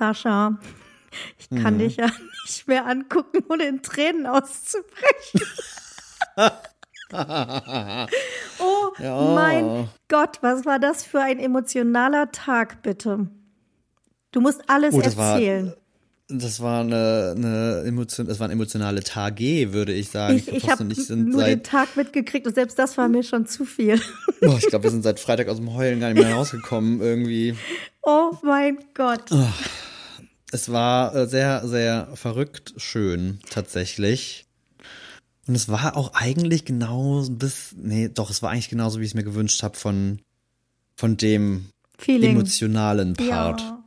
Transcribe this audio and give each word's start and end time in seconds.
Sascha, 0.00 0.58
ich 1.38 1.50
kann 1.50 1.74
mhm. 1.74 1.80
dich 1.80 1.96
ja 1.96 2.06
nicht 2.46 2.66
mehr 2.66 2.86
angucken, 2.86 3.44
ohne 3.50 3.64
in 3.64 3.82
Tränen 3.82 4.26
auszubrechen. 4.26 5.42
oh 8.58 8.92
ja. 8.98 9.34
mein 9.34 9.90
Gott, 10.08 10.38
was 10.40 10.64
war 10.64 10.78
das 10.78 11.04
für 11.04 11.20
ein 11.20 11.38
emotionaler 11.38 12.32
Tag, 12.32 12.82
bitte? 12.82 13.28
Du 14.32 14.40
musst 14.40 14.62
alles 14.68 14.94
oh, 14.94 15.00
erzählen. 15.00 15.66
War, 15.66 15.76
das 16.28 16.60
war 16.60 16.80
eine, 16.80 17.34
eine 17.36 17.82
Emotion, 17.84 18.26
das 18.26 18.40
waren 18.40 18.50
emotionale 18.50 19.02
Tage, 19.02 19.74
würde 19.74 19.92
ich 19.92 20.08
sagen. 20.08 20.36
Ich, 20.36 20.48
ich, 20.48 20.64
ich 20.64 20.70
habe 20.70 20.84
nur 20.84 21.44
den 21.44 21.62
Tag 21.62 21.94
mitgekriegt 21.94 22.46
und 22.46 22.54
selbst 22.54 22.78
das 22.78 22.96
war 22.96 23.08
mir 23.08 23.22
schon 23.22 23.44
zu 23.44 23.66
viel. 23.66 24.00
Boah, 24.40 24.56
ich 24.56 24.68
glaube, 24.68 24.84
wir 24.84 24.90
sind 24.90 25.02
seit 25.02 25.20
Freitag 25.20 25.48
aus 25.48 25.58
dem 25.58 25.74
Heulen 25.74 26.00
gar 26.00 26.10
nicht 26.10 26.22
mehr 26.22 26.34
rausgekommen 26.34 27.02
irgendwie. 27.02 27.54
Oh 28.02 28.30
mein 28.42 28.78
Gott. 28.94 29.24
Oh, 29.30 29.46
es 30.52 30.70
war 30.70 31.14
äh, 31.14 31.26
sehr, 31.26 31.66
sehr 31.66 32.08
verrückt 32.14 32.74
schön, 32.76 33.40
tatsächlich. 33.50 34.46
Und 35.46 35.54
es 35.54 35.68
war 35.68 35.96
auch 35.96 36.14
eigentlich 36.14 36.64
genau 36.64 37.24
bis, 37.28 37.74
nee, 37.76 38.08
doch, 38.08 38.30
es 38.30 38.42
war 38.42 38.50
eigentlich 38.50 38.68
genauso, 38.68 39.00
wie 39.00 39.04
ich 39.04 39.10
es 39.10 39.14
mir 39.14 39.24
gewünscht 39.24 39.62
habe 39.62 39.76
von, 39.76 40.20
von 40.96 41.16
dem 41.16 41.66
Feeling. 41.98 42.32
emotionalen 42.32 43.14
Part. 43.14 43.60
Ja. 43.60 43.84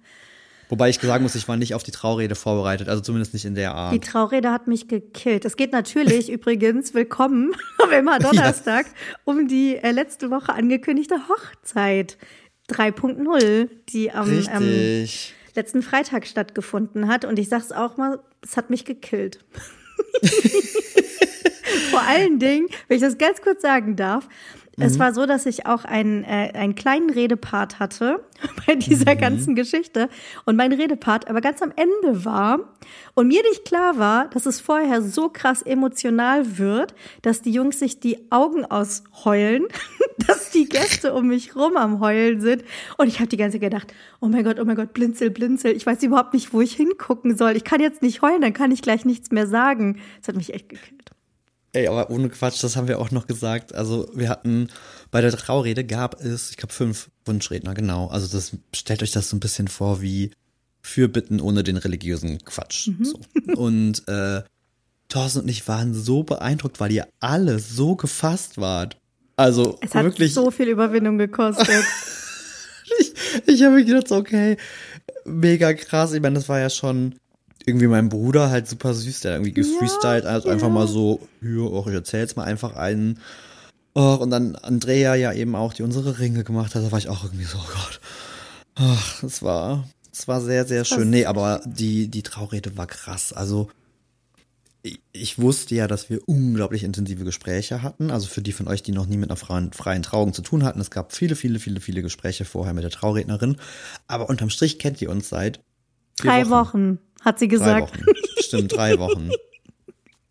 Wobei 0.70 0.90
ich 0.90 1.00
sagen 1.00 1.24
muss, 1.24 1.36
ich 1.36 1.48
war 1.48 1.56
nicht 1.56 1.76
auf 1.76 1.84
die 1.84 1.92
Traurede 1.92 2.36
vorbereitet, 2.36 2.90
also 2.90 3.02
zumindest 3.02 3.34
nicht 3.34 3.46
in 3.46 3.54
der 3.54 3.76
Art. 3.76 3.94
Die 3.94 4.00
Traurede 4.00 4.52
hat 4.52 4.68
mich 4.68 4.88
gekillt. 4.88 5.46
Es 5.46 5.56
geht 5.56 5.72
natürlich 5.72 6.30
übrigens, 6.32 6.94
willkommen, 6.94 7.54
aber 7.84 7.98
immer 7.98 8.20
Donnerstag, 8.20 8.88
ja. 8.88 9.18
um 9.24 9.48
die 9.48 9.76
äh, 9.76 9.92
letzte 9.92 10.32
Woche 10.32 10.54
angekündigte 10.54 11.16
Hochzeit 11.30 12.18
3.0, 12.70 13.70
die 13.90 14.12
am 14.12 14.30
ähm, 14.32 15.08
letzten 15.56 15.82
Freitag 15.82 16.28
stattgefunden 16.28 17.08
hat. 17.08 17.26
Und 17.26 17.40
ich 17.40 17.50
sag's 17.50 17.72
auch 17.72 17.98
mal, 17.98 18.20
es 18.42 18.58
hat 18.58 18.70
mich 18.70 18.86
gekillt. 18.86 19.44
Vor 21.90 22.02
allen 22.02 22.40
Dingen, 22.40 22.68
wenn 22.88 22.98
ich 22.98 23.04
das 23.04 23.18
ganz 23.18 23.42
kurz 23.42 23.62
sagen 23.62 23.96
darf, 23.96 24.28
es 24.78 24.96
mhm. 24.96 25.00
war 25.00 25.14
so, 25.14 25.26
dass 25.26 25.46
ich 25.46 25.66
auch 25.66 25.86
einen, 25.86 26.24
äh, 26.24 26.52
einen 26.54 26.76
kleinen 26.76 27.10
Redepart 27.10 27.80
hatte 27.80 28.24
bei 28.66 28.76
dieser 28.76 29.14
mhm. 29.14 29.20
ganzen 29.20 29.56
Geschichte 29.56 30.10
und 30.46 30.56
mein 30.56 30.74
Redepart 30.74 31.30
aber 31.30 31.42
ganz 31.42 31.62
am 31.62 31.72
Ende 31.76 32.26
war 32.26 32.60
und 33.14 33.28
mir 33.28 33.44
nicht 33.44 33.66
klar 33.66 34.00
war, 34.00 34.30
dass 34.30 34.46
es 34.46 34.60
vorher 34.60 35.02
so 35.02 35.30
krass 35.30 35.62
emotional 35.62 36.58
wird, 36.58 36.96
dass 37.22 37.42
die 37.42 37.52
Jungs 37.52 37.80
sich 37.80 38.00
die 38.00 38.32
Augen 38.32 38.66
ausheulen, 38.66 39.68
dass 40.28 40.50
die 40.50 40.68
Gäste 40.68 41.14
um 41.14 41.28
mich 41.28 41.56
rum 41.56 41.78
am 41.78 42.00
Heulen 42.00 42.42
sind 42.42 42.64
und 42.98 43.08
ich 43.08 43.20
habe 43.20 43.28
die 43.28 43.38
ganze 43.38 43.60
Zeit 43.60 43.70
gedacht, 43.70 43.94
oh 44.22 44.28
mein 44.28 44.44
Gott, 44.44 44.60
oh 44.60 44.66
mein 44.66 44.76
Gott, 44.76 44.94
blinzel, 44.94 45.30
blinzel, 45.30 45.76
ich 45.76 45.86
weiß 45.86 46.02
überhaupt 46.04 46.34
nicht, 46.34 46.54
wo 46.54 46.62
ich 46.62 46.74
hingucken 46.74 47.38
soll. 47.38 47.56
Ich 47.56 47.64
kann 47.64 47.82
jetzt 47.82 48.02
nicht 48.02 48.22
heulen, 48.22 48.42
dann 48.42 48.54
kann 48.54 48.72
ich 48.72 48.82
gleich 48.82 49.06
nichts 49.06 49.32
mehr 49.32 49.48
sagen. 49.48 50.00
Das 50.20 50.30
hat 50.30 50.36
mich 50.36 50.54
echt 50.54 50.70
gekillt. 50.70 51.03
Ey, 51.74 51.88
aber 51.88 52.12
ohne 52.12 52.30
Quatsch, 52.30 52.64
das 52.64 52.76
haben 52.76 52.88
wir 52.88 53.00
auch 53.00 53.10
noch 53.10 53.26
gesagt. 53.26 53.74
Also 53.74 54.10
wir 54.14 54.30
hatten 54.30 54.70
bei 55.10 55.22
der 55.22 55.32
Traurede 55.32 55.84
gab 55.84 56.22
es, 56.22 56.52
ich 56.52 56.58
glaube, 56.58 56.74
fünf 56.74 57.10
Wunschredner, 57.26 57.74
genau. 57.74 58.08
Also 58.08 58.28
das 58.28 58.52
stellt 58.76 59.02
euch 59.02 59.12
das 59.12 59.30
so 59.30 59.36
ein 59.36 59.40
bisschen 59.40 59.68
vor 59.68 60.02
wie 60.02 60.32
Fürbitten 60.82 61.42
ohne 61.42 61.64
den 61.64 61.78
religiösen 61.78 62.44
Quatsch. 62.46 62.90
Mhm. 62.90 63.06
So. 63.06 63.20
Und 63.56 64.08
äh, 64.08 64.44
Thorsten 65.10 65.42
und 65.42 65.48
ich 65.48 65.68
waren 65.68 65.96
so 65.96 66.24
beeindruckt, 66.24 66.80
weil 66.80 66.92
ihr 66.92 67.08
alle 67.20 67.58
so 67.58 67.96
gefasst 67.96 68.60
wart. 68.60 68.98
Also 69.36 69.80
es 69.82 69.96
hat 69.96 70.04
wirklich 70.04 70.34
so 70.34 70.52
viel 70.52 70.68
Überwindung 70.68 71.18
gekostet. 71.18 71.68
ich 73.00 73.14
ich 73.48 73.64
habe 73.64 73.76
mir 73.76 73.86
gedacht, 73.86 74.12
okay, 74.12 74.58
mega 75.26 75.74
krass. 75.74 76.14
Ich 76.14 76.22
meine, 76.22 76.36
das 76.36 76.50
war 76.50 76.60
ja 76.60 76.70
schon 76.70 77.16
irgendwie 77.66 77.88
mein 77.88 78.10
Bruder 78.10 78.50
halt 78.50 78.68
super 78.68 78.94
süß, 78.94 79.22
der 79.22 79.34
irgendwie 79.34 79.54
gefreestylt, 79.54 80.26
also 80.26 80.48
ja. 80.48 80.54
einfach 80.54 80.70
mal 80.70 80.88
so, 80.88 81.28
hier, 81.42 81.72
oh, 81.72 81.86
ich 81.88 81.94
erzähl 81.94 82.22
jetzt 82.22 82.38
mal 82.38 82.44
einfach 82.44 82.76
einen. 82.76 83.20
Oh, 83.96 84.18
und 84.20 84.32
dann 84.32 84.56
Andrea 84.56 85.16
ja 85.16 85.34
eben 85.34 85.56
auch, 85.56 85.74
die 85.74 85.84
unsere 85.84 86.20
Ringe 86.20 86.44
gemacht 86.44 86.76
hat, 86.76 86.84
da 86.84 86.92
war 86.92 87.00
ich 87.00 87.10
auch 87.10 87.24
irgendwie 87.24 87.46
so, 87.46 87.58
oh 87.58 87.72
Gott. 87.72 88.02
Ach, 88.76 89.24
es 89.24 89.44
war, 89.44 89.88
es 90.12 90.28
war 90.28 90.42
sehr, 90.42 90.66
sehr 90.66 90.84
schön. 90.84 91.10
Nee, 91.10 91.26
aber 91.26 91.62
die, 91.66 92.08
die 92.08 92.24
Traurede 92.24 92.76
war 92.76 92.88
krass. 92.88 93.34
Also, 93.34 93.70
ich, 94.82 95.00
ich 95.12 95.40
wusste 95.40 95.76
ja, 95.76 95.88
dass 95.88 96.10
wir 96.10 96.28
unglaublich 96.28 96.84
intensive 96.84 97.24
Gespräche 97.24 97.82
hatten. 97.82 98.12
Also 98.12 98.28
für 98.28 98.42
die 98.42 98.52
von 98.52 98.68
euch, 98.68 98.84
die 98.84 98.92
noch 98.92 99.06
nie 99.06 99.18
mit 99.18 99.30
einer 99.30 99.38
freien, 99.38 99.72
freien 99.72 100.04
Trauung 100.04 100.34
zu 100.34 100.42
tun 100.42 100.64
hatten. 100.64 100.82
Es 100.82 100.92
gab 100.92 101.14
viele, 101.14 101.36
viele, 101.36 101.60
viele, 101.60 101.80
viele 101.80 102.02
Gespräche 102.02 102.46
vorher 102.46 102.74
mit 102.74 102.84
der 102.84 102.92
Traurednerin. 102.92 103.58
Aber 104.08 104.28
unterm 104.28 104.50
Strich 104.50 104.80
kennt 104.80 105.02
ihr 105.02 105.10
uns 105.10 105.30
seit 105.30 105.62
drei 106.18 106.50
Wochen. 106.50 106.50
Wochen 106.50 107.00
hat 107.24 107.40
sie 107.40 107.48
gesagt. 107.48 107.94
Drei 107.94 108.06
Wochen. 108.06 108.42
Stimmt, 108.42 108.72
drei 108.74 109.00
Wochen. 109.00 109.30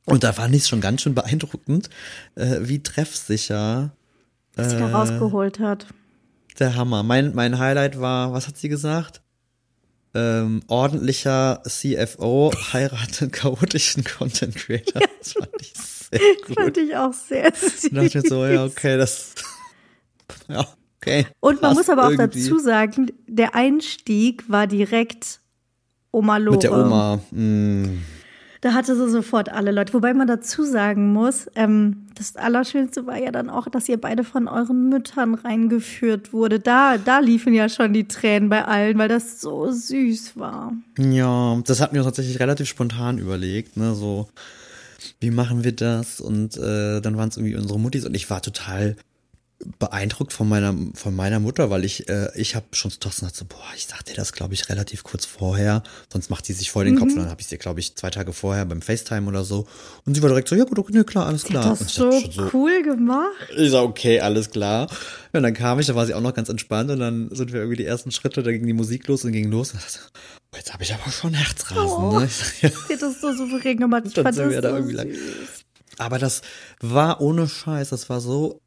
Und 0.05 0.25
da 0.25 0.33
fand 0.33 0.55
ich 0.55 0.63
es 0.63 0.69
schon 0.69 0.81
ganz 0.81 1.03
schön 1.03 1.15
beeindruckend, 1.15 1.89
äh, 2.35 2.59
wie 2.63 2.83
treffsicher 2.83 3.93
äh, 4.57 4.65
sie 4.65 4.77
da 4.77 4.89
rausgeholt 4.89 5.59
hat. 5.59 5.87
Der 6.59 6.75
Hammer. 6.75 7.03
Mein, 7.03 7.35
mein 7.35 7.59
Highlight 7.59 8.01
war, 8.01 8.33
was 8.33 8.49
hat 8.49 8.57
sie 8.57 8.69
gesagt? 8.69 9.23
Ähm, 10.15 10.63
ordentlicher 10.67 11.63
CFO 11.67 12.53
heiratet 12.73 13.33
chaotischen 13.33 14.05
Content 14.05 14.55
Creator. 14.57 15.01
Das 15.19 15.33
fand 15.33 15.51
ich 15.61 15.73
sehr 15.75 16.21
gut. 16.47 16.57
fand 16.57 16.77
ich 16.77 16.97
auch 16.97 17.15
sehr 17.15 17.53
süß. 17.55 17.89
Da 17.93 18.03
dachte 18.03 18.19
ich 18.19 18.29
so, 18.29 18.45
ja, 18.45 18.65
okay, 18.65 18.99
das, 18.99 19.35
ja, 20.49 20.67
okay. 21.01 21.27
Und 21.41 21.63
man 21.63 21.75
muss 21.75 21.89
aber 21.89 22.07
auch 22.07 22.11
irgendwie. 22.11 22.43
dazu 22.43 22.59
sagen, 22.59 23.13
der 23.27 23.55
Einstieg 23.55 24.45
war 24.49 24.67
direkt 24.67 25.41
Oma 26.13 26.37
Lore. 26.37 26.57
Mit 26.57 26.63
der 26.63 26.73
Oma. 26.73 27.21
Mm. 27.31 28.03
Da 28.63 28.75
hatte 28.75 28.95
sie 28.95 29.11
sofort 29.11 29.49
alle 29.49 29.73
Leute. 29.73 29.93
Wobei 29.93 30.15
man 30.15 30.29
dazu 30.29 30.63
sagen 30.65 31.13
muss, 31.13 31.49
ähm, 31.57 32.07
das 32.15 32.37
Allerschönste 32.37 33.07
war 33.09 33.19
ja 33.19 33.33
dann 33.33 33.51
auch, 33.51 33.67
dass 33.67 33.89
ihr 33.89 34.01
beide 34.01 34.23
von 34.23 34.47
euren 34.47 34.89
Müttern 34.89 35.35
reingeführt 35.35 36.33
wurde. 36.33 36.61
Da, 36.61 36.97
da 36.97 37.19
liefen 37.19 37.55
ja 37.55 37.69
schon 37.69 37.93
die 37.93 38.07
Tränen 38.07 38.49
bei 38.49 38.65
allen, 38.65 38.99
weil 38.99 39.09
das 39.09 39.41
so 39.41 39.73
süß 39.73 40.37
war. 40.37 40.73
Ja, 40.97 41.61
das 41.67 41.81
hatten 41.81 41.95
wir 41.95 42.03
uns 42.03 42.07
tatsächlich 42.07 42.39
relativ 42.39 42.69
spontan 42.69 43.19
überlegt, 43.19 43.77
ne, 43.77 43.97
so, 43.97 44.29
wie 45.19 45.33
machen 45.33 45.65
wir 45.65 45.73
das? 45.73 46.21
Und 46.21 46.57
äh, 46.57 47.01
dann 47.01 47.17
waren 47.17 47.31
es 47.31 47.37
irgendwie 47.37 47.57
unsere 47.57 47.81
Muttis 47.81 48.07
und 48.07 48.15
ich 48.15 48.31
war 48.31 48.43
total 48.43 48.95
beeindruckt 49.79 50.33
von 50.33 50.49
meiner 50.49 50.75
von 50.95 51.15
meiner 51.15 51.41
Mutter, 51.41 51.71
weil 51.71 51.85
ich 51.85 52.09
äh, 52.09 52.29
ich 52.35 52.55
habe 52.55 52.67
schon 52.73 52.91
zu 52.91 53.01
Thorsten 53.01 53.27
gesagt 53.27 53.37
so, 53.37 53.45
boah, 53.45 53.59
ich 53.77 53.87
sagte 53.87 54.13
dir 54.13 54.17
das 54.17 54.33
glaube 54.33 54.55
ich 54.55 54.69
relativ 54.69 55.05
kurz 55.05 55.25
vorher, 55.25 55.83
sonst 56.13 56.31
macht 56.31 56.49
die 56.49 56.53
sich 56.53 56.71
voll 56.71 56.85
den 56.85 56.95
mhm. 56.95 56.99
Kopf 56.99 57.11
und 57.11 57.19
dann 57.19 57.31
habe 57.31 57.41
ich 57.41 57.49
dir 57.49 57.59
glaube 57.59 57.81
ich 57.81 57.97
zwei 57.97 58.11
Tage 58.11 58.33
vorher 58.33 58.65
beim 58.65 58.83
FaceTime 58.83 59.29
oder 59.29 59.45
so 59.45 59.67
und 60.05 60.15
sie 60.15 60.23
war 60.23 60.29
direkt 60.29 60.49
so, 60.49 60.57
ja 60.57 60.65
gut, 60.65 60.79
okay, 60.79 61.05
klar, 61.05 61.27
alles 61.27 61.45
klar. 61.45 61.65
Das 61.71 61.81
und 61.81 61.91
so, 61.91 62.11
so 62.11 62.51
cool 62.53 62.83
gemacht. 62.83 63.31
Ich 63.57 63.71
sag 63.71 63.83
okay, 63.83 64.21
alles 64.21 64.51
klar. 64.51 64.89
Und 65.33 65.43
dann 65.43 65.55
kam 65.55 65.81
ich, 65.81 65.87
da 65.87 65.95
war 65.95 66.07
sie 66.07 66.15
auch 66.15 66.21
noch 66.21 66.35
ganz 66.35 66.49
entspannt 66.49 66.91
und 66.91 67.01
dann 67.01 67.31
sind 67.33 67.53
wir 67.53 67.61
irgendwie 67.61 67.77
die 67.77 67.87
ersten 67.87 68.11
Schritte, 68.11 68.43
da 68.43 68.53
ging 68.53 68.67
die 68.67 68.73
Musik 68.73 69.07
los 69.09 69.25
und 69.25 69.33
ging 69.33 69.51
los. 69.51 69.73
Und 69.73 69.83
dachte, 69.83 69.99
oh, 70.53 70.57
jetzt 70.57 70.73
habe 70.73 70.83
ich 70.83 70.93
aber 70.93 71.11
schon 71.11 71.35
Herzrasen. 71.35 72.05
Oh, 72.05 72.19
ne? 72.19 72.27
Ich 72.27 72.37
sag, 72.37 72.63
ja. 72.63 72.71
Sie 72.89 72.99
das 72.99 73.21
so 73.21 73.33
souverän 73.33 73.79
gemacht. 73.79 74.05
Ich 74.07 74.15
fand 74.15 74.29
das 74.29 74.37
so 74.37 74.61
da 74.61 74.77
irgendwie 74.77 74.97
süß. 74.97 74.97
Lang. 74.97 75.09
Aber 75.99 76.19
das 76.19 76.43
war 76.81 77.21
ohne 77.21 77.49
Scheiß, 77.49 77.91
das 77.91 78.09
war 78.09 78.21
so 78.21 78.62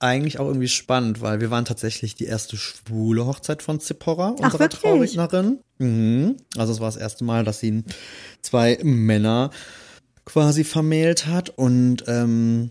eigentlich 0.00 0.38
auch 0.38 0.46
irgendwie 0.46 0.68
spannend, 0.68 1.20
weil 1.20 1.40
wir 1.40 1.50
waren 1.50 1.64
tatsächlich 1.64 2.14
die 2.14 2.26
erste 2.26 2.56
schwule 2.56 3.26
Hochzeit 3.26 3.62
von 3.62 3.80
Zipporah, 3.80 4.30
unserer 4.38 4.68
Traurednerin. 4.68 5.58
Mhm. 5.78 6.36
Also 6.56 6.72
es 6.72 6.80
war 6.80 6.88
das 6.88 6.96
erste 6.96 7.24
Mal, 7.24 7.44
dass 7.44 7.60
sie 7.60 7.82
zwei 8.40 8.78
Männer 8.82 9.50
quasi 10.24 10.62
vermählt 10.62 11.26
hat. 11.26 11.50
Und 11.50 12.04
ähm, 12.06 12.70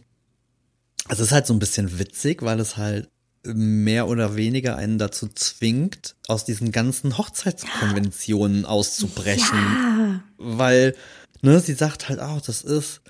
also 1.08 1.24
es 1.24 1.30
ist 1.30 1.34
halt 1.34 1.48
so 1.48 1.54
ein 1.54 1.60
bisschen 1.60 2.00
witzig, 2.00 2.44
weil 2.44 2.60
es 2.60 2.78
halt 2.78 3.10
mehr 3.46 4.08
oder 4.08 4.36
weniger 4.36 4.76
einen 4.76 4.98
dazu 4.98 5.28
zwingt, 5.28 6.16
aus 6.28 6.46
diesen 6.46 6.72
ganzen 6.72 7.18
Hochzeitskonventionen 7.18 8.66
auszubrechen. 8.66 9.58
Ja. 9.58 10.24
Weil, 10.38 10.96
ne, 11.42 11.60
sie 11.60 11.74
sagt 11.74 12.10
halt 12.10 12.20
auch, 12.20 12.42
das 12.42 12.62
ist 12.62 13.02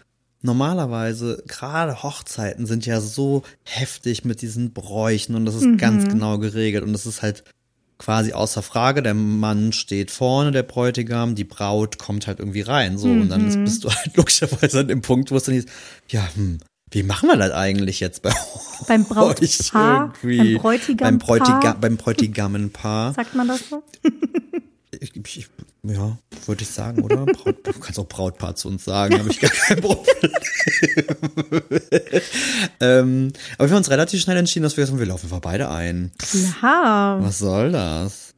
normalerweise, 0.47 1.43
gerade 1.47 2.01
Hochzeiten 2.01 2.65
sind 2.65 2.87
ja 2.87 2.99
so 2.99 3.43
heftig 3.63 4.25
mit 4.25 4.41
diesen 4.41 4.73
Bräuchen 4.73 5.35
und 5.35 5.45
das 5.45 5.53
ist 5.53 5.65
mhm. 5.65 5.77
ganz 5.77 6.07
genau 6.07 6.39
geregelt 6.39 6.83
und 6.83 6.93
das 6.93 7.05
ist 7.05 7.21
halt 7.21 7.43
quasi 7.99 8.33
außer 8.33 8.63
Frage, 8.63 9.03
der 9.03 9.13
Mann 9.13 9.73
steht 9.73 10.09
vorne, 10.09 10.51
der 10.51 10.63
Bräutigam, 10.63 11.35
die 11.35 11.43
Braut 11.43 11.99
kommt 11.99 12.27
halt 12.27 12.39
irgendwie 12.39 12.61
rein, 12.61 12.97
so, 12.97 13.07
mhm. 13.07 13.21
und 13.21 13.29
dann 13.29 13.47
mhm. 13.47 13.65
bist 13.65 13.83
du 13.83 13.89
halt 13.89 14.15
logischerweise 14.17 14.79
an 14.79 14.87
dem 14.87 15.01
Punkt, 15.01 15.29
wo 15.29 15.35
es 15.35 15.43
dann 15.43 15.55
ist, 15.55 15.69
ja, 16.09 16.27
hm, 16.33 16.59
wie 16.89 17.03
machen 17.03 17.27
wir 17.27 17.35
das 17.35 17.51
eigentlich 17.51 17.99
jetzt 17.99 18.21
bei 18.21 18.33
beim 18.87 19.03
Brautpaar, 19.03 20.13
beim 20.23 20.57
Bräutigam 20.57 20.97
beim, 20.97 21.17
Bräutiga, 21.17 21.73
beim 21.73 21.97
Bräutigamenpaar? 21.97 23.13
Sagt 23.13 23.35
man 23.35 23.49
das 23.49 23.67
so? 23.69 23.83
ich, 24.99 25.13
ich, 25.15 25.49
ja, 25.89 26.17
würde 26.45 26.63
ich 26.63 26.69
sagen, 26.69 27.03
oder? 27.03 27.25
Braut, 27.25 27.55
du 27.65 27.73
kannst 27.73 27.99
auch 27.99 28.07
Brautpaar 28.07 28.55
zu 28.55 28.67
uns 28.67 28.85
sagen, 28.85 29.17
habe 29.17 29.29
ich 29.29 29.39
gar 29.39 29.51
kein 29.51 29.81
Problem. 29.81 30.05
ähm, 32.79 33.33
aber 33.57 33.67
wir 33.67 33.71
haben 33.71 33.77
uns 33.77 33.89
relativ 33.89 34.21
schnell 34.21 34.37
entschieden, 34.37 34.63
dass 34.63 34.77
wir 34.77 34.83
gesagt 34.83 34.93
haben, 34.93 34.99
wir 34.99 35.07
laufen 35.07 35.25
einfach 35.25 35.41
beide 35.41 35.69
ein. 35.69 36.11
Klar. 36.17 37.23
Was 37.23 37.39
soll 37.39 37.71
das? 37.71 38.33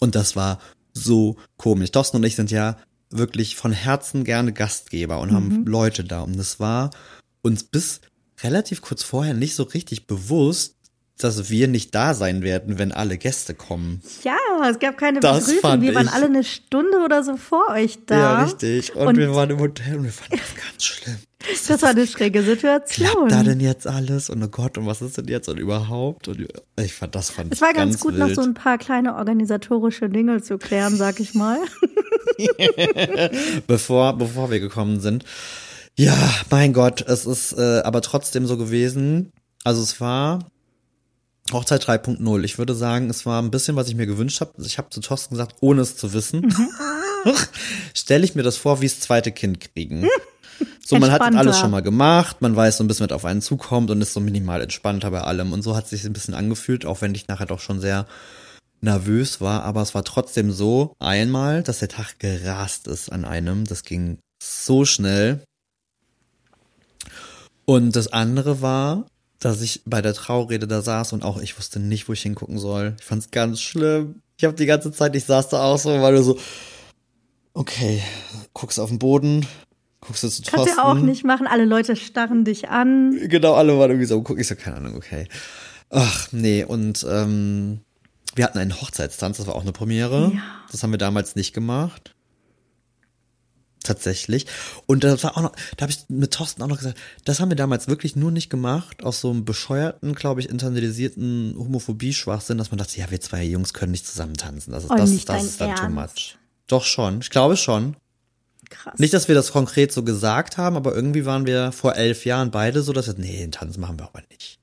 Und 0.00 0.14
das 0.14 0.36
war 0.36 0.60
so 0.92 1.36
komisch. 1.56 1.90
Thorsten 1.90 2.18
und 2.18 2.24
ich 2.24 2.36
sind 2.36 2.50
ja 2.50 2.78
wirklich 3.10 3.56
von 3.56 3.72
Herzen 3.72 4.24
gerne 4.24 4.52
Gastgeber 4.52 5.20
und 5.20 5.30
mhm. 5.30 5.34
haben 5.34 5.66
Leute 5.66 6.04
da. 6.04 6.22
Und 6.22 6.38
es 6.38 6.60
war 6.60 6.90
uns 7.42 7.64
bis 7.64 8.00
relativ 8.42 8.80
kurz 8.80 9.02
vorher 9.02 9.34
nicht 9.34 9.54
so 9.54 9.64
richtig 9.64 10.06
bewusst, 10.06 10.76
dass 11.18 11.48
wir 11.48 11.68
nicht 11.68 11.94
da 11.94 12.14
sein 12.14 12.42
werden, 12.42 12.78
wenn 12.78 12.90
alle 12.90 13.18
Gäste 13.18 13.54
kommen. 13.54 14.02
Ja, 14.24 14.36
es 14.68 14.78
gab 14.78 14.98
keine 14.98 15.20
das 15.20 15.46
Begrüßung. 15.46 15.80
Wir 15.80 15.94
waren 15.94 16.08
alle 16.08 16.26
eine 16.26 16.42
Stunde 16.42 16.98
oder 17.04 17.22
so 17.22 17.36
vor 17.36 17.68
euch 17.70 17.98
da. 18.06 18.18
Ja, 18.18 18.42
richtig. 18.42 18.96
Und, 18.96 19.06
und 19.06 19.16
wir 19.16 19.34
waren 19.34 19.50
im 19.50 19.60
Hotel 19.60 19.96
und 19.96 20.04
wir 20.04 20.12
fanden 20.12 20.38
das 20.38 20.64
ganz 20.64 20.84
schlimm. 20.84 21.16
Das, 21.38 21.64
das 21.68 21.82
war 21.82 21.90
eine 21.90 22.06
schräge 22.06 22.42
Situation. 22.42 23.08
Klappt 23.08 23.32
da 23.32 23.42
denn 23.42 23.60
jetzt 23.60 23.86
alles? 23.86 24.28
Und 24.28 24.42
oh 24.42 24.48
Gott, 24.48 24.76
und 24.76 24.86
was 24.86 25.02
ist 25.02 25.16
denn 25.18 25.28
jetzt 25.28 25.48
und 25.48 25.58
überhaupt? 25.58 26.26
Und 26.28 26.48
ich 26.76 26.94
fand 26.94 27.14
das 27.14 27.30
fand 27.30 27.52
Es 27.52 27.60
war 27.60 27.72
ganz, 27.72 27.92
ganz 27.92 28.00
gut, 28.00 28.14
wild. 28.14 28.28
noch 28.28 28.34
so 28.34 28.42
ein 28.42 28.54
paar 28.54 28.78
kleine 28.78 29.14
organisatorische 29.14 30.08
Dinge 30.08 30.42
zu 30.42 30.58
klären, 30.58 30.96
sag 30.96 31.20
ich 31.20 31.34
mal. 31.34 31.58
bevor, 33.66 34.18
bevor 34.18 34.50
wir 34.50 34.58
gekommen 34.58 35.00
sind. 35.00 35.24
Ja, 35.96 36.16
mein 36.50 36.72
Gott, 36.72 37.02
es 37.06 37.24
ist 37.24 37.52
äh, 37.52 37.82
aber 37.84 38.00
trotzdem 38.00 38.46
so 38.46 38.56
gewesen. 38.56 39.30
Also 39.62 39.80
es 39.80 40.00
war 40.00 40.40
Hochzeit 41.52 41.84
3.0. 41.84 42.44
Ich 42.44 42.58
würde 42.58 42.74
sagen, 42.74 43.10
es 43.10 43.26
war 43.26 43.40
ein 43.42 43.50
bisschen, 43.50 43.76
was 43.76 43.88
ich 43.88 43.94
mir 43.94 44.06
gewünscht 44.06 44.40
habe. 44.40 44.52
Ich 44.64 44.78
habe 44.78 44.90
zu 44.90 45.00
Thorsten 45.00 45.34
gesagt, 45.34 45.56
ohne 45.60 45.82
es 45.82 45.96
zu 45.96 46.12
wissen, 46.12 46.54
stelle 47.94 48.24
ich 48.24 48.34
mir 48.34 48.42
das 48.42 48.56
vor, 48.56 48.80
wie 48.80 48.88
das 48.88 49.00
zweite 49.00 49.32
Kind 49.32 49.60
kriegen. 49.60 50.06
So, 50.86 50.98
man 50.98 51.10
hat 51.10 51.22
alles 51.22 51.58
schon 51.58 51.70
mal 51.70 51.82
gemacht, 51.82 52.42
man 52.42 52.54
weiß 52.54 52.76
so 52.76 52.84
ein 52.84 52.86
bisschen, 52.86 53.08
was 53.08 53.16
auf 53.16 53.24
einen 53.24 53.40
zukommt 53.42 53.90
und 53.90 54.00
ist 54.02 54.12
so 54.12 54.20
minimal 54.20 54.60
entspannter 54.60 55.10
bei 55.10 55.22
allem. 55.22 55.52
Und 55.52 55.62
so 55.62 55.74
hat 55.74 55.84
es 55.84 55.90
sich 55.90 56.04
ein 56.04 56.12
bisschen 56.12 56.34
angefühlt, 56.34 56.84
auch 56.84 57.00
wenn 57.00 57.14
ich 57.14 57.26
nachher 57.26 57.46
doch 57.46 57.58
schon 57.58 57.80
sehr 57.80 58.06
nervös 58.82 59.40
war. 59.40 59.64
Aber 59.64 59.82
es 59.82 59.94
war 59.94 60.04
trotzdem 60.04 60.52
so 60.52 60.94
einmal, 61.00 61.62
dass 61.62 61.80
der 61.80 61.88
Tag 61.88 62.18
gerast 62.18 62.86
ist 62.86 63.10
an 63.10 63.24
einem. 63.24 63.64
Das 63.64 63.82
ging 63.82 64.18
so 64.42 64.84
schnell. 64.84 65.42
Und 67.64 67.96
das 67.96 68.12
andere 68.12 68.60
war, 68.60 69.06
dass 69.44 69.60
ich 69.60 69.82
bei 69.84 70.00
der 70.00 70.14
Traurede 70.14 70.66
da 70.66 70.80
saß 70.80 71.12
und 71.12 71.24
auch 71.24 71.40
ich 71.40 71.58
wusste 71.58 71.80
nicht, 71.80 72.08
wo 72.08 72.12
ich 72.12 72.22
hingucken 72.22 72.58
soll. 72.58 72.96
Ich 72.98 73.04
fand's 73.04 73.30
ganz 73.30 73.60
schlimm. 73.60 74.22
Ich 74.36 74.44
habe 74.44 74.54
die 74.54 74.66
ganze 74.66 74.90
Zeit, 74.90 75.14
ich 75.14 75.24
saß 75.24 75.50
da 75.50 75.62
auch 75.62 75.78
so, 75.78 75.90
weil 76.00 76.14
du 76.14 76.22
so, 76.22 76.38
okay, 77.52 78.02
guckst 78.52 78.80
auf 78.80 78.88
den 78.88 78.98
Boden, 78.98 79.46
guckst 80.00 80.22
du 80.22 80.28
zu 80.28 80.42
Thorsten. 80.42 80.56
Kannst 80.56 80.78
ja 80.78 80.84
auch 80.84 80.94
nicht 80.94 81.24
machen, 81.24 81.46
alle 81.46 81.66
Leute 81.66 81.94
starren 81.94 82.44
dich 82.44 82.70
an. 82.70 83.18
Genau, 83.28 83.54
alle 83.54 83.78
waren 83.78 83.90
irgendwie 83.90 84.06
so, 84.06 84.22
guck 84.22 84.38
ich 84.38 84.48
so, 84.48 84.54
keine 84.56 84.76
Ahnung, 84.76 84.96
okay. 84.96 85.28
Ach, 85.90 86.28
nee, 86.32 86.64
und 86.64 87.06
ähm, 87.08 87.80
wir 88.34 88.44
hatten 88.44 88.58
einen 88.58 88.80
Hochzeitstanz, 88.80 89.36
das 89.36 89.46
war 89.46 89.54
auch 89.54 89.62
eine 89.62 89.72
Premiere. 89.72 90.32
Ja. 90.34 90.40
Das 90.72 90.82
haben 90.82 90.90
wir 90.90 90.98
damals 90.98 91.36
nicht 91.36 91.52
gemacht 91.52 92.13
tatsächlich. 93.84 94.46
Und 94.86 95.04
das 95.04 95.22
war 95.22 95.36
auch 95.36 95.42
noch, 95.42 95.52
da 95.76 95.82
habe 95.82 95.92
ich 95.92 96.04
mit 96.08 96.32
Thorsten 96.32 96.62
auch 96.62 96.66
noch 96.66 96.78
gesagt, 96.78 96.98
das 97.24 97.40
haben 97.40 97.50
wir 97.50 97.56
damals 97.56 97.86
wirklich 97.88 98.16
nur 98.16 98.30
nicht 98.30 98.50
gemacht, 98.50 99.04
aus 99.04 99.20
so 99.20 99.30
einem 99.30 99.44
bescheuerten, 99.44 100.14
glaube 100.14 100.40
ich, 100.40 100.48
internalisierten 100.48 101.54
Homophobie-Schwachsinn, 101.56 102.58
dass 102.58 102.70
man 102.70 102.78
dachte, 102.78 102.98
ja, 102.98 103.10
wir 103.10 103.20
zwei 103.20 103.44
Jungs 103.44 103.72
können 103.72 103.92
nicht 103.92 104.06
zusammen 104.06 104.34
tanzen. 104.34 104.72
Das 104.72 104.84
ist, 104.84 104.90
oh, 104.90 104.96
das, 104.96 105.10
das, 105.10 105.24
das 105.24 105.44
ist 105.44 105.60
dann 105.60 105.70
Ernst. 105.70 105.82
too 105.82 105.90
much. 105.90 106.38
Doch 106.66 106.84
schon, 106.84 107.20
ich 107.20 107.30
glaube 107.30 107.56
schon. 107.56 107.96
Krass. 108.70 108.98
Nicht, 108.98 109.12
dass 109.12 109.28
wir 109.28 109.34
das 109.34 109.52
konkret 109.52 109.92
so 109.92 110.02
gesagt 110.02 110.56
haben, 110.56 110.76
aber 110.76 110.94
irgendwie 110.94 111.26
waren 111.26 111.46
wir 111.46 111.70
vor 111.70 111.96
elf 111.96 112.24
Jahren 112.24 112.50
beide 112.50 112.82
so, 112.82 112.92
dass 112.92 113.06
wir, 113.06 113.14
nee, 113.18 113.38
den 113.38 113.52
Tanz 113.52 113.76
machen 113.76 113.98
wir 113.98 114.06
aber 114.06 114.22
nicht. 114.30 114.58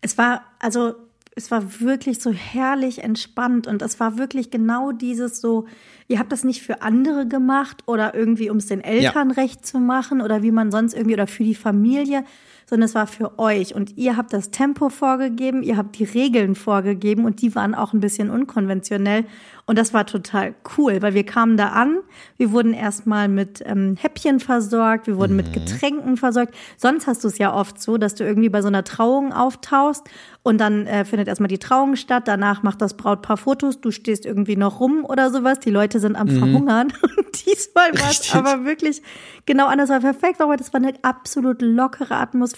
Es 0.00 0.16
war, 0.18 0.42
also, 0.58 0.94
es 1.34 1.50
war 1.50 1.80
wirklich 1.80 2.22
so 2.22 2.32
herrlich 2.32 3.02
entspannt 3.02 3.66
und 3.66 3.82
es 3.82 4.00
war 4.00 4.18
wirklich 4.18 4.50
genau 4.50 4.92
dieses 4.92 5.40
so, 5.40 5.66
ihr 6.08 6.18
habt 6.18 6.32
das 6.32 6.44
nicht 6.44 6.62
für 6.62 6.82
andere 6.82 7.26
gemacht 7.26 7.82
oder 7.86 8.14
irgendwie, 8.14 8.50
um 8.50 8.58
es 8.58 8.66
den 8.66 8.82
Eltern 8.82 9.30
ja. 9.30 9.34
recht 9.36 9.66
zu 9.66 9.78
machen 9.78 10.20
oder 10.20 10.42
wie 10.42 10.52
man 10.52 10.70
sonst 10.70 10.94
irgendwie 10.94 11.14
oder 11.14 11.26
für 11.26 11.44
die 11.44 11.54
Familie, 11.54 12.24
sondern 12.68 12.86
es 12.86 12.94
war 12.94 13.06
für 13.06 13.38
euch. 13.38 13.74
Und 13.74 13.96
ihr 13.96 14.16
habt 14.16 14.32
das 14.32 14.50
Tempo 14.50 14.88
vorgegeben, 14.88 15.62
ihr 15.62 15.76
habt 15.76 15.98
die 15.98 16.04
Regeln 16.04 16.54
vorgegeben 16.54 17.24
und 17.24 17.40
die 17.40 17.54
waren 17.54 17.74
auch 17.74 17.92
ein 17.92 18.00
bisschen 18.00 18.30
unkonventionell. 18.30 19.24
Und 19.68 19.78
das 19.78 19.92
war 19.92 20.06
total 20.06 20.54
cool, 20.76 21.02
weil 21.02 21.14
wir 21.14 21.24
kamen 21.24 21.56
da 21.56 21.70
an, 21.70 21.98
wir 22.36 22.52
wurden 22.52 22.72
erstmal 22.72 23.28
mit 23.28 23.62
ähm, 23.66 23.96
Häppchen 23.98 24.38
versorgt, 24.38 25.08
wir 25.08 25.16
wurden 25.16 25.32
mhm. 25.32 25.38
mit 25.38 25.52
Getränken 25.52 26.16
versorgt. 26.16 26.54
Sonst 26.76 27.08
hast 27.08 27.24
du 27.24 27.28
es 27.28 27.38
ja 27.38 27.52
oft 27.52 27.80
so, 27.80 27.98
dass 27.98 28.14
du 28.14 28.24
irgendwie 28.24 28.48
bei 28.48 28.62
so 28.62 28.68
einer 28.68 28.84
Trauung 28.84 29.32
auftauchst 29.32 30.04
und 30.44 30.58
dann 30.58 30.86
äh, 30.86 31.04
findet 31.04 31.26
erstmal 31.26 31.48
die 31.48 31.58
Trauung 31.58 31.96
statt, 31.96 32.28
danach 32.28 32.62
macht 32.62 32.80
das 32.80 32.96
Brautpaar 32.96 33.36
Fotos, 33.36 33.80
du 33.80 33.90
stehst 33.90 34.24
irgendwie 34.24 34.54
noch 34.54 34.78
rum 34.78 35.04
oder 35.04 35.30
sowas, 35.30 35.58
die 35.58 35.70
Leute 35.70 35.98
sind 35.98 36.14
am 36.14 36.28
mhm. 36.28 36.38
Verhungern. 36.38 36.92
Und 37.16 37.46
diesmal 37.46 37.92
war 37.94 38.10
es 38.10 38.32
aber 38.32 38.64
wirklich 38.64 39.02
genau 39.44 39.66
anders, 39.66 39.88
war 39.88 40.00
perfekt, 40.00 40.40
aber 40.40 40.56
das 40.56 40.72
war 40.72 40.80
eine 40.80 40.92
absolut 41.02 41.60
lockere 41.62 42.14
Atmosphäre. 42.14 42.55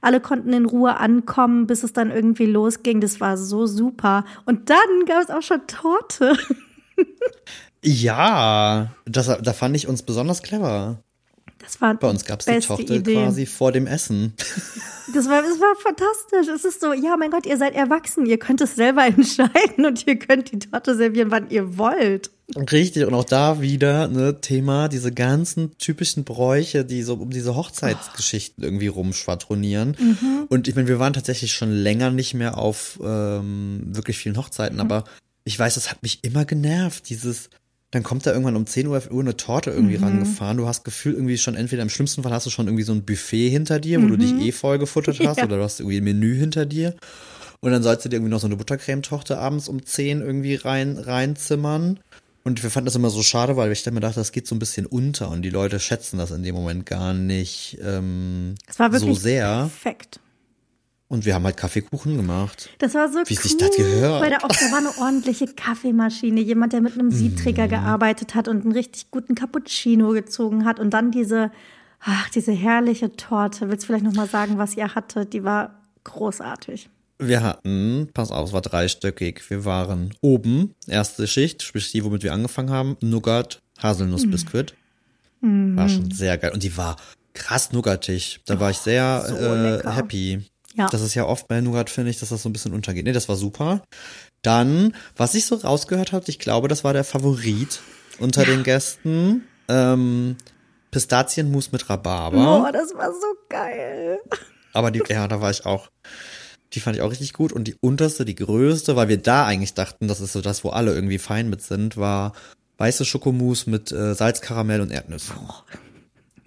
Alle 0.00 0.20
konnten 0.20 0.52
in 0.52 0.66
Ruhe 0.66 0.96
ankommen, 0.96 1.66
bis 1.66 1.82
es 1.82 1.92
dann 1.92 2.10
irgendwie 2.10 2.46
losging. 2.46 3.00
Das 3.00 3.20
war 3.20 3.36
so 3.36 3.66
super. 3.66 4.24
Und 4.44 4.70
dann 4.70 5.04
gab 5.06 5.22
es 5.22 5.30
auch 5.30 5.42
schon 5.42 5.66
Torte. 5.66 6.36
ja, 7.84 8.90
das, 9.06 9.26
da 9.26 9.52
fand 9.52 9.76
ich 9.76 9.88
uns 9.88 10.02
besonders 10.02 10.42
clever. 10.42 11.02
Das 11.68 11.82
war 11.82 11.94
Bei 11.94 12.08
uns 12.08 12.24
gab 12.24 12.40
es 12.40 12.46
die 12.46 12.58
Torte 12.60 12.94
Idee. 12.94 13.12
quasi 13.12 13.44
vor 13.44 13.72
dem 13.72 13.86
Essen. 13.86 14.32
Das 15.14 15.26
war, 15.26 15.40
das 15.40 15.58
war 15.58 15.74
fantastisch. 15.82 16.54
Es 16.54 16.66
ist 16.66 16.82
so, 16.82 16.92
ja, 16.92 17.16
mein 17.16 17.30
Gott, 17.30 17.46
ihr 17.46 17.56
seid 17.56 17.74
erwachsen, 17.74 18.26
ihr 18.26 18.38
könnt 18.38 18.60
es 18.60 18.76
selber 18.76 19.06
entscheiden 19.06 19.86
und 19.86 20.06
ihr 20.06 20.18
könnt 20.18 20.52
die 20.52 20.58
Torte 20.58 20.94
servieren, 20.98 21.30
wann 21.30 21.48
ihr 21.48 21.78
wollt. 21.78 22.30
Richtig, 22.54 23.06
und 23.06 23.14
auch 23.14 23.24
da 23.24 23.62
wieder 23.62 24.08
ne 24.08 24.42
Thema, 24.42 24.88
diese 24.88 25.10
ganzen 25.10 25.78
typischen 25.78 26.24
Bräuche, 26.24 26.84
die 26.84 27.02
so 27.02 27.14
um 27.14 27.30
diese 27.30 27.56
Hochzeitsgeschichten 27.56 28.62
irgendwie 28.62 28.88
rumschwadronieren. 28.88 29.96
Mhm. 29.98 30.44
Und 30.50 30.68
ich 30.68 30.74
meine, 30.74 30.88
wir 30.88 30.98
waren 30.98 31.14
tatsächlich 31.14 31.54
schon 31.54 31.72
länger 31.72 32.10
nicht 32.10 32.34
mehr 32.34 32.58
auf 32.58 33.00
ähm, 33.02 33.84
wirklich 33.86 34.18
vielen 34.18 34.36
Hochzeiten, 34.36 34.76
mhm. 34.76 34.82
aber 34.82 35.04
ich 35.44 35.58
weiß, 35.58 35.76
das 35.76 35.90
hat 35.90 36.02
mich 36.02 36.22
immer 36.22 36.44
genervt, 36.44 37.08
dieses 37.08 37.48
dann 37.90 38.02
kommt 38.02 38.26
da 38.26 38.32
irgendwann 38.32 38.56
um 38.56 38.66
10 38.66 38.86
Uhr, 38.86 39.02
eine 39.10 39.36
Torte 39.36 39.70
irgendwie 39.70 39.96
mhm. 39.96 40.04
rangefahren. 40.04 40.58
Du 40.58 40.66
hast 40.66 40.84
Gefühl 40.84 41.14
irgendwie 41.14 41.38
schon, 41.38 41.54
entweder 41.54 41.82
im 41.82 41.88
schlimmsten 41.88 42.22
Fall 42.22 42.32
hast 42.32 42.46
du 42.46 42.50
schon 42.50 42.66
irgendwie 42.66 42.84
so 42.84 42.92
ein 42.92 43.04
Buffet 43.04 43.48
hinter 43.48 43.80
dir, 43.80 43.98
wo 44.00 44.04
mhm. 44.04 44.10
du 44.10 44.18
dich 44.18 44.34
mhm. 44.34 44.40
eh 44.40 44.52
voll 44.52 44.78
gefuttert 44.78 45.20
hast, 45.20 45.38
ja. 45.38 45.44
oder 45.44 45.56
du 45.56 45.62
hast 45.62 45.80
irgendwie 45.80 45.98
ein 45.98 46.04
Menü 46.04 46.36
hinter 46.36 46.66
dir. 46.66 46.94
Und 47.60 47.72
dann 47.72 47.82
sollst 47.82 48.04
du 48.04 48.08
dir 48.08 48.16
irgendwie 48.16 48.30
noch 48.30 48.40
so 48.40 48.46
eine 48.46 48.56
Buttercremetorte 48.56 49.38
abends 49.38 49.68
um 49.68 49.84
10 49.84 50.20
irgendwie 50.20 50.54
rein, 50.54 50.98
reinzimmern. 50.98 51.98
Und 52.44 52.62
wir 52.62 52.70
fanden 52.70 52.86
das 52.86 52.94
immer 52.94 53.10
so 53.10 53.22
schade, 53.22 53.56
weil 53.56 53.72
ich 53.72 53.82
dann 53.82 53.94
mir 53.94 54.00
dachte, 54.00 54.20
das 54.20 54.32
geht 54.32 54.46
so 54.46 54.54
ein 54.54 54.58
bisschen 54.58 54.86
unter 54.86 55.30
und 55.30 55.42
die 55.42 55.50
Leute 55.50 55.80
schätzen 55.80 56.18
das 56.18 56.30
in 56.30 56.42
dem 56.42 56.54
Moment 56.54 56.86
gar 56.86 57.12
nicht 57.12 57.78
ähm, 57.82 58.54
es 58.66 58.78
war 58.78 58.92
wirklich 58.92 59.16
so 59.16 59.20
sehr. 59.20 59.70
Perfekt. 59.82 60.20
Und 61.08 61.24
wir 61.24 61.34
haben 61.34 61.44
halt 61.44 61.56
Kaffeekuchen 61.56 62.18
gemacht. 62.18 62.68
Das 62.78 62.94
war 62.94 63.08
so 63.08 63.18
Wie 63.24 63.34
cool, 63.34 63.42
sich 63.42 63.56
das 63.56 63.74
gehört. 63.74 64.22
Weil 64.22 64.30
da 64.30 64.38
auch 64.38 64.48
da 64.48 64.70
war 64.70 64.78
eine 64.78 64.98
ordentliche 64.98 65.46
Kaffeemaschine, 65.46 66.40
jemand, 66.40 66.74
der 66.74 66.82
mit 66.82 66.92
einem 66.92 67.10
Siebträger 67.10 67.66
mm. 67.66 67.70
gearbeitet 67.70 68.34
hat 68.34 68.46
und 68.46 68.62
einen 68.62 68.72
richtig 68.72 69.10
guten 69.10 69.34
Cappuccino 69.34 70.10
gezogen 70.10 70.66
hat 70.66 70.78
und 70.78 70.90
dann 70.90 71.10
diese, 71.10 71.50
ach, 72.00 72.28
diese 72.28 72.52
herrliche 72.52 73.16
Torte. 73.16 73.70
Willst 73.70 73.84
du 73.84 73.86
vielleicht 73.86 74.04
noch 74.04 74.12
mal 74.12 74.28
sagen, 74.28 74.58
was 74.58 74.76
ihr 74.76 74.94
hattet? 74.94 75.32
Die 75.32 75.44
war 75.44 75.80
großartig. 76.04 76.90
Wir 77.18 77.42
hatten, 77.42 78.10
pass 78.12 78.30
auf, 78.30 78.48
es 78.48 78.52
war 78.52 78.60
dreistöckig. 78.60 79.48
Wir 79.48 79.64
waren 79.64 80.14
oben, 80.20 80.74
erste 80.86 81.26
Schicht, 81.26 81.62
sprich 81.62 81.90
die, 81.90 82.04
womit 82.04 82.22
wir 82.22 82.34
angefangen 82.34 82.70
haben, 82.70 82.98
Nougat, 83.00 83.62
Haselnussbiskuit. 83.82 84.74
Mm. 85.40 85.74
War 85.74 85.88
schon 85.88 86.10
sehr 86.10 86.36
geil. 86.36 86.52
Und 86.52 86.62
die 86.62 86.76
war 86.76 86.96
krass 87.32 87.72
nougatig. 87.72 88.40
Da 88.44 88.60
war 88.60 88.70
ich 88.70 88.78
sehr 88.78 89.24
so 89.26 89.36
äh, 89.36 89.82
happy. 89.90 90.44
Ja. 90.74 90.88
Das 90.88 91.00
ist 91.00 91.14
ja 91.14 91.24
oft 91.24 91.48
bei 91.48 91.60
Nougat, 91.60 91.90
finde 91.90 92.10
ich, 92.10 92.20
dass 92.20 92.28
das 92.28 92.42
so 92.42 92.48
ein 92.48 92.52
bisschen 92.52 92.72
untergeht. 92.72 93.04
Nee, 93.04 93.12
das 93.12 93.28
war 93.28 93.36
super. 93.36 93.82
Dann, 94.42 94.94
was 95.16 95.34
ich 95.34 95.46
so 95.46 95.56
rausgehört 95.56 96.12
habe, 96.12 96.24
ich 96.28 96.38
glaube, 96.38 96.68
das 96.68 96.84
war 96.84 96.92
der 96.92 97.04
Favorit 97.04 97.80
unter 98.18 98.42
ja. 98.42 98.50
den 98.50 98.62
Gästen. 98.62 99.44
Ähm, 99.68 100.36
Pistazienmus 100.90 101.72
mit 101.72 101.88
Rhabarber. 101.90 102.66
Oh, 102.66 102.72
das 102.72 102.94
war 102.94 103.12
so 103.12 103.26
geil. 103.48 104.18
Aber 104.72 104.90
die, 104.90 105.02
ja, 105.08 105.28
da 105.28 105.40
war 105.40 105.50
ich 105.50 105.66
auch. 105.66 105.90
Die 106.74 106.80
fand 106.80 106.96
ich 106.96 107.02
auch 107.02 107.10
richtig 107.10 107.32
gut. 107.32 107.52
Und 107.52 107.64
die 107.64 107.76
unterste, 107.80 108.24
die 108.24 108.34
größte, 108.34 108.94
weil 108.94 109.08
wir 109.08 109.18
da 109.18 109.46
eigentlich 109.46 109.74
dachten, 109.74 110.08
das 110.08 110.20
ist 110.20 110.32
so 110.32 110.40
das, 110.40 110.64
wo 110.64 110.70
alle 110.70 110.94
irgendwie 110.94 111.18
fein 111.18 111.48
mit 111.50 111.62
sind, 111.62 111.96
war 111.96 112.32
weiße 112.76 113.04
Schokomousse 113.04 113.68
mit 113.70 113.90
äh, 113.90 114.14
Salzkaramell 114.14 114.80
und 114.80 114.92
Erdnüsse. 114.92 115.32
Oh 115.36 115.52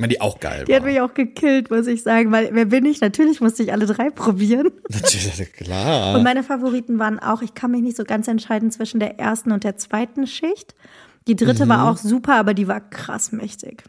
meine, 0.01 0.13
die 0.13 0.21
auch 0.21 0.39
geil 0.39 0.65
Die 0.65 0.71
war. 0.71 0.79
hat 0.79 0.85
mich 0.85 0.99
auch 0.99 1.13
gekillt, 1.13 1.71
muss 1.71 1.87
ich 1.87 2.03
sagen, 2.03 2.31
weil 2.31 2.49
wer 2.51 2.65
bin 2.65 2.85
ich? 2.85 2.99
Natürlich 3.01 3.39
musste 3.39 3.63
ich 3.63 3.71
alle 3.71 3.85
drei 3.85 4.09
probieren. 4.09 4.71
Natürlich, 4.89 5.53
klar. 5.53 6.15
Und 6.15 6.23
meine 6.23 6.43
Favoriten 6.43 6.99
waren 6.99 7.19
auch, 7.19 7.41
ich 7.41 7.53
kann 7.53 7.71
mich 7.71 7.81
nicht 7.81 7.97
so 7.97 8.03
ganz 8.03 8.27
entscheiden 8.27 8.71
zwischen 8.71 8.99
der 8.99 9.19
ersten 9.19 9.51
und 9.51 9.63
der 9.63 9.77
zweiten 9.77 10.27
Schicht. 10.27 10.75
Die 11.27 11.35
dritte 11.35 11.65
mhm. 11.65 11.69
war 11.69 11.89
auch 11.89 11.97
super, 11.97 12.35
aber 12.35 12.53
die 12.53 12.67
war 12.67 12.81
krass 12.81 13.31
mächtig. 13.31 13.83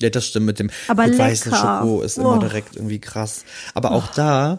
Ja, 0.00 0.10
das 0.10 0.26
stimmt 0.26 0.46
mit 0.46 0.58
dem 0.58 0.70
aber 0.88 1.04
weißen 1.06 1.54
Schoko 1.54 2.02
ist 2.02 2.18
oh. 2.18 2.22
immer 2.22 2.40
direkt 2.40 2.74
irgendwie 2.76 3.00
krass. 3.00 3.44
Aber 3.74 3.92
auch 3.92 4.08
oh. 4.08 4.12
da, 4.16 4.58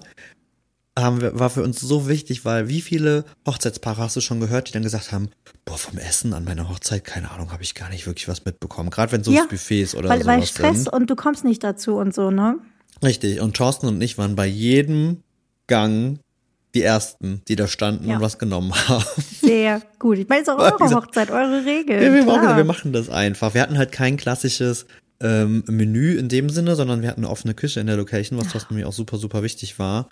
haben 0.97 1.19
wir, 1.21 1.37
war 1.37 1.49
für 1.49 1.61
uns 1.61 1.81
so 1.81 2.07
wichtig, 2.07 2.45
weil 2.45 2.69
wie 2.69 2.81
viele 2.81 3.25
Hochzeitspaare 3.45 4.01
hast 4.01 4.15
du 4.15 4.21
schon 4.21 4.39
gehört, 4.39 4.69
die 4.69 4.71
dann 4.71 4.83
gesagt 4.83 5.11
haben, 5.11 5.29
boah, 5.65 5.77
vom 5.77 5.97
Essen 5.97 6.33
an 6.33 6.45
meiner 6.45 6.69
Hochzeit, 6.69 7.03
keine 7.03 7.31
Ahnung, 7.31 7.51
habe 7.51 7.63
ich 7.63 7.75
gar 7.75 7.89
nicht 7.89 8.07
wirklich 8.07 8.27
was 8.27 8.45
mitbekommen. 8.45 8.89
Gerade 8.89 9.11
wenn 9.11 9.23
so 9.23 9.31
ja, 9.31 9.45
Buffets 9.49 9.93
oder 9.93 10.07
weil, 10.07 10.21
sowas 10.21 10.37
Weil 10.37 10.45
Stress 10.45 10.83
sind. 10.83 10.93
und 10.93 11.09
du 11.09 11.15
kommst 11.15 11.43
nicht 11.43 11.63
dazu 11.63 11.95
und 11.95 12.13
so, 12.13 12.31
ne? 12.31 12.57
Richtig. 13.03 13.41
Und 13.41 13.57
Thorsten 13.57 13.87
und 13.87 14.01
ich 14.01 14.17
waren 14.17 14.35
bei 14.35 14.45
jedem 14.45 15.21
Gang 15.67 16.19
die 16.75 16.81
ersten, 16.81 17.41
die 17.47 17.55
da 17.55 17.67
standen 17.67 18.07
ja. 18.07 18.15
und 18.15 18.21
was 18.21 18.37
genommen 18.37 18.73
haben. 18.87 19.03
Sehr 19.41 19.81
gut. 19.99 20.17
Ich 20.17 20.29
meine, 20.29 20.43
es 20.43 20.47
ist 20.47 20.53
auch 20.53 20.59
eure 20.59 20.95
Hochzeit, 20.95 21.29
eure 21.29 21.65
Regel. 21.65 22.01
Ja, 22.01 22.13
wir, 22.13 22.25
wir, 22.57 22.63
machen 22.63 22.93
das 22.93 23.09
einfach. 23.09 23.53
Wir 23.53 23.61
hatten 23.61 23.77
halt 23.77 23.91
kein 23.91 24.15
klassisches 24.15 24.85
ähm, 25.21 25.63
Menü 25.67 26.17
in 26.17 26.29
dem 26.29 26.49
Sinne, 26.49 26.75
sondern 26.75 27.01
wir 27.01 27.09
hatten 27.09 27.21
eine 27.21 27.29
offene 27.29 27.53
Küche 27.53 27.79
in 27.81 27.87
der 27.87 27.97
Location, 27.97 28.39
was 28.39 28.49
Thorsten 28.49 28.75
mir 28.75 28.87
auch 28.87 28.93
super, 28.93 29.17
super 29.17 29.43
wichtig 29.43 29.77
war 29.79 30.09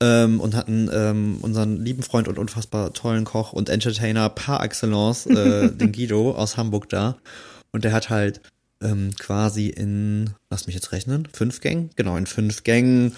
ähm, 0.00 0.40
und 0.40 0.54
hatten 0.54 0.90
ähm, 0.92 1.38
unseren 1.42 1.84
lieben 1.84 2.02
Freund 2.02 2.28
und 2.28 2.38
unfassbar 2.38 2.92
tollen 2.92 3.24
Koch 3.24 3.52
und 3.52 3.68
Entertainer 3.68 4.28
par 4.28 4.62
excellence, 4.62 5.26
äh, 5.26 5.70
den 5.72 5.92
Guido 5.92 6.32
aus 6.32 6.56
Hamburg 6.56 6.88
da. 6.88 7.16
Und 7.72 7.84
der 7.84 7.92
hat 7.92 8.10
halt 8.10 8.40
ähm, 8.82 9.10
quasi 9.18 9.68
in, 9.68 10.30
lass 10.50 10.66
mich 10.66 10.74
jetzt 10.74 10.92
rechnen, 10.92 11.26
fünf 11.32 11.60
Gängen? 11.60 11.90
Genau, 11.96 12.16
in 12.16 12.26
fünf 12.26 12.62
Gängen 12.62 13.14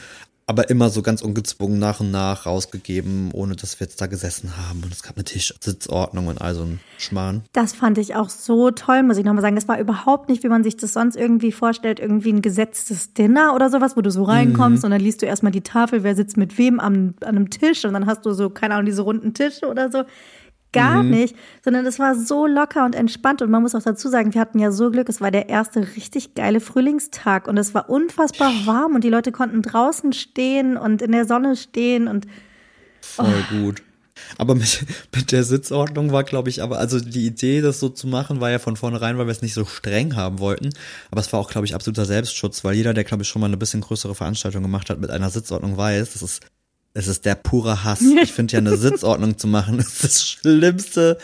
aber 0.50 0.68
immer 0.68 0.90
so 0.90 1.00
ganz 1.00 1.22
ungezwungen 1.22 1.78
nach 1.78 2.00
und 2.00 2.10
nach 2.10 2.44
rausgegeben, 2.44 3.30
ohne 3.32 3.54
dass 3.54 3.78
wir 3.78 3.86
jetzt 3.86 4.00
da 4.00 4.08
gesessen 4.08 4.50
haben. 4.56 4.82
Und 4.82 4.92
es 4.92 5.04
gab 5.04 5.16
eine 5.16 5.22
Tisch-Sitzordnung 5.22 6.26
und 6.26 6.40
all 6.40 6.56
so 6.56 6.62
ein 6.62 6.80
Schmarrn. 6.98 7.42
Das 7.52 7.72
fand 7.72 7.98
ich 7.98 8.16
auch 8.16 8.28
so 8.28 8.72
toll, 8.72 9.04
muss 9.04 9.16
ich 9.16 9.24
nochmal 9.24 9.42
sagen. 9.42 9.54
Das 9.54 9.68
war 9.68 9.78
überhaupt 9.78 10.28
nicht, 10.28 10.42
wie 10.42 10.48
man 10.48 10.64
sich 10.64 10.76
das 10.76 10.92
sonst 10.92 11.14
irgendwie 11.14 11.52
vorstellt, 11.52 12.00
irgendwie 12.00 12.32
ein 12.32 12.42
gesetztes 12.42 13.14
Dinner 13.14 13.54
oder 13.54 13.70
sowas, 13.70 13.96
wo 13.96 14.00
du 14.00 14.10
so 14.10 14.24
reinkommst 14.24 14.82
mhm. 14.82 14.86
und 14.86 14.90
dann 14.90 15.00
liest 15.00 15.22
du 15.22 15.26
erstmal 15.26 15.52
die 15.52 15.60
Tafel, 15.60 16.02
wer 16.02 16.16
sitzt 16.16 16.36
mit 16.36 16.58
wem 16.58 16.80
am, 16.80 17.14
an 17.20 17.28
einem 17.36 17.50
Tisch 17.50 17.84
und 17.84 17.92
dann 17.92 18.06
hast 18.06 18.26
du 18.26 18.32
so, 18.32 18.50
keine 18.50 18.74
Ahnung, 18.74 18.86
diese 18.86 19.02
runden 19.02 19.32
Tische 19.34 19.68
oder 19.68 19.92
so. 19.92 20.02
Gar 20.72 21.02
mhm. 21.02 21.10
nicht, 21.10 21.36
sondern 21.64 21.84
es 21.84 21.98
war 21.98 22.14
so 22.14 22.46
locker 22.46 22.84
und 22.84 22.94
entspannt. 22.94 23.42
Und 23.42 23.50
man 23.50 23.62
muss 23.62 23.74
auch 23.74 23.82
dazu 23.82 24.08
sagen, 24.08 24.34
wir 24.34 24.40
hatten 24.40 24.60
ja 24.60 24.70
so 24.70 24.90
Glück, 24.90 25.08
es 25.08 25.20
war 25.20 25.32
der 25.32 25.48
erste 25.48 25.80
richtig 25.96 26.34
geile 26.34 26.60
Frühlingstag 26.60 27.48
und 27.48 27.56
es 27.56 27.74
war 27.74 27.90
unfassbar 27.90 28.52
warm 28.66 28.94
und 28.94 29.02
die 29.02 29.08
Leute 29.08 29.32
konnten 29.32 29.62
draußen 29.62 30.12
stehen 30.12 30.76
und 30.76 31.02
in 31.02 31.12
der 31.12 31.26
Sonne 31.26 31.56
stehen 31.56 32.06
und. 32.06 32.26
Oh. 33.18 33.24
Voll 33.24 33.44
gut. 33.50 33.82
Aber 34.38 34.54
mit, 34.54 34.86
mit 35.14 35.32
der 35.32 35.44
Sitzordnung 35.44 36.12
war, 36.12 36.24
glaube 36.24 36.50
ich, 36.50 36.62
aber, 36.62 36.78
also 36.78 37.00
die 37.00 37.26
Idee, 37.26 37.60
das 37.60 37.80
so 37.80 37.88
zu 37.88 38.06
machen, 38.06 38.40
war 38.40 38.50
ja 38.50 38.58
von 38.58 38.76
vornherein, 38.76 39.18
weil 39.18 39.26
wir 39.26 39.32
es 39.32 39.42
nicht 39.42 39.54
so 39.54 39.64
streng 39.64 40.16
haben 40.16 40.38
wollten. 40.38 40.70
Aber 41.10 41.20
es 41.20 41.32
war 41.32 41.40
auch, 41.40 41.50
glaube 41.50 41.66
ich, 41.66 41.74
absoluter 41.74 42.04
Selbstschutz, 42.04 42.64
weil 42.64 42.74
jeder, 42.74 42.94
der, 42.94 43.04
glaube 43.04 43.22
ich, 43.22 43.28
schon 43.28 43.40
mal 43.40 43.46
eine 43.46 43.56
bisschen 43.56 43.80
größere 43.80 44.14
Veranstaltung 44.14 44.62
gemacht 44.62 44.90
hat 44.90 45.00
mit 45.00 45.10
einer 45.10 45.30
Sitzordnung, 45.30 45.76
weiß, 45.76 46.12
das 46.12 46.22
ist 46.22 46.42
es 46.94 47.06
ist 47.06 47.24
der 47.24 47.34
pure 47.34 47.84
Hass. 47.84 48.00
Ich 48.00 48.32
finde 48.32 48.54
ja 48.54 48.58
eine 48.58 48.76
Sitzordnung 48.78 49.38
zu 49.38 49.46
machen, 49.46 49.78
ist 49.78 50.02
das 50.04 50.26
Schlimmste. 50.26 51.18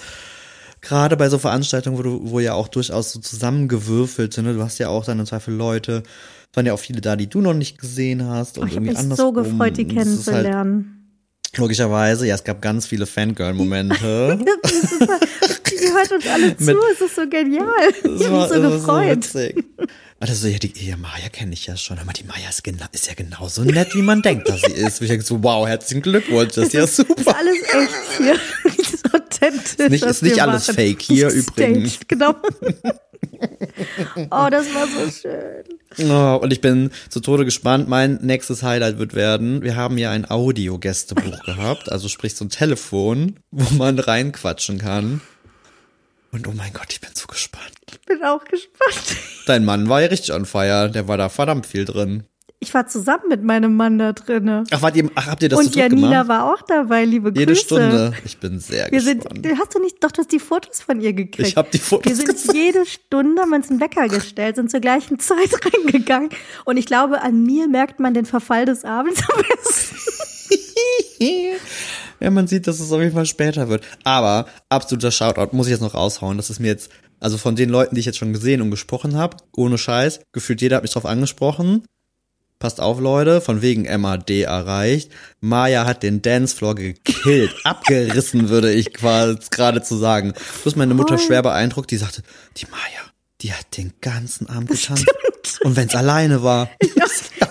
Gerade 0.80 1.16
bei 1.16 1.28
so 1.28 1.38
Veranstaltungen, 1.38 1.99
wo 1.99 2.02
du, 2.02 2.30
wo 2.30 2.40
ja 2.40 2.54
auch 2.54 2.68
durchaus 2.68 3.12
so 3.12 3.18
zusammengewürfelt 3.18 4.32
sind, 4.32 4.44
ne? 4.44 4.54
du 4.54 4.62
hast 4.62 4.78
ja 4.78 4.88
auch 4.88 5.04
deine 5.04 5.25
Zweifel 5.25 5.54
Leute, 5.54 6.04
es 6.50 6.56
waren 6.56 6.66
ja 6.66 6.75
auch 6.75 6.78
viele 6.78 7.00
da, 7.00 7.16
die 7.16 7.28
du 7.28 7.40
noch 7.40 7.54
nicht 7.54 7.78
gesehen 7.78 8.25
hast 8.25 8.58
und 8.58 8.64
oh, 8.64 8.66
ich 8.68 8.75
irgendwie 8.75 8.96
anders. 8.96 9.18
Ich 9.18 9.25
so 9.25 9.32
gefreut, 9.32 9.76
die 9.76 9.87
halt 9.87 9.96
kennenzulernen. 9.96 10.95
Logischerweise, 11.56 12.26
ja, 12.26 12.34
es 12.34 12.44
gab 12.44 12.60
ganz 12.60 12.86
viele 12.86 13.06
Fangirl-Momente. 13.06 14.38
die 15.70 15.92
hört 15.92 16.12
uns 16.12 16.26
alle 16.26 16.56
zu, 16.58 16.76
es 16.92 17.00
ist 17.00 17.16
so 17.16 17.28
genial. 17.28 17.66
Ich 18.02 18.26
habe 18.26 18.36
mich 18.36 18.48
so 18.48 18.60
gefreut. 18.60 19.25
So 19.25 19.38
witzig. 19.40 19.64
Also 20.18 20.32
so, 20.32 20.48
ja, 20.48 20.56
die 20.58 20.72
ja, 20.82 20.96
Maya 20.96 21.28
kenne 21.30 21.52
ich 21.52 21.66
ja 21.66 21.76
schon, 21.76 21.98
aber 21.98 22.14
die 22.14 22.25
Maya 22.25 22.48
ist, 22.48 22.64
genau, 22.64 22.86
ist 22.90 23.06
ja 23.06 23.12
genauso 23.12 23.64
nett, 23.64 23.94
wie 23.94 24.00
man 24.00 24.22
denkt, 24.22 24.48
dass 24.48 24.62
sie 24.62 24.72
ist. 24.72 25.02
Ich 25.02 25.08
denke 25.08 25.22
so, 25.22 25.42
wow, 25.42 25.68
herzlichen 25.68 26.00
Glückwunsch, 26.00 26.54
das 26.54 26.68
ist 26.68 26.72
ja 26.72 26.86
super. 26.86 27.20
Ist 27.20 27.28
alles 27.28 27.58
echt 27.60 28.16
hier. 28.16 28.38
Authentisch. 29.26 29.75
Ist 29.78 29.90
nicht, 29.90 30.04
ist 30.04 30.23
nicht 30.23 30.42
alles 30.42 30.68
machen. 30.68 30.76
fake 30.76 31.02
hier 31.02 31.28
übrigens. 31.28 31.99
Genau. 32.09 32.35
oh, 34.30 34.49
das 34.50 34.66
war 34.75 34.87
so 34.87 35.11
schön. 35.11 36.11
Oh, 36.11 36.38
und 36.42 36.52
ich 36.52 36.61
bin 36.61 36.90
zu 37.09 37.21
Tode 37.21 37.45
gespannt. 37.45 37.88
Mein 37.88 38.18
nächstes 38.23 38.62
Highlight 38.62 38.99
wird 38.99 39.14
werden, 39.14 39.62
wir 39.62 39.76
haben 39.76 39.99
ja 39.99 40.11
ein 40.11 40.30
Audio-Gästebuch 40.30 41.42
gehabt, 41.45 41.90
also 41.90 42.09
sprich 42.09 42.35
so 42.35 42.45
ein 42.45 42.50
Telefon, 42.50 43.37
wo 43.50 43.75
man 43.75 43.99
reinquatschen 43.99 44.78
kann. 44.78 45.21
Und 46.33 46.47
oh 46.49 46.52
mein 46.54 46.73
Gott, 46.73 46.88
ich 46.90 47.00
bin 47.00 47.11
so 47.14 47.26
gespannt. 47.26 47.73
Ich 47.90 48.00
bin 48.02 48.23
auch 48.23 48.45
gespannt. 48.45 49.16
Dein 49.47 49.64
Mann 49.64 49.88
war 49.88 50.02
ja 50.02 50.09
richtig 50.09 50.35
on 50.35 50.45
fire. 50.45 50.90
Der 50.90 51.09
war 51.09 51.16
da 51.16 51.28
verdammt 51.28 51.66
viel 51.66 51.85
drin. 51.85 52.25
Ich 52.58 52.72
war 52.72 52.86
zusammen 52.86 53.25
mit 53.28 53.42
meinem 53.44 53.76
Mann 53.76 53.98
da 53.98 54.12
drinne. 54.14 54.64
Ach, 54.70 54.80
wart 54.80 54.96
ihr, 54.96 55.10
ach, 55.14 55.26
habt 55.26 55.42
ihr 55.42 55.50
das 55.50 55.58
Und 55.58 55.76
Janina 55.76 56.22
gemacht? 56.22 56.28
war 56.28 56.54
auch 56.54 56.62
dabei, 56.62 57.04
liebe 57.04 57.30
Grüße. 57.30 57.40
Jede 57.40 57.54
Stunde. 57.56 58.14
Ich 58.25 58.38
bin 58.38 58.58
sehr 58.60 58.90
wir 58.90 58.98
gespannt. 58.98 59.44
Sind, 59.44 59.58
hast 59.58 59.75
du 59.75 59.78
nicht, 59.80 60.02
doch, 60.02 60.10
du 60.10 60.20
hast 60.22 60.32
die 60.32 60.38
Fotos 60.38 60.80
von 60.80 61.00
ihr 61.02 61.12
gekriegt. 61.12 61.48
Ich 61.48 61.56
habe 61.56 61.68
die 61.70 61.78
Fotos 61.78 62.06
Wir 62.10 62.16
sind 62.16 62.28
gesehen. 62.30 62.54
jede 62.54 62.86
Stunde, 62.86 63.42
haben 63.42 63.52
uns 63.52 63.68
einen 63.70 63.80
Wecker 63.80 64.08
gestellt, 64.08 64.56
sind 64.56 64.70
zur 64.70 64.80
gleichen 64.80 65.18
Zeit 65.20 65.50
reingegangen. 65.64 66.30
Und 66.64 66.78
ich 66.78 66.86
glaube, 66.86 67.20
an 67.20 67.42
mir 67.42 67.68
merkt 67.68 68.00
man 68.00 68.14
den 68.14 68.25
Verfall 68.25 68.64
des 68.64 68.84
Abends 68.86 69.20
am 69.28 69.42
besten. 69.42 69.96
ja, 72.20 72.30
man 72.30 72.46
sieht, 72.46 72.66
dass 72.66 72.80
es 72.80 72.90
auf 72.90 73.00
jeden 73.00 73.12
Fall 73.14 73.26
später 73.26 73.68
wird. 73.68 73.84
Aber 74.04 74.46
absoluter 74.70 75.10
Shoutout 75.10 75.54
muss 75.54 75.66
ich 75.66 75.72
jetzt 75.72 75.82
noch 75.82 75.94
raushauen. 75.94 76.36
Das 76.38 76.48
ist 76.50 76.60
mir 76.60 76.68
jetzt, 76.68 76.90
also 77.20 77.36
von 77.36 77.54
den 77.54 77.68
Leuten, 77.68 77.94
die 77.94 78.00
ich 78.00 78.06
jetzt 78.06 78.18
schon 78.18 78.32
gesehen 78.32 78.62
und 78.62 78.70
gesprochen 78.70 79.14
habe, 79.16 79.36
ohne 79.54 79.76
Scheiß, 79.78 80.20
gefühlt 80.32 80.62
jeder 80.62 80.76
hat 80.76 80.82
mich 80.82 80.92
drauf 80.92 81.06
angesprochen. 81.06 81.84
Passt 82.58 82.80
auf, 82.80 83.00
Leute, 83.00 83.42
von 83.42 83.60
wegen 83.60 83.84
MAD 84.00 84.30
erreicht. 84.30 85.12
Maya 85.40 85.84
hat 85.84 86.02
den 86.02 86.22
Dancefloor 86.22 86.75
gekillt, 86.75 87.54
abgerissen, 87.64 88.48
würde 88.48 88.72
ich 88.72 88.94
quasi 88.94 89.38
gerade 89.50 89.82
zu 89.82 89.96
sagen. 89.96 90.32
Bloß 90.62 90.75
meine 90.76 90.94
Mutter 90.94 91.18
schwer 91.18 91.42
beeindruckt, 91.42 91.90
die 91.90 91.98
sagte, 91.98 92.22
die 92.56 92.66
Maya, 92.70 93.12
die 93.42 93.52
hat 93.52 93.76
den 93.76 93.92
ganzen 94.00 94.48
Abend 94.48 94.70
getanzt. 94.70 95.06
Und 95.62 95.76
wenn 95.76 95.88
es 95.88 95.94
alleine 95.94 96.42
war. 96.42 96.70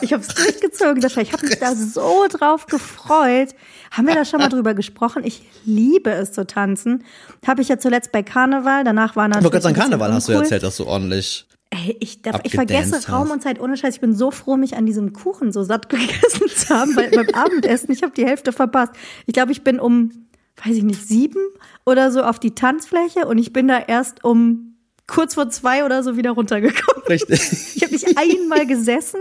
Ich 0.01 0.13
habe 0.13 0.21
es 0.21 0.35
durchgezogen, 0.35 1.01
Sascha. 1.01 1.21
Ich 1.21 1.33
habe 1.33 1.47
mich 1.47 1.57
da 1.57 1.73
so 1.73 2.27
drauf 2.29 2.67
gefreut. 2.67 3.55
Haben 3.91 4.07
wir 4.07 4.13
da 4.13 4.23
schon 4.25 4.39
mal 4.39 4.49
drüber 4.49 4.75
gesprochen? 4.75 5.23
Ich 5.23 5.41
liebe 5.63 6.11
es 6.11 6.31
zu 6.31 6.45
tanzen. 6.45 7.03
Habe 7.45 7.61
ich 7.63 7.69
ja 7.69 7.79
zuletzt 7.79 8.11
bei 8.11 8.21
Karneval. 8.21 8.83
Danach 8.83 9.15
war 9.15 9.27
natürlich. 9.27 9.45
Aber 9.45 9.59
gerade 9.59 9.67
an 9.67 9.73
Karneval 9.73 10.13
hast 10.13 10.27
du 10.27 10.33
erzählt, 10.33 10.61
dass 10.63 10.77
du 10.77 10.85
ordentlich. 10.85 11.47
Ey, 11.71 11.97
ich, 11.99 12.21
darf, 12.21 12.41
ich 12.43 12.53
vergesse 12.53 13.11
Raum 13.11 13.31
und 13.31 13.41
Zeit 13.41 13.59
ohne 13.59 13.75
Scheiß. 13.75 13.95
Ich 13.95 14.01
bin 14.01 14.13
so 14.13 14.31
froh, 14.31 14.55
mich 14.55 14.77
an 14.77 14.85
diesem 14.85 15.13
Kuchen 15.13 15.51
so 15.51 15.63
satt 15.63 15.89
gegessen 15.89 16.47
zu 16.47 16.69
haben, 16.73 16.95
weil 16.95 17.11
beim 17.11 17.29
Abendessen, 17.29 17.91
ich 17.91 18.03
habe 18.03 18.13
die 18.15 18.25
Hälfte 18.25 18.51
verpasst. 18.51 18.93
Ich 19.25 19.33
glaube, 19.33 19.51
ich 19.51 19.63
bin 19.63 19.79
um, 19.79 20.27
weiß 20.63 20.75
ich 20.75 20.83
nicht, 20.83 21.05
sieben 21.05 21.41
oder 21.85 22.11
so 22.11 22.23
auf 22.23 22.39
die 22.39 22.55
Tanzfläche 22.55 23.25
und 23.27 23.37
ich 23.37 23.51
bin 23.51 23.67
da 23.67 23.79
erst 23.79 24.23
um 24.23 24.75
kurz 25.07 25.35
vor 25.35 25.49
zwei 25.49 25.85
oder 25.85 26.03
so 26.03 26.17
wieder 26.17 26.31
runtergekommen. 26.31 27.03
Richtig. 27.07 27.75
Ich 27.75 27.83
habe 27.83 27.93
nicht 27.93 28.17
einmal 28.17 28.65
gesessen. 28.65 29.19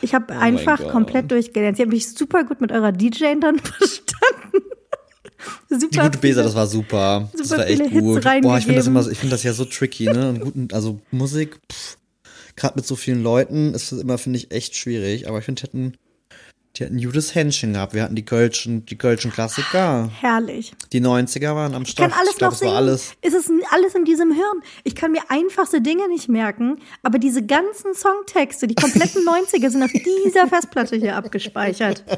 Ich 0.00 0.14
habe 0.14 0.26
oh 0.30 0.38
einfach 0.38 0.86
komplett 0.88 1.30
durchgelernt. 1.30 1.78
Ich 1.78 1.80
habe 1.80 1.94
mich 1.94 2.12
super 2.12 2.44
gut 2.44 2.60
mit 2.60 2.72
eurer 2.72 2.92
DJ 2.92 3.34
dann 3.40 3.58
verstanden. 3.58 4.64
Super 5.68 5.88
die 5.90 5.98
gute 5.98 6.18
Besa, 6.18 6.42
das 6.42 6.54
war 6.54 6.66
super. 6.66 7.28
super 7.32 7.42
das 7.42 7.58
war 7.58 7.66
echt 7.66 7.90
gut. 7.90 8.22
Boah, 8.42 8.58
ich 8.58 8.64
finde 8.64 8.78
das 8.78 8.86
immer, 8.86 9.06
ich 9.06 9.18
finde 9.18 9.34
das 9.34 9.42
ja 9.42 9.52
so 9.52 9.64
tricky, 9.64 10.06
ne? 10.06 10.30
Und 10.30 10.40
guten, 10.40 10.68
also 10.72 11.00
Musik, 11.10 11.60
gerade 12.56 12.76
mit 12.76 12.86
so 12.86 12.96
vielen 12.96 13.22
Leuten 13.22 13.74
ist 13.74 13.92
das 13.92 14.00
immer, 14.00 14.18
finde 14.18 14.38
ich, 14.38 14.50
echt 14.50 14.76
schwierig. 14.76 15.28
Aber 15.28 15.38
ich 15.38 15.44
finde, 15.44 15.60
die 15.60 15.68
hatten 15.68 15.94
die 16.76 16.84
hatten 16.84 17.00
gutes 17.00 17.36
Händchen 17.36 17.74
gehabt. 17.74 17.94
Wir 17.94 18.02
hatten 18.02 18.16
die 18.16 18.24
Kölschen, 18.24 18.84
die 18.84 18.98
Kölschen 18.98 19.30
Klassiker. 19.30 20.10
Herrlich. 20.20 20.72
Die 20.92 21.00
90er 21.00 21.54
waren 21.54 21.72
am 21.72 21.84
Start. 21.84 22.08
Ich 22.08 22.12
kann 22.12 22.20
alles 22.20 22.32
ich 22.32 22.38
glaub, 22.38 22.50
noch 22.50 22.58
singen. 22.58 22.74
Alles 22.74 23.12
es 23.22 23.32
ist 23.32 23.50
alles 23.70 23.94
in 23.94 24.04
diesem 24.04 24.32
Hirn. 24.32 24.60
Ich 24.82 24.96
kann 24.96 25.12
mir 25.12 25.22
einfachste 25.28 25.80
Dinge 25.80 26.08
nicht 26.08 26.28
merken, 26.28 26.78
aber 27.04 27.20
diese 27.20 27.46
ganzen 27.46 27.94
Songtexte, 27.94 28.66
die 28.66 28.74
kompletten 28.74 29.22
90er 29.26 29.70
sind 29.70 29.84
auf 29.84 29.92
dieser 29.92 30.48
Festplatte 30.48 30.96
hier 30.96 31.16
abgespeichert. 31.16 32.04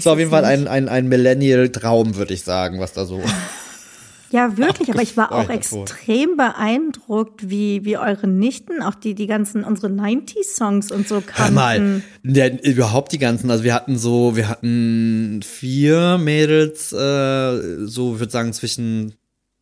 So 0.00 0.12
auf 0.12 0.18
jeden 0.18 0.30
Fall 0.30 0.44
ein, 0.44 0.68
ein, 0.68 0.88
ein 0.88 1.08
Millennial-Traum, 1.08 2.16
würde 2.16 2.32
ich 2.34 2.42
sagen, 2.42 2.80
was 2.80 2.92
da 2.92 3.04
so 3.04 3.22
Ja, 4.32 4.56
wirklich, 4.56 4.90
aber 4.90 5.02
ich 5.02 5.16
war 5.18 5.30
auch 5.30 5.50
extrem 5.50 6.38
beeindruckt, 6.38 7.50
wie, 7.50 7.84
wie 7.84 7.98
eure 7.98 8.26
Nichten, 8.26 8.82
auch 8.82 8.94
die, 8.94 9.14
die 9.14 9.26
ganzen, 9.26 9.62
unsere 9.62 9.88
90s-Songs 9.88 10.90
und 10.90 11.06
so 11.06 11.20
kannten. 11.20 11.42
Hör 11.42 11.50
mal, 11.50 12.02
ja, 12.24 12.48
überhaupt 12.48 13.12
die 13.12 13.18
ganzen, 13.18 13.50
also 13.50 13.62
wir 13.62 13.74
hatten 13.74 13.98
so, 13.98 14.34
wir 14.34 14.48
hatten 14.48 15.42
vier 15.42 16.16
Mädels, 16.16 16.94
äh, 16.94 17.86
so, 17.86 18.14
ich 18.14 18.20
würde 18.20 18.32
sagen, 18.32 18.54
zwischen, 18.54 19.16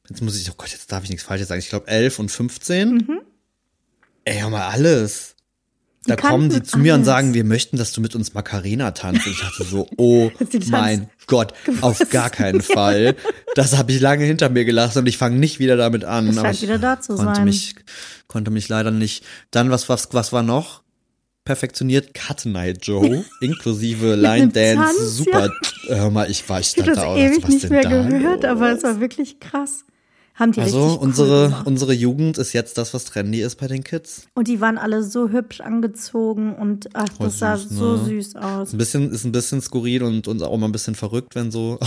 jetzt 0.08 0.22
muss 0.22 0.40
ich, 0.40 0.48
oh 0.48 0.54
Gott, 0.56 0.70
jetzt 0.70 0.92
darf 0.92 1.02
ich 1.02 1.10
nichts 1.10 1.24
Falsches 1.24 1.48
sagen, 1.48 1.58
ich 1.58 1.68
glaube 1.68 1.88
elf 1.88 2.20
und 2.20 2.30
15. 2.30 2.90
Mhm. 2.90 3.20
Ey, 4.24 4.38
hör 4.38 4.50
mal, 4.50 4.68
alles. 4.68 5.34
Da 6.06 6.16
kommen 6.16 6.50
sie 6.50 6.62
zu 6.62 6.78
mir 6.78 6.94
alles. 6.94 7.00
und 7.00 7.04
sagen, 7.04 7.34
wir 7.34 7.44
möchten, 7.44 7.76
dass 7.76 7.92
du 7.92 8.00
mit 8.00 8.14
uns 8.14 8.32
Macarena 8.32 8.92
tanzt. 8.92 9.26
Und 9.26 9.32
ich 9.32 9.40
dachte 9.40 9.64
so, 9.64 9.86
oh 9.98 10.30
mein 10.70 11.10
Gott, 11.26 11.52
auf 11.82 11.98
gar 12.10 12.30
keinen 12.30 12.62
Fall. 12.62 13.16
Das 13.54 13.76
habe 13.76 13.92
ich 13.92 14.00
lange 14.00 14.24
hinter 14.24 14.48
mir 14.48 14.64
gelassen 14.64 15.00
und 15.00 15.06
ich 15.06 15.18
fange 15.18 15.38
nicht 15.38 15.58
wieder 15.58 15.76
damit 15.76 16.04
an. 16.04 16.28
Es 16.28 16.36
scheint 16.36 16.62
wieder 16.62 16.78
da 16.78 17.00
zu 17.00 17.16
konnte 17.16 17.34
sein. 17.34 17.44
Mich, 17.44 17.74
konnte 18.28 18.50
mich 18.50 18.68
leider 18.68 18.90
nicht. 18.90 19.24
Dann, 19.50 19.70
was, 19.70 19.88
was, 19.88 20.08
was 20.12 20.32
war 20.32 20.42
noch? 20.42 20.82
perfektioniert 21.44 22.14
Cut 22.14 22.46
Night 22.46 22.86
Joe, 22.86 23.24
inklusive 23.40 24.14
Line 24.14 24.48
Dance, 24.48 24.96
Tanz, 24.96 25.16
super. 25.16 25.50
Ja. 25.88 25.96
Hör 25.96 26.10
mal, 26.10 26.30
ich 26.30 26.48
war, 26.48 26.60
ich 26.60 26.68
stand 26.68 26.88
ich 26.88 26.94
da 26.94 27.04
auch. 27.06 27.16
ewig 27.16 27.42
was 27.42 27.50
nicht 27.50 27.70
mehr 27.70 27.82
gehört, 27.82 28.42
los? 28.42 28.50
aber 28.50 28.72
es 28.72 28.82
war 28.84 29.00
wirklich 29.00 29.40
krass. 29.40 29.84
Haben 30.40 30.52
die 30.52 30.60
also 30.62 30.98
unsere, 30.98 31.48
cool 31.48 31.62
unsere 31.66 31.92
Jugend 31.92 32.38
ist 32.38 32.54
jetzt 32.54 32.78
das, 32.78 32.94
was 32.94 33.04
trendy 33.04 33.42
ist 33.42 33.56
bei 33.56 33.66
den 33.66 33.84
Kids. 33.84 34.26
Und 34.34 34.48
die 34.48 34.62
waren 34.62 34.78
alle 34.78 35.02
so 35.02 35.28
hübsch 35.28 35.60
angezogen 35.60 36.54
und 36.54 36.88
ach, 36.94 37.12
Voll 37.12 37.26
das 37.26 37.38
sah 37.38 37.56
süß, 37.58 37.68
so 37.68 37.96
ne? 37.96 38.04
süß 38.06 38.36
aus. 38.36 38.72
Ein 38.72 38.78
bisschen, 38.78 39.12
ist 39.12 39.24
ein 39.24 39.32
bisschen 39.32 39.60
skurril 39.60 40.02
und, 40.02 40.28
und 40.28 40.42
auch 40.42 40.56
mal 40.56 40.66
ein 40.66 40.72
bisschen 40.72 40.94
verrückt, 40.94 41.34
wenn 41.34 41.50
so 41.50 41.78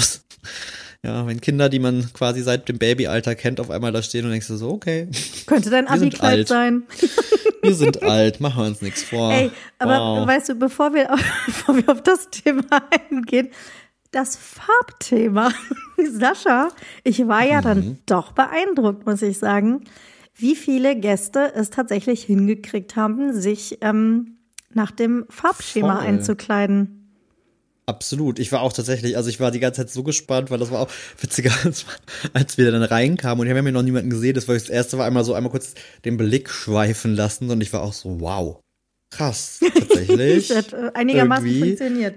ja, 1.04 1.26
wenn 1.26 1.42
Kinder, 1.42 1.68
die 1.68 1.80
man 1.80 2.14
quasi 2.14 2.44
seit 2.44 2.70
dem 2.70 2.78
Babyalter 2.78 3.34
kennt, 3.34 3.60
auf 3.60 3.72
einmal 3.72 3.92
da 3.92 4.04
stehen 4.04 4.24
und 4.24 4.32
denkst 4.32 4.48
du 4.48 4.56
so, 4.56 4.70
okay. 4.70 5.10
Könnte 5.48 5.72
dein 5.72 5.88
Abi-Kleid 5.90 6.48
sein. 6.48 6.84
wir 7.64 7.74
sind 7.74 8.04
alt, 8.04 8.40
machen 8.40 8.64
wir 8.64 8.68
uns 8.68 8.82
nichts 8.82 9.02
vor. 9.02 9.34
Ey, 9.34 9.50
aber 9.80 10.22
oh. 10.22 10.28
weißt 10.28 10.50
du, 10.50 10.56
bevor 10.56 10.94
wir, 10.94 11.10
bevor 11.48 11.76
wir 11.76 11.90
auf 11.90 12.04
das 12.04 12.30
Thema 12.30 12.64
eingehen, 13.10 13.50
das 14.14 14.36
Farbthema. 14.36 15.52
Sascha, 16.12 16.70
ich 17.04 17.28
war 17.28 17.46
ja 17.46 17.62
dann 17.62 17.80
mhm. 17.80 17.98
doch 18.06 18.32
beeindruckt, 18.32 19.06
muss 19.06 19.22
ich 19.22 19.38
sagen, 19.38 19.84
wie 20.36 20.56
viele 20.56 20.96
Gäste 20.96 21.52
es 21.56 21.70
tatsächlich 21.70 22.24
hingekriegt 22.24 22.96
haben, 22.96 23.34
sich 23.34 23.80
ähm, 23.82 24.38
nach 24.74 24.92
dem 24.92 25.26
Farbschema 25.30 25.98
Voll. 25.98 26.08
einzukleiden. 26.08 27.00
Absolut. 27.86 28.40
Ich 28.40 28.52
war 28.52 28.62
auch 28.62 28.72
tatsächlich, 28.72 29.18
also 29.18 29.30
ich 29.30 29.40
war 29.40 29.52
die 29.52 29.60
ganze 29.60 29.82
Zeit 29.82 29.90
so 29.90 30.04
gespannt, 30.04 30.50
weil 30.50 30.58
das 30.58 30.72
war 30.72 30.82
auch 30.82 30.90
witziger, 31.20 31.52
als, 31.64 31.86
als 32.32 32.58
wir 32.58 32.72
dann 32.72 32.84
reinkamen 32.84 33.42
und 33.42 33.48
ich 33.48 33.56
habe 33.56 33.68
ja 33.68 33.72
noch 33.72 33.84
niemanden 33.84 34.10
gesehen. 34.10 34.36
Das 34.36 34.48
war 34.48 34.56
das 34.56 34.70
erste 34.70 34.98
war 34.98 35.06
einmal 35.06 35.24
so 35.24 35.34
einmal 35.34 35.52
kurz 35.52 35.74
den 36.06 36.18
Blick 36.18 36.50
schweifen 36.50 37.14
lassen 37.16 37.50
und 37.50 37.62
ich 37.62 37.74
war 37.74 37.82
auch 37.82 37.94
so, 37.94 38.22
wow. 38.22 38.60
Krass, 39.12 39.60
tatsächlich. 39.62 40.48
das 40.50 40.58
hat 40.58 40.74
äh, 40.74 40.92
einigermaßen 40.94 41.46
Irgendwie. 41.46 41.68
funktioniert. 41.68 42.16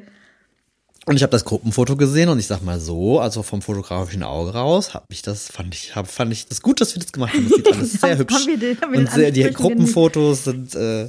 Und 1.08 1.14
ich 1.14 1.22
habe 1.22 1.30
das 1.30 1.44
Gruppenfoto 1.44 1.96
gesehen 1.96 2.28
und 2.28 2.40
ich 2.40 2.48
sag 2.48 2.62
mal 2.62 2.80
so, 2.80 3.20
also 3.20 3.44
vom 3.44 3.62
fotografischen 3.62 4.24
Auge 4.24 4.54
raus, 4.54 4.92
habe 4.92 5.06
ich 5.10 5.22
das 5.22 5.48
fand 5.48 5.72
ich 5.72 5.94
hab, 5.94 6.08
fand 6.08 6.32
ich 6.32 6.46
das 6.46 6.62
gut, 6.62 6.80
dass 6.80 6.96
wir 6.96 7.02
das 7.02 7.12
gemacht 7.12 7.32
haben. 7.32 7.48
Das 7.48 7.56
sieht 7.56 7.72
alles 7.72 7.92
sehr 8.00 8.18
hübsch. 8.18 8.34
Haben 8.34 8.46
wir 8.46 8.58
den, 8.58 8.80
haben 8.80 8.92
wir 8.92 8.98
und 8.98 9.10
sehr, 9.10 9.30
die 9.30 9.44
Gruppenfotos 9.44 10.44
sind 10.44 10.74
äh, 10.74 11.08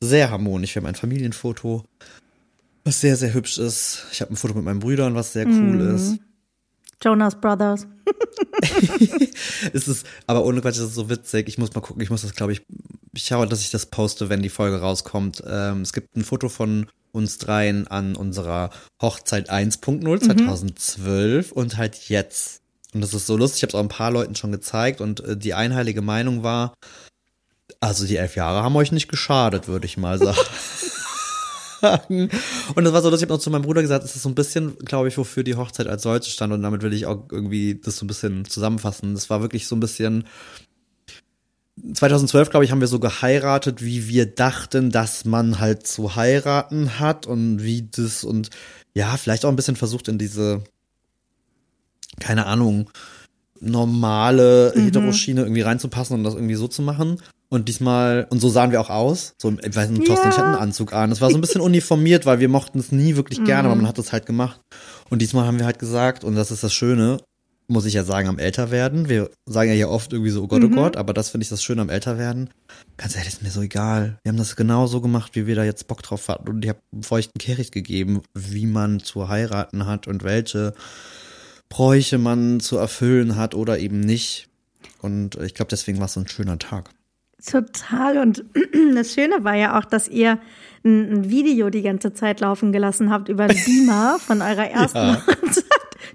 sehr 0.00 0.30
harmonisch. 0.30 0.74
Wir 0.74 0.82
haben 0.82 0.88
ein 0.88 0.96
Familienfoto, 0.96 1.84
was 2.84 3.00
sehr 3.00 3.16
sehr 3.16 3.32
hübsch 3.32 3.58
ist. 3.58 4.06
Ich 4.10 4.20
habe 4.20 4.32
ein 4.32 4.36
Foto 4.36 4.54
mit 4.54 4.64
meinen 4.64 4.80
Brüdern, 4.80 5.14
was 5.14 5.32
sehr 5.32 5.46
cool 5.46 5.52
mm. 5.52 5.94
ist. 5.94 6.18
Jonas 7.02 7.40
Brothers. 7.40 7.86
es 9.72 9.86
ist, 9.86 10.06
aber 10.26 10.44
ohne 10.44 10.60
Quatsch, 10.60 10.78
das 10.78 10.86
ist 10.86 10.94
so 10.94 11.08
witzig. 11.08 11.48
Ich 11.48 11.56
muss 11.56 11.72
mal 11.72 11.80
gucken, 11.80 12.02
ich 12.02 12.10
muss 12.10 12.22
das, 12.22 12.34
glaube 12.34 12.52
ich, 12.52 12.62
ich 13.12 13.24
schaue, 13.24 13.46
dass 13.46 13.60
ich 13.60 13.70
das 13.70 13.86
poste, 13.86 14.28
wenn 14.28 14.42
die 14.42 14.48
Folge 14.48 14.80
rauskommt. 14.80 15.42
Ähm, 15.46 15.82
es 15.82 15.92
gibt 15.92 16.16
ein 16.16 16.24
Foto 16.24 16.48
von 16.48 16.86
uns 17.12 17.38
dreien 17.38 17.88
an 17.88 18.14
unserer 18.14 18.70
Hochzeit 19.02 19.50
1.0 19.50 20.20
2012 20.20 21.50
mhm. 21.50 21.56
und 21.56 21.76
halt 21.76 22.08
jetzt. 22.08 22.62
Und 22.94 23.00
das 23.00 23.14
ist 23.14 23.26
so 23.26 23.36
lustig, 23.36 23.58
ich 23.58 23.62
habe 23.64 23.70
es 23.70 23.74
auch 23.74 23.80
ein 23.80 23.88
paar 23.88 24.10
Leuten 24.10 24.34
schon 24.34 24.52
gezeigt 24.52 25.00
und 25.00 25.20
äh, 25.20 25.36
die 25.36 25.54
einheilige 25.54 26.02
Meinung 26.02 26.42
war, 26.42 26.74
also 27.80 28.06
die 28.06 28.16
elf 28.16 28.36
Jahre 28.36 28.62
haben 28.62 28.76
euch 28.76 28.92
nicht 28.92 29.08
geschadet, 29.08 29.68
würde 29.68 29.86
ich 29.86 29.96
mal 29.96 30.18
sagen. 30.18 30.38
Und 32.74 32.84
das 32.84 32.92
war 32.92 33.00
so, 33.00 33.10
dass 33.10 33.22
ich 33.22 33.28
noch 33.28 33.38
zu 33.38 33.50
meinem 33.50 33.62
Bruder 33.62 33.80
gesagt, 33.80 34.04
es 34.04 34.14
ist 34.14 34.22
so 34.22 34.28
ein 34.28 34.34
bisschen, 34.34 34.76
glaube 34.78 35.08
ich, 35.08 35.16
wofür 35.16 35.42
die 35.42 35.54
Hochzeit 35.54 35.86
als 35.86 36.02
solche 36.02 36.30
stand 36.30 36.52
und 36.52 36.62
damit 36.62 36.82
will 36.82 36.92
ich 36.92 37.06
auch 37.06 37.24
irgendwie 37.30 37.80
das 37.82 37.96
so 37.96 38.04
ein 38.04 38.08
bisschen 38.08 38.44
zusammenfassen. 38.44 39.14
Das 39.14 39.30
war 39.30 39.40
wirklich 39.40 39.66
so 39.66 39.76
ein 39.76 39.80
bisschen 39.80 40.24
2012, 41.94 42.50
glaube 42.50 42.64
ich, 42.64 42.72
haben 42.72 42.80
wir 42.80 42.88
so 42.88 43.00
geheiratet, 43.00 43.82
wie 43.82 44.08
wir 44.08 44.26
dachten, 44.26 44.90
dass 44.90 45.24
man 45.24 45.60
halt 45.60 45.86
zu 45.86 46.16
heiraten 46.16 46.98
hat 46.98 47.26
und 47.26 47.62
wie 47.62 47.88
das 47.90 48.24
und 48.24 48.50
ja, 48.94 49.16
vielleicht 49.16 49.44
auch 49.44 49.48
ein 49.48 49.56
bisschen 49.56 49.76
versucht 49.76 50.08
in 50.08 50.18
diese, 50.18 50.62
keine 52.18 52.46
Ahnung, 52.46 52.90
normale 53.60 54.72
mhm. 54.74 54.84
Heteroschiene 54.84 55.42
irgendwie 55.42 55.62
reinzupassen 55.62 56.14
und 56.14 56.24
das 56.24 56.34
irgendwie 56.34 56.54
so 56.54 56.68
zu 56.68 56.82
machen. 56.82 57.20
Und 57.52 57.68
diesmal, 57.68 58.28
und 58.30 58.38
so 58.38 58.48
sahen 58.48 58.70
wir 58.70 58.80
auch 58.80 58.90
aus. 58.90 59.34
So, 59.38 59.50
ich 59.50 59.74
weiß 59.74 59.90
nicht, 59.90 60.06
Thorsten, 60.06 60.28
ja. 60.28 60.30
ich 60.32 60.38
hatte 60.38 60.48
einen 60.48 60.62
Anzug 60.62 60.92
an. 60.92 61.10
Es 61.10 61.20
war 61.20 61.30
so 61.30 61.36
ein 61.36 61.40
bisschen 61.40 61.60
uniformiert, 61.60 62.24
weil 62.24 62.38
wir 62.38 62.48
mochten 62.48 62.78
es 62.78 62.92
nie 62.92 63.16
wirklich 63.16 63.42
gerne, 63.44 63.64
mhm. 63.64 63.72
aber 63.72 63.74
man 63.74 63.88
hat 63.88 63.98
es 63.98 64.12
halt 64.12 64.24
gemacht. 64.24 64.60
Und 65.08 65.20
diesmal 65.20 65.46
haben 65.46 65.58
wir 65.58 65.66
halt 65.66 65.80
gesagt, 65.80 66.22
und 66.22 66.36
das 66.36 66.52
ist 66.52 66.62
das 66.62 66.72
Schöne, 66.72 67.18
muss 67.70 67.86
ich 67.86 67.94
ja 67.94 68.04
sagen, 68.04 68.28
am 68.28 68.38
Älterwerden. 68.38 69.08
Wir 69.08 69.30
sagen 69.46 69.70
ja 69.70 69.76
hier 69.76 69.88
oft 69.88 70.12
irgendwie 70.12 70.30
so, 70.30 70.42
oh 70.42 70.48
Gott, 70.48 70.64
oh 70.64 70.68
mhm. 70.68 70.74
Gott, 70.74 70.96
aber 70.96 71.14
das 71.14 71.30
finde 71.30 71.44
ich 71.44 71.48
das 71.48 71.62
Schöne 71.62 71.82
am 71.82 71.88
Älterwerden. 71.88 72.50
Ganz 72.96 73.16
ehrlich, 73.16 73.32
ist 73.32 73.42
mir 73.42 73.50
so 73.50 73.62
egal. 73.62 74.18
Wir 74.22 74.30
haben 74.30 74.36
das 74.36 74.56
genau 74.56 74.86
so 74.86 75.00
gemacht, 75.00 75.34
wie 75.34 75.46
wir 75.46 75.54
da 75.54 75.64
jetzt 75.64 75.86
Bock 75.86 76.02
drauf 76.02 76.28
hatten. 76.28 76.48
Und 76.48 76.64
ich 76.64 76.68
habe 76.68 76.80
einen 76.92 77.04
feuchten 77.04 77.38
Kehricht 77.38 77.72
gegeben, 77.72 78.22
wie 78.34 78.66
man 78.66 79.00
zu 79.00 79.28
heiraten 79.28 79.86
hat 79.86 80.08
und 80.08 80.24
welche 80.24 80.74
Bräuche 81.68 82.18
man 82.18 82.60
zu 82.60 82.76
erfüllen 82.76 83.36
hat 83.36 83.54
oder 83.54 83.78
eben 83.78 84.00
nicht. 84.00 84.48
Und 85.00 85.36
ich 85.36 85.54
glaube, 85.54 85.70
deswegen 85.70 85.98
war 85.98 86.06
es 86.06 86.14
so 86.14 86.20
ein 86.20 86.28
schöner 86.28 86.58
Tag. 86.58 86.90
Total. 87.44 88.18
Und 88.18 88.44
das 88.94 89.14
Schöne 89.14 89.44
war 89.44 89.54
ja 89.54 89.78
auch, 89.78 89.84
dass 89.84 90.08
ihr 90.08 90.38
ein, 90.84 91.30
Video 91.30 91.70
die 91.70 91.82
ganze 91.82 92.12
Zeit 92.12 92.40
laufen 92.40 92.72
gelassen 92.72 93.10
habt 93.10 93.28
über 93.28 93.46
den 93.46 93.64
Beamer 93.64 94.18
von 94.18 94.42
eurer 94.42 94.70
ersten 94.70 94.98
ja. 94.98 95.22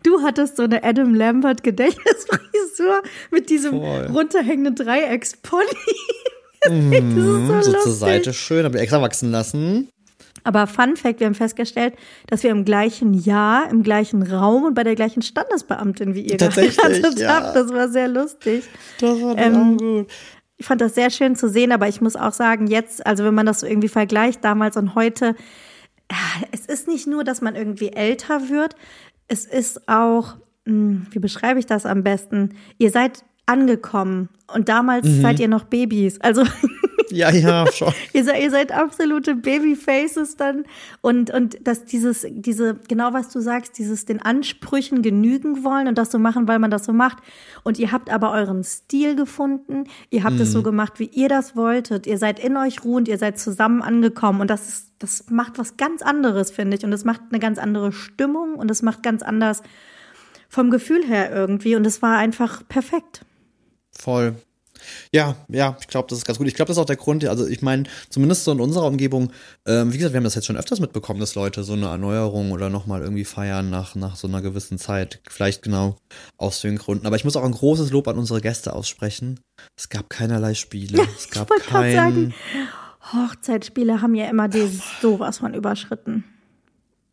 Du 0.06 0.22
hattest 0.22 0.58
so 0.58 0.64
eine 0.64 0.84
Adam 0.84 1.16
Lambert 1.16 1.64
Gedächtnisfrisur 1.64 3.02
mit 3.32 3.50
diesem 3.50 3.72
Voll. 3.72 4.06
runterhängenden 4.14 4.76
Dreieckspony. 4.76 5.66
Mhm, 6.68 7.62
so, 7.62 7.62
so 7.62 7.78
zur 7.78 7.92
Seite 7.92 8.34
schön, 8.34 8.66
habe 8.66 8.78
ich 8.78 8.82
extra 8.82 9.00
wachsen 9.00 9.30
lassen. 9.30 9.88
Aber 10.44 10.66
Fun 10.66 10.96
Fact, 10.96 11.20
wir 11.20 11.28
haben 11.28 11.36
festgestellt, 11.36 11.94
dass 12.26 12.42
wir 12.42 12.50
im 12.50 12.66
gleichen 12.66 13.14
Jahr, 13.14 13.70
im 13.70 13.84
gleichen 13.84 14.24
Raum 14.24 14.64
und 14.64 14.74
bei 14.74 14.84
der 14.84 14.96
gleichen 14.96 15.22
Standesbeamtin 15.22 16.16
wie 16.16 16.22
ihr 16.22 16.38
geheiratet 16.38 17.20
ja. 17.20 17.36
habt. 17.36 17.56
Das 17.56 17.72
war 17.72 17.90
sehr 17.90 18.08
lustig. 18.08 18.64
Das 19.00 19.22
war 19.22 19.38
ähm, 19.38 19.78
gut. 19.78 20.08
Ich 20.58 20.66
fand 20.66 20.82
das 20.82 20.96
sehr 20.96 21.12
schön 21.12 21.36
zu 21.36 21.50
sehen, 21.50 21.72
aber 21.72 21.88
ich 21.88 22.02
muss 22.02 22.16
auch 22.16 22.34
sagen, 22.34 22.66
jetzt, 22.66 23.06
also 23.06 23.24
wenn 23.26 23.36
man 23.36 23.46
das 23.46 23.60
so 23.60 23.68
irgendwie 23.68 23.90
vergleicht, 23.90 24.44
damals 24.44 24.76
und 24.76 24.96
heute, 24.96 25.36
es 26.52 26.66
ist 26.66 26.88
nicht 26.88 27.08
nur, 27.08 27.24
dass 27.24 27.42
man 27.42 27.56
irgendwie 27.56 27.90
älter 27.90 28.50
wird, 28.50 28.76
es 29.28 29.46
ist 29.46 29.88
auch, 29.88 30.36
hm, 30.66 31.08
wie 31.12 31.20
beschreibe 31.20 31.60
ich 31.60 31.66
das 31.66 31.86
am 31.86 32.04
besten? 32.04 32.56
Ihr 32.78 32.92
seid 32.92 33.24
angekommen 33.46 34.30
und 34.54 34.70
damals 34.70 35.08
mhm. 35.08 35.22
seid 35.22 35.40
ihr 35.40 35.48
noch 35.48 35.66
Babys. 35.66 36.20
Also 36.22 36.44
ja, 37.12 37.32
ja, 37.32 37.72
schon. 37.72 37.94
ihr, 38.14 38.24
seid, 38.24 38.42
ihr 38.42 38.52
seid 38.52 38.72
absolute 38.72 39.36
Babyfaces 39.36 40.38
dann 40.38 40.66
und 41.02 41.32
und 41.32 41.68
dass 41.68 41.86
dieses 41.86 42.26
diese 42.30 42.76
genau 42.88 43.14
was 43.14 43.30
du 43.30 43.40
sagst, 43.40 43.78
dieses 43.78 44.06
den 44.06 44.22
Ansprüchen 44.22 45.02
genügen 45.02 45.64
wollen 45.64 45.88
und 45.88 45.98
das 45.98 46.12
so 46.12 46.20
machen, 46.20 46.48
weil 46.48 46.60
man 46.60 46.72
das 46.72 46.86
so 46.86 46.94
macht 46.94 47.18
und 47.64 47.80
ihr 47.80 47.92
habt 47.92 48.10
aber 48.10 48.32
euren 48.32 48.64
Stil 48.64 49.16
gefunden. 49.16 49.86
Ihr 50.10 50.24
habt 50.24 50.36
mhm. 50.36 50.42
es 50.42 50.52
so 50.52 50.64
gemacht, 50.64 51.00
wie 51.00 51.06
ihr 51.08 51.30
das 51.30 51.56
wolltet. 51.56 52.08
Ihr 52.08 52.18
seid 52.18 52.40
in 52.40 52.58
euch 52.58 52.84
ruhend, 52.84 53.08
ihr 53.08 53.18
seid 53.18 53.40
zusammen 53.40 53.82
angekommen 53.82 54.42
und 54.42 54.50
das 54.50 54.68
ist 54.68 54.86
das 55.00 55.30
macht 55.30 55.58
was 55.58 55.78
ganz 55.78 56.02
anderes, 56.02 56.52
finde 56.52 56.78
ich 56.78 56.86
und 56.86 56.94
es 56.94 57.04
macht 57.04 57.22
eine 57.30 57.40
ganz 57.40 57.60
andere 57.60 57.92
Stimmung 57.92 58.56
und 58.56 58.72
es 58.72 58.82
macht 58.82 59.04
ganz 59.04 59.24
anders 59.24 59.62
vom 60.48 60.72
Gefühl 60.72 61.06
her 61.06 61.32
irgendwie 61.32 61.76
und 61.76 61.86
es 61.86 62.02
war 62.02 62.18
einfach 62.18 62.66
perfekt. 62.68 63.26
Voll. 63.92 64.36
Ja, 65.12 65.36
ja, 65.48 65.78
ich 65.80 65.88
glaube, 65.88 66.08
das 66.10 66.20
ist 66.20 66.26
ganz 66.26 66.38
gut. 66.38 66.48
Ich 66.48 66.54
glaube, 66.54 66.68
das 66.68 66.78
ist 66.78 66.82
auch 66.82 66.86
der 66.86 66.96
Grund, 66.96 67.26
also 67.26 67.48
ich 67.48 67.62
meine, 67.62 67.84
zumindest 68.10 68.44
so 68.44 68.52
in 68.52 68.60
unserer 68.60 68.86
Umgebung, 68.86 69.32
ähm, 69.66 69.94
wie 69.94 69.98
gesagt, 69.98 70.14
wir 70.14 70.18
haben 70.18 70.24
das 70.24 70.36
jetzt 70.36 70.46
schon 70.46 70.58
öfters 70.58 70.80
mitbekommen, 70.80 71.20
dass 71.20 71.36
Leute 71.36 71.64
so 71.64 71.74
eine 71.74 71.88
Erneuerung 71.88 72.52
oder 72.52 72.70
nochmal 72.70 73.02
irgendwie 73.02 73.26
feiern 73.26 73.70
nach, 73.70 73.96
nach 73.96 74.16
so 74.16 74.28
einer 74.28 74.42
gewissen 74.42 74.78
Zeit. 74.78 75.22
Vielleicht 75.30 75.62
genau 75.62 75.98
aus 76.38 76.62
den 76.62 76.78
Gründen. 76.78 77.08
Aber 77.08 77.16
ich 77.16 77.24
muss 77.24 77.36
auch 77.36 77.44
ein 77.44 77.52
großes 77.52 77.92
Lob 77.92 78.08
an 78.08 78.18
unsere 78.18 78.42
Gäste 78.42 78.74
aussprechen. 78.74 79.40
Es 79.78 79.90
gab 79.90 80.10
keinerlei 80.10 80.54
Spiele. 80.54 81.06
Es 81.18 81.30
gab 81.30 81.50
ich 81.58 81.66
kein... 81.66 81.96
Sagen, 81.96 82.34
Hochzeitsspiele 83.14 84.02
haben 84.02 84.16
ja 84.16 84.30
immer 84.30 84.48
die 84.48 84.68
sowas 85.02 85.38
von 85.38 85.54
überschritten. 85.54 86.24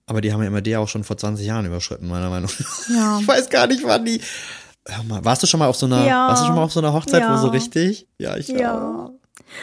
Aber 0.06 0.20
die 0.20 0.32
haben 0.32 0.40
ja 0.40 0.48
immer 0.48 0.60
die 0.60 0.76
auch 0.76 0.88
schon 0.88 1.04
vor 1.04 1.16
20 1.16 1.46
Jahren 1.46 1.64
überschritten, 1.64 2.08
meiner 2.08 2.28
Meinung 2.28 2.50
nach. 2.50 2.88
Ja. 2.88 3.18
Ich 3.20 3.28
weiß 3.28 3.50
gar 3.50 3.66
nicht, 3.66 3.84
wann 3.84 4.04
die 4.04 4.20
Hör 4.88 5.04
mal, 5.04 5.24
warst 5.24 5.42
du 5.42 5.46
schon 5.46 5.60
mal 5.60 5.68
auf 5.68 5.76
so 5.76 5.86
einer, 5.86 6.04
ja. 6.04 6.28
warst 6.28 6.42
du 6.42 6.46
schon 6.46 6.56
mal 6.56 6.64
auf 6.64 6.72
so 6.72 6.80
einer 6.80 6.92
Hochzeit, 6.92 7.22
ja. 7.22 7.32
wo 7.32 7.38
so 7.38 7.48
richtig? 7.48 8.08
Ja, 8.18 8.36
ich 8.36 8.48
ja. 8.48 9.06
Auch. 9.06 9.12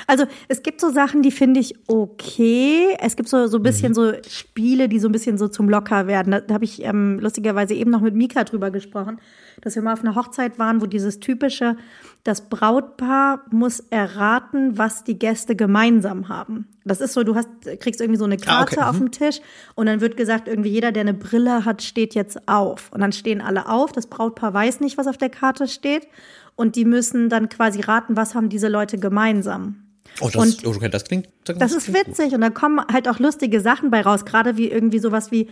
Also 0.08 0.25
es 0.47 0.63
gibt 0.63 0.82
so 0.82 0.89
Sachen, 0.91 1.21
die 1.21 1.32
finde 1.32 1.60
ich 1.60 1.75
okay. 1.88 2.95
Es 2.99 3.15
gibt 3.15 3.29
so 3.29 3.47
so 3.47 3.58
ein 3.58 3.63
bisschen 3.63 3.89
mhm. 3.89 3.95
so 3.95 4.13
Spiele, 4.27 4.89
die 4.89 4.99
so 4.99 5.08
ein 5.08 5.12
bisschen 5.12 5.38
so 5.38 5.47
zum 5.47 5.69
Locker 5.69 6.08
werden. 6.08 6.32
Da, 6.32 6.41
da 6.41 6.53
habe 6.53 6.65
ich 6.65 6.84
ähm, 6.84 7.19
lustigerweise 7.19 7.73
eben 7.73 7.91
noch 7.91 8.01
mit 8.01 8.15
Mika 8.15 8.43
drüber 8.43 8.71
gesprochen, 8.71 9.19
dass 9.62 9.75
wir 9.75 9.82
mal 9.82 9.93
auf 9.93 10.01
einer 10.01 10.15
Hochzeit 10.15 10.60
waren, 10.60 10.82
wo 10.82 10.86
dieses 10.86 11.19
typische, 11.19 11.75
das 12.23 12.49
Brautpaar 12.49 13.45
muss 13.49 13.79
erraten, 13.79 14.77
was 14.77 15.03
die 15.03 15.17
Gäste 15.17 15.55
gemeinsam 15.55 16.27
haben. 16.27 16.67
Das 16.84 16.99
ist 16.99 17.13
so, 17.13 17.23
du 17.23 17.36
hast, 17.36 17.49
kriegst 17.79 18.01
irgendwie 18.01 18.19
so 18.19 18.25
eine 18.25 18.38
Karte 18.38 18.82
ah, 18.82 18.82
okay. 18.82 18.89
auf 18.89 18.95
mhm. 18.95 19.05
dem 19.05 19.12
Tisch 19.12 19.39
und 19.75 19.86
dann 19.86 20.01
wird 20.01 20.17
gesagt, 20.17 20.47
irgendwie 20.47 20.69
jeder, 20.69 20.91
der 20.91 21.01
eine 21.01 21.13
Brille 21.13 21.63
hat, 21.63 21.82
steht 21.82 22.15
jetzt 22.15 22.47
auf. 22.47 22.91
Und 22.91 22.99
dann 22.99 23.13
stehen 23.13 23.41
alle 23.41 23.69
auf. 23.69 23.91
Das 23.93 24.08
Brautpaar 24.08 24.53
weiß 24.53 24.82
nicht, 24.82 24.97
was 24.97 25.08
auf 25.08 25.17
der 25.17 25.29
Karte 25.29 25.67
steht. 25.67 26.08
Und 26.55 26.75
die 26.75 26.84
müssen 26.84 27.29
dann 27.29 27.47
quasi 27.47 27.79
raten, 27.79 28.17
was 28.17 28.36
haben 28.36 28.49
diese 28.49 28.67
Leute 28.67 28.97
gemeinsam. 28.97 29.86
Oh, 30.19 30.29
das, 30.32 30.36
und 30.36 30.65
okay, 30.65 30.89
das 30.89 31.05
klingt. 31.05 31.29
Das, 31.45 31.58
das 31.58 31.71
ist 31.71 31.86
klingt 31.86 32.08
witzig 32.08 32.25
gut. 32.25 32.34
und 32.36 32.41
da 32.41 32.49
kommen 32.49 32.82
halt 32.91 33.08
auch 33.08 33.19
lustige 33.19 33.62
Sachen 33.62 33.91
bei 33.91 34.01
raus, 34.01 34.25
gerade 34.25 34.58
wie 34.58 34.69
irgendwie 34.69 34.99
sowas 34.99 35.32
wie, 35.32 35.49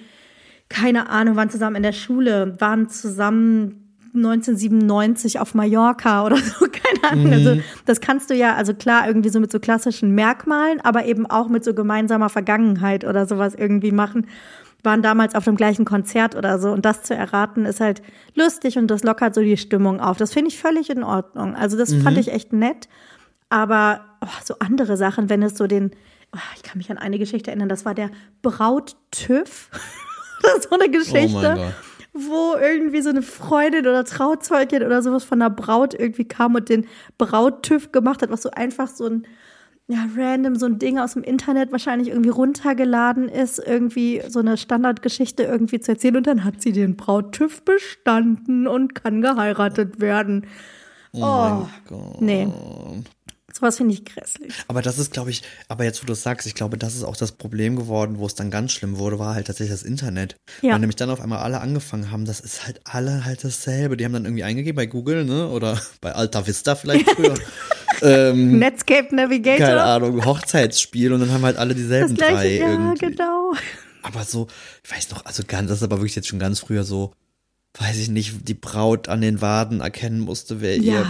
keine 0.67 1.10
Ahnung, 1.10 1.38
waren 1.38 1.49
zusammen 1.49 1.77
in 1.77 1.84
der 1.84 1.93
Schule, 1.93 2.58
waren 2.60 2.89
zusammen 2.89 3.87
1997 4.17 5.39
auf 5.39 5.53
Mallorca 5.53 6.25
oder 6.25 6.38
so, 6.60 6.65
keine 6.65 7.12
Ahnung. 7.12 7.34
Also, 7.34 7.49
mhm. 7.51 7.58
Also 7.58 7.69
das 7.86 8.01
kannst 8.01 8.30
du 8.30 8.36
ja, 8.36 8.56
also 8.56 8.73
klar, 8.73 9.08
irgendwie 9.08 9.30
so 9.30 9.39
mit 9.39 9.51
so 9.51 9.60
klassischen 9.60 10.12
Merkmalen, 10.15 10.82
aber 10.82 11.06
eben 11.06 11.25
auch 11.25 11.49
mit 11.49 11.63
so 11.63 11.73
gemeinsamer 11.73 12.30
Vergangenheit 12.30 13.06
oder 13.06 13.25
sowas 13.25 13.56
irgendwie 13.56 13.91
machen. 13.91 14.27
Waren 14.84 15.01
damals 15.01 15.36
auf 15.36 15.45
dem 15.45 15.56
gleichen 15.56 15.86
Konzert 15.86 16.36
oder 16.36 16.60
so. 16.60 16.71
Und 16.71 16.86
das 16.86 17.03
zu 17.03 17.15
erraten, 17.15 17.65
ist 17.65 17.80
halt 17.80 18.01
lustig 18.36 18.77
und 18.77 18.88
das 18.88 19.03
lockert 19.03 19.34
so 19.34 19.41
die 19.41 19.58
Stimmung 19.58 19.99
auf. 19.99 20.17
Das 20.17 20.34
finde 20.34 20.49
ich 20.49 20.60
völlig 20.60 20.89
in 20.89 21.03
Ordnung. 21.03 21.56
Also 21.56 21.77
das 21.77 21.91
mhm. 21.91 22.01
fand 22.01 22.17
ich 22.17 22.32
echt 22.32 22.53
nett. 22.53 22.88
Aber 23.49 24.01
oh, 24.21 24.27
so 24.43 24.56
andere 24.60 24.97
Sachen, 24.97 25.30
wenn 25.30 25.41
es 25.41 25.58
so 25.58 25.67
den, 25.67 25.91
oh, 26.36 26.39
ich 26.56 26.63
kann 26.63 26.77
mich 26.77 26.91
an 26.91 26.97
eine 26.97 27.17
Geschichte 27.17 27.49
erinnern, 27.49 27.69
das 27.69 27.86
war 27.86 27.95
der 27.95 28.12
Braut-TÜV. 28.41 29.69
so 30.69 30.69
eine 30.75 30.89
Geschichte. 30.89 31.56
Oh 31.58 31.88
wo 32.17 32.56
irgendwie 32.60 33.01
so 33.01 33.10
eine 33.10 33.21
Freundin 33.21 33.88
oder 33.88 34.03
Trauzeugin 34.03 34.84
oder 34.84 35.01
sowas 35.01 35.23
von 35.23 35.39
der 35.39 35.49
Braut 35.49 35.93
irgendwie 35.93 36.25
kam 36.25 36.56
und 36.56 36.69
den 36.69 36.88
Brauttüv 37.17 37.91
gemacht 37.91 38.21
hat, 38.21 38.30
was 38.30 38.41
so 38.41 38.51
einfach 38.51 38.88
so 38.88 39.06
ein 39.06 39.27
ja, 39.89 40.06
random 40.17 40.58
so 40.58 40.65
ein 40.65 40.80
Ding 40.80 40.99
aus 40.99 41.13
dem 41.13 41.23
Internet 41.23 41.71
wahrscheinlich 41.71 42.10
irgendwie 42.10 42.30
runtergeladen 42.30 43.30
ist, 43.30 43.58
irgendwie 43.58 44.21
so 44.27 44.39
eine 44.39 44.58
Standardgeschichte 44.58 45.43
irgendwie 45.43 45.80
zu 45.80 45.93
erzählen 45.93 46.17
und 46.17 46.27
dann 46.27 46.43
hat 46.43 46.62
sie 46.62 46.73
den 46.73 46.97
Brauttüv 46.97 47.62
bestanden 47.63 48.67
und 48.67 48.95
kann 48.95 49.21
geheiratet 49.21 50.01
werden. 50.01 50.45
Oh, 51.13 51.21
oh 51.23 51.67
Gott. 51.88 52.21
nee. 52.21 52.47
Sowas 53.58 53.78
finde 53.78 53.96
ich 53.96 54.06
grässlich. 54.06 54.54
Aber 54.67 54.84
das 54.84 55.00
ist, 55.00 55.12
glaube 55.12 55.32
ich, 55.32 55.41
aber 55.67 55.84
jetzt, 55.84 56.04
wo 56.04 56.06
du 56.06 56.13
es 56.13 56.22
sagst, 56.22 56.46
ich 56.46 56.54
glaube, 56.54 56.78
das 56.78 56.93
ist 56.96 57.04
auch 57.04 57.17
das 57.17 57.32
Problem 57.32 57.76
geworden, 57.76 58.20
wo 58.20 58.28
es 58.28 58.36
dann 58.36 58.52
ganz 58.52 58.72
schlimm 58.72 59.00
wurde, 59.00 59.17
war 59.17 59.34
halt 59.34 59.48
tatsächlich 59.48 59.72
das 59.72 59.82
Internet. 59.82 60.36
Ja. 60.62 60.74
Weil 60.74 60.80
nämlich 60.80 60.96
dann 60.96 61.10
auf 61.10 61.20
einmal 61.20 61.39
alle 61.39 61.60
angefangen 61.60 62.12
haben, 62.12 62.26
das 62.26 62.39
ist 62.39 62.67
halt 62.67 62.82
alle 62.84 63.26
halt 63.26 63.43
dasselbe. 63.43 63.98
Die 63.98 64.06
haben 64.06 64.13
dann 64.13 64.26
irgendwie 64.26 64.43
eingegeben 64.43 64.76
bei 64.76 64.86
Google, 64.86 65.26
ne? 65.26 65.50
Oder 65.50 65.82
bei 66.02 66.12
Alta 66.13 66.46
Vista 66.46 66.76
vielleicht 66.76 67.10
früher. 67.15 67.34
ähm, 68.04 68.60
Netscape 68.60 69.15
Navigator. 69.15 69.65
Keine 69.65 69.84
Ahnung, 69.84 70.24
Hochzeitsspiel 70.24 71.12
und 71.12 71.22
dann 71.22 71.32
haben 71.32 71.43
halt 71.43 71.58
alle 71.58 71.74
dieselben 71.74 72.15
das 72.15 72.28
gleiche, 72.28 72.36
drei 72.36 72.58
ja, 72.60 72.70
irgendwie. 72.70 73.06
genau. 73.08 73.54
Aber 74.04 74.24
so, 74.24 74.48
ich 74.84 74.96
weiß 74.96 75.10
noch, 75.10 75.26
also 75.26 75.41
ganz, 75.48 75.70
das 75.70 75.80
ist 75.80 75.84
aber 75.84 75.98
wirklich 75.98 76.15
jetzt 76.15 76.28
schon 76.28 76.38
ganz 76.38 76.60
früher 76.60 76.84
so, 76.84 77.12
weiß 77.79 77.97
ich 77.97 78.09
nicht, 78.09 78.47
die 78.47 78.53
Braut 78.53 79.07
an 79.07 79.21
den 79.21 79.41
Waden 79.41 79.81
erkennen 79.81 80.19
musste, 80.19 80.61
wer 80.61 80.77
ja. 80.77 80.93
ihr 80.93 81.05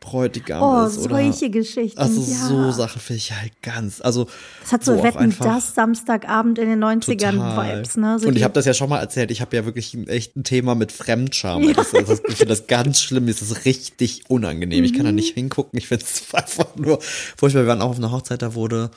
Bräutigam 0.00 0.62
oh, 0.62 0.86
ist. 0.86 0.98
Oh, 0.98 1.08
solche 1.08 1.50
Geschichten. 1.50 1.98
Also 1.98 2.20
ja. 2.20 2.48
so 2.48 2.72
Sachen 2.72 3.00
finde 3.00 3.18
ich 3.18 3.32
halt 3.32 3.52
ganz. 3.62 4.00
Also 4.00 4.26
das 4.62 4.72
hat 4.72 4.84
so 4.84 5.02
Wetten 5.02 5.34
das 5.38 5.74
Samstagabend 5.74 6.58
in 6.58 6.68
den 6.68 6.82
90ern 6.82 7.32
total. 7.32 7.78
Vibes, 7.78 7.96
ne? 7.96 8.18
So 8.18 8.28
Und 8.28 8.36
ich 8.36 8.42
habe 8.42 8.54
das 8.54 8.64
ja 8.64 8.74
schon 8.74 8.88
mal 8.88 8.98
erzählt, 8.98 9.30
ich 9.30 9.40
habe 9.40 9.54
ja 9.54 9.64
wirklich 9.64 9.96
echt 10.08 10.36
ein 10.36 10.44
Thema 10.44 10.74
mit 10.74 10.90
Fremdscham. 10.90 11.62
Ja. 11.62 11.74
Das, 11.74 11.90
das, 11.92 12.20
ich 12.28 12.36
finde 12.36 12.46
das 12.46 12.66
ganz 12.66 13.00
schlimm, 13.00 13.26
das 13.26 13.42
ist 13.42 13.64
richtig 13.66 14.24
unangenehm. 14.28 14.80
Mhm. 14.80 14.84
Ich 14.84 14.94
kann 14.94 15.04
da 15.04 15.10
mhm. 15.10 15.16
nicht 15.16 15.34
hingucken, 15.34 15.78
ich 15.78 15.88
finde 15.88 16.04
es 16.04 16.24
einfach 16.34 16.76
nur 16.76 16.98
furchtbar. 17.00 17.62
Wir 17.62 17.68
waren 17.68 17.82
auch 17.82 17.90
auf 17.90 17.98
einer 17.98 18.10
Hochzeit, 18.10 18.42
da 18.42 18.54
wurde, 18.54 18.90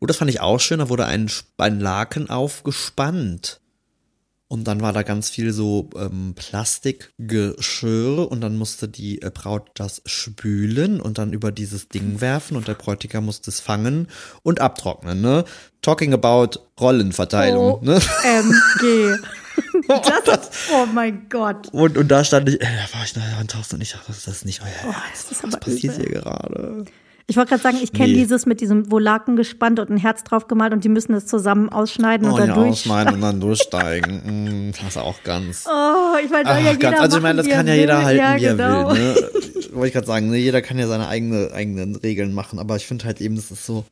oh, 0.00 0.06
das 0.06 0.16
fand 0.16 0.30
ich 0.30 0.40
auch 0.40 0.58
schön, 0.58 0.80
da 0.80 0.88
wurde 0.88 1.06
ein, 1.06 1.30
ein 1.58 1.80
Laken 1.80 2.28
aufgespannt. 2.28 3.60
Und 4.48 4.64
dann 4.64 4.80
war 4.80 4.94
da 4.94 5.02
ganz 5.02 5.28
viel 5.28 5.52
so 5.52 5.90
ähm, 5.94 6.32
Plastikgeschirr 6.34 8.30
und 8.30 8.40
dann 8.40 8.56
musste 8.56 8.88
die 8.88 9.20
äh, 9.20 9.30
Braut 9.30 9.70
das 9.74 10.00
spülen 10.06 11.02
und 11.02 11.18
dann 11.18 11.34
über 11.34 11.52
dieses 11.52 11.88
Ding 11.88 12.22
werfen 12.22 12.56
und 12.56 12.66
der 12.66 12.72
Bräutigam 12.74 13.26
musste 13.26 13.50
es 13.50 13.60
fangen 13.60 14.08
und 14.42 14.62
abtrocknen, 14.62 15.20
ne? 15.20 15.44
Talking 15.82 16.14
about 16.14 16.60
Rollenverteilung, 16.80 17.74
oh, 17.74 17.80
ne? 17.82 18.00
MG. 18.24 19.16
Das, 19.88 20.24
das, 20.24 20.50
oh 20.72 20.86
mein 20.86 21.28
Gott. 21.28 21.68
Und, 21.72 21.98
und 21.98 22.08
da 22.08 22.22
stand 22.22 22.48
ich, 22.48 22.60
äh, 22.60 22.64
da 22.64 22.96
war 22.96 23.04
ich 23.04 23.16
nachher 23.16 23.38
an 23.38 23.48
und 23.72 23.80
ich 23.80 23.92
dachte, 23.92 24.06
das 24.08 24.28
ist 24.28 24.44
nicht 24.44 24.60
euer 24.62 24.68
oh, 24.86 24.94
Ernst. 25.08 25.42
Was 25.42 25.58
passiert 25.58 25.96
übel. 25.96 26.06
hier 26.06 26.20
gerade? 26.20 26.84
Ich 27.30 27.36
wollte 27.36 27.50
gerade 27.50 27.62
sagen, 27.62 27.78
ich 27.82 27.92
kenne 27.92 28.14
nee. 28.14 28.20
dieses 28.20 28.46
mit 28.46 28.62
diesem 28.62 28.90
wo 28.90 28.98
Laken 28.98 29.36
gespannt 29.36 29.78
und 29.78 29.90
ein 29.90 29.98
Herz 29.98 30.24
drauf 30.24 30.48
gemalt 30.48 30.72
und 30.72 30.82
die 30.82 30.88
müssen 30.88 31.12
es 31.12 31.26
zusammen 31.26 31.68
ausschneiden 31.68 32.26
oh, 32.26 32.32
und 32.32 32.40
dann 32.40 32.48
ja, 32.48 32.54
ausschneiden 32.56 33.14
und 33.16 33.20
dann 33.20 33.38
durchsteigen. 33.42 34.68
mm, 34.68 34.72
das 34.72 34.88
ist 34.88 34.96
auch 34.96 35.22
ganz. 35.24 35.66
Oh, 35.66 36.16
ich 36.24 36.30
meine, 36.30 36.48
ja 36.48 36.72
jeder 36.72 36.98
Also 36.98 37.18
ich 37.18 37.22
meine, 37.22 37.42
das 37.42 37.48
kann 37.52 37.66
ja 37.66 37.74
jeder 37.74 38.02
halten, 38.02 38.18
ja, 38.18 38.36
wie 38.38 38.44
er 38.44 38.54
genau. 38.54 38.90
will. 38.90 38.98
Ne? 38.98 39.14
Wollte 39.72 39.88
ich 39.88 39.92
gerade 39.92 40.06
sagen, 40.06 40.30
ne? 40.30 40.38
jeder 40.38 40.62
kann 40.62 40.78
ja 40.78 40.86
seine 40.86 41.06
eigene, 41.06 41.50
eigenen 41.52 41.96
Regeln 41.96 42.32
machen, 42.32 42.58
aber 42.58 42.76
ich 42.76 42.86
finde 42.86 43.04
halt 43.04 43.20
eben, 43.20 43.36
das 43.36 43.50
ist 43.50 43.66
so. 43.66 43.84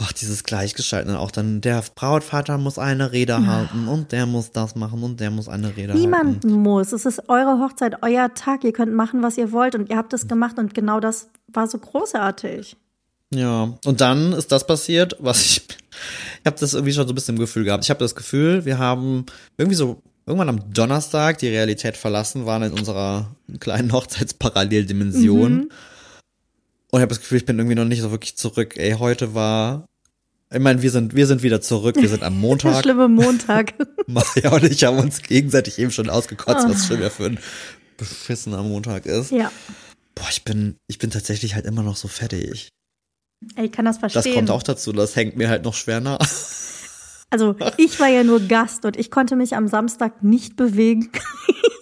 Ach, 0.00 0.12
dieses 0.12 0.44
Gleichgeschalten 0.44 1.16
auch 1.16 1.32
dann, 1.32 1.60
der 1.60 1.82
Brautvater 1.96 2.56
muss 2.56 2.78
eine 2.78 3.10
Rede 3.10 3.46
halten 3.48 3.88
und 3.88 4.12
der 4.12 4.26
muss 4.26 4.52
das 4.52 4.76
machen 4.76 5.02
und 5.02 5.18
der 5.18 5.32
muss 5.32 5.48
eine 5.48 5.76
Rede 5.76 5.92
Niemand 5.94 6.24
halten. 6.24 6.46
Niemand 6.46 6.64
muss. 6.64 6.92
Es 6.92 7.04
ist 7.04 7.28
eure 7.28 7.58
Hochzeit, 7.58 8.00
euer 8.02 8.32
Tag. 8.32 8.62
Ihr 8.62 8.72
könnt 8.72 8.94
machen, 8.94 9.24
was 9.24 9.36
ihr 9.36 9.50
wollt 9.50 9.74
und 9.74 9.90
ihr 9.90 9.96
habt 9.96 10.12
es 10.12 10.28
gemacht 10.28 10.56
und 10.56 10.72
genau 10.72 11.00
das 11.00 11.28
war 11.48 11.66
so 11.66 11.78
großartig. 11.78 12.76
Ja, 13.34 13.74
und 13.84 14.00
dann 14.00 14.32
ist 14.32 14.52
das 14.52 14.68
passiert, 14.68 15.16
was 15.18 15.40
ich, 15.40 15.62
ich 15.66 16.46
habe 16.46 16.56
das 16.58 16.74
irgendwie 16.74 16.92
schon 16.92 17.06
so 17.08 17.12
ein 17.12 17.16
bisschen 17.16 17.34
im 17.34 17.40
Gefühl 17.40 17.64
gehabt. 17.64 17.82
Ich 17.82 17.90
habe 17.90 18.00
das 18.00 18.14
Gefühl, 18.14 18.64
wir 18.64 18.78
haben 18.78 19.26
irgendwie 19.56 19.76
so 19.76 20.00
irgendwann 20.26 20.48
am 20.48 20.72
Donnerstag 20.72 21.38
die 21.38 21.48
Realität 21.48 21.96
verlassen, 21.96 22.46
waren 22.46 22.62
in 22.62 22.72
unserer 22.72 23.34
kleinen 23.58 23.92
Hochzeitsparalleldimension. 23.92 25.52
Mhm. 25.54 25.70
Und 26.90 27.00
ich 27.00 27.02
habe 27.02 27.08
das 27.08 27.20
Gefühl, 27.20 27.38
ich 27.38 27.46
bin 27.46 27.58
irgendwie 27.58 27.76
noch 27.76 27.84
nicht 27.84 28.00
so 28.00 28.10
wirklich 28.10 28.36
zurück. 28.36 28.76
Ey, 28.76 28.92
heute 28.92 29.34
war 29.34 29.86
ich 30.50 30.60
meine, 30.60 30.80
wir 30.80 30.90
sind, 30.90 31.14
wir 31.14 31.26
sind 31.26 31.42
wieder 31.42 31.60
zurück. 31.60 31.96
Wir 31.96 32.08
sind 32.08 32.22
am 32.22 32.38
Montag. 32.40 32.72
Der 32.72 32.82
schlimme 32.82 33.08
Montag. 33.08 33.74
Maria 34.06 34.50
und 34.52 34.64
ich 34.64 34.84
haben 34.84 34.98
uns 34.98 35.22
gegenseitig 35.22 35.78
eben 35.78 35.90
schon 35.90 36.08
ausgekotzt, 36.08 36.64
oh. 36.66 36.70
was 36.70 36.86
schon 36.86 36.98
wieder 36.98 37.10
für 37.10 37.26
ein 37.26 37.38
beschissener 37.96 38.62
Montag 38.62 39.04
ist. 39.06 39.30
Ja. 39.30 39.52
Boah, 40.14 40.26
ich 40.30 40.44
bin, 40.44 40.76
ich 40.86 40.98
bin 40.98 41.10
tatsächlich 41.10 41.54
halt 41.54 41.66
immer 41.66 41.82
noch 41.82 41.96
so 41.96 42.08
fertig. 42.08 42.70
Ich 43.56 43.70
kann 43.70 43.84
das 43.84 43.98
verstehen. 43.98 44.22
Das 44.24 44.34
kommt 44.34 44.50
auch 44.50 44.62
dazu, 44.62 44.92
das 44.92 45.14
hängt 45.14 45.36
mir 45.36 45.48
halt 45.48 45.64
noch 45.64 45.74
schwer 45.74 46.00
nach. 46.00 46.18
Also, 47.30 47.54
ich 47.76 48.00
war 48.00 48.08
ja 48.08 48.24
nur 48.24 48.40
Gast 48.40 48.86
und 48.86 48.96
ich 48.96 49.10
konnte 49.10 49.36
mich 49.36 49.54
am 49.54 49.68
Samstag 49.68 50.22
nicht 50.22 50.56
bewegen. 50.56 51.10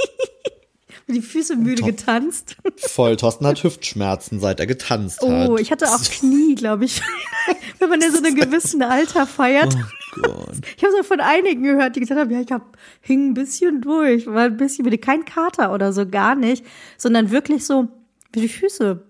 die 1.08 1.22
Füße 1.22 1.56
müde 1.56 1.82
Tor 1.82 1.90
getanzt. 1.90 2.56
Voll, 2.78 3.16
Thorsten 3.16 3.46
hat 3.46 3.62
Hüftschmerzen, 3.62 4.40
seit 4.40 4.58
er 4.58 4.66
getanzt 4.66 5.20
oh, 5.22 5.30
hat. 5.30 5.48
Oh, 5.48 5.56
ich 5.56 5.70
hatte 5.70 5.88
auch 5.88 6.02
Knie, 6.10 6.54
glaube 6.56 6.84
ich. 6.84 7.00
Wenn 7.78 7.88
man 7.88 8.00
ja 8.00 8.10
so 8.10 8.22
ein 8.22 8.34
gewissen 8.34 8.82
Alter 8.82 9.26
feiert. 9.26 9.76
Oh 9.76 10.22
Gott. 10.22 10.56
Ich 10.76 10.82
habe 10.82 10.94
es 10.98 11.06
von 11.06 11.20
einigen 11.20 11.62
gehört, 11.62 11.94
die 11.94 12.00
gesagt 12.00 12.20
haben, 12.20 12.30
ja, 12.30 12.40
ich 12.40 12.50
hab, 12.50 12.76
hing 13.00 13.30
ein 13.30 13.34
bisschen 13.34 13.80
durch, 13.82 14.26
war 14.26 14.44
ein 14.44 14.56
bisschen 14.56 14.84
müde. 14.84 14.98
Kein 14.98 15.24
Kater 15.24 15.72
oder 15.72 15.92
so, 15.92 16.06
gar 16.06 16.34
nicht, 16.34 16.64
sondern 16.96 17.30
wirklich 17.30 17.64
so, 17.64 17.88
wie 18.32 18.40
die 18.40 18.48
Füße 18.48 19.04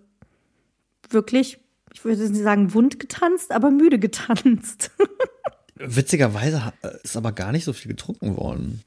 wirklich, 1.11 1.59
ich 1.95 2.05
würde 2.05 2.29
nicht 2.29 2.43
sagen 2.43 2.75
wund 2.75 3.01
getanzt, 3.01 3.53
aber 3.53 3.71
müde 3.71 3.99
getanzt. 3.99 4.91
Witzigerweise 5.77 6.73
ist 7.03 7.17
aber 7.17 7.33
gar 7.33 7.53
nicht 7.53 7.65
so 7.65 7.73
viel 7.73 7.91
getrunken 7.91 8.37
worden. 8.37 8.83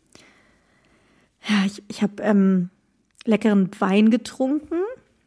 Ja, 1.47 1.63
ich, 1.65 1.83
ich 1.87 2.01
habe 2.01 2.21
ähm, 2.21 2.69
leckeren 3.29 3.69
Wein 3.79 4.09
getrunken. 4.09 4.75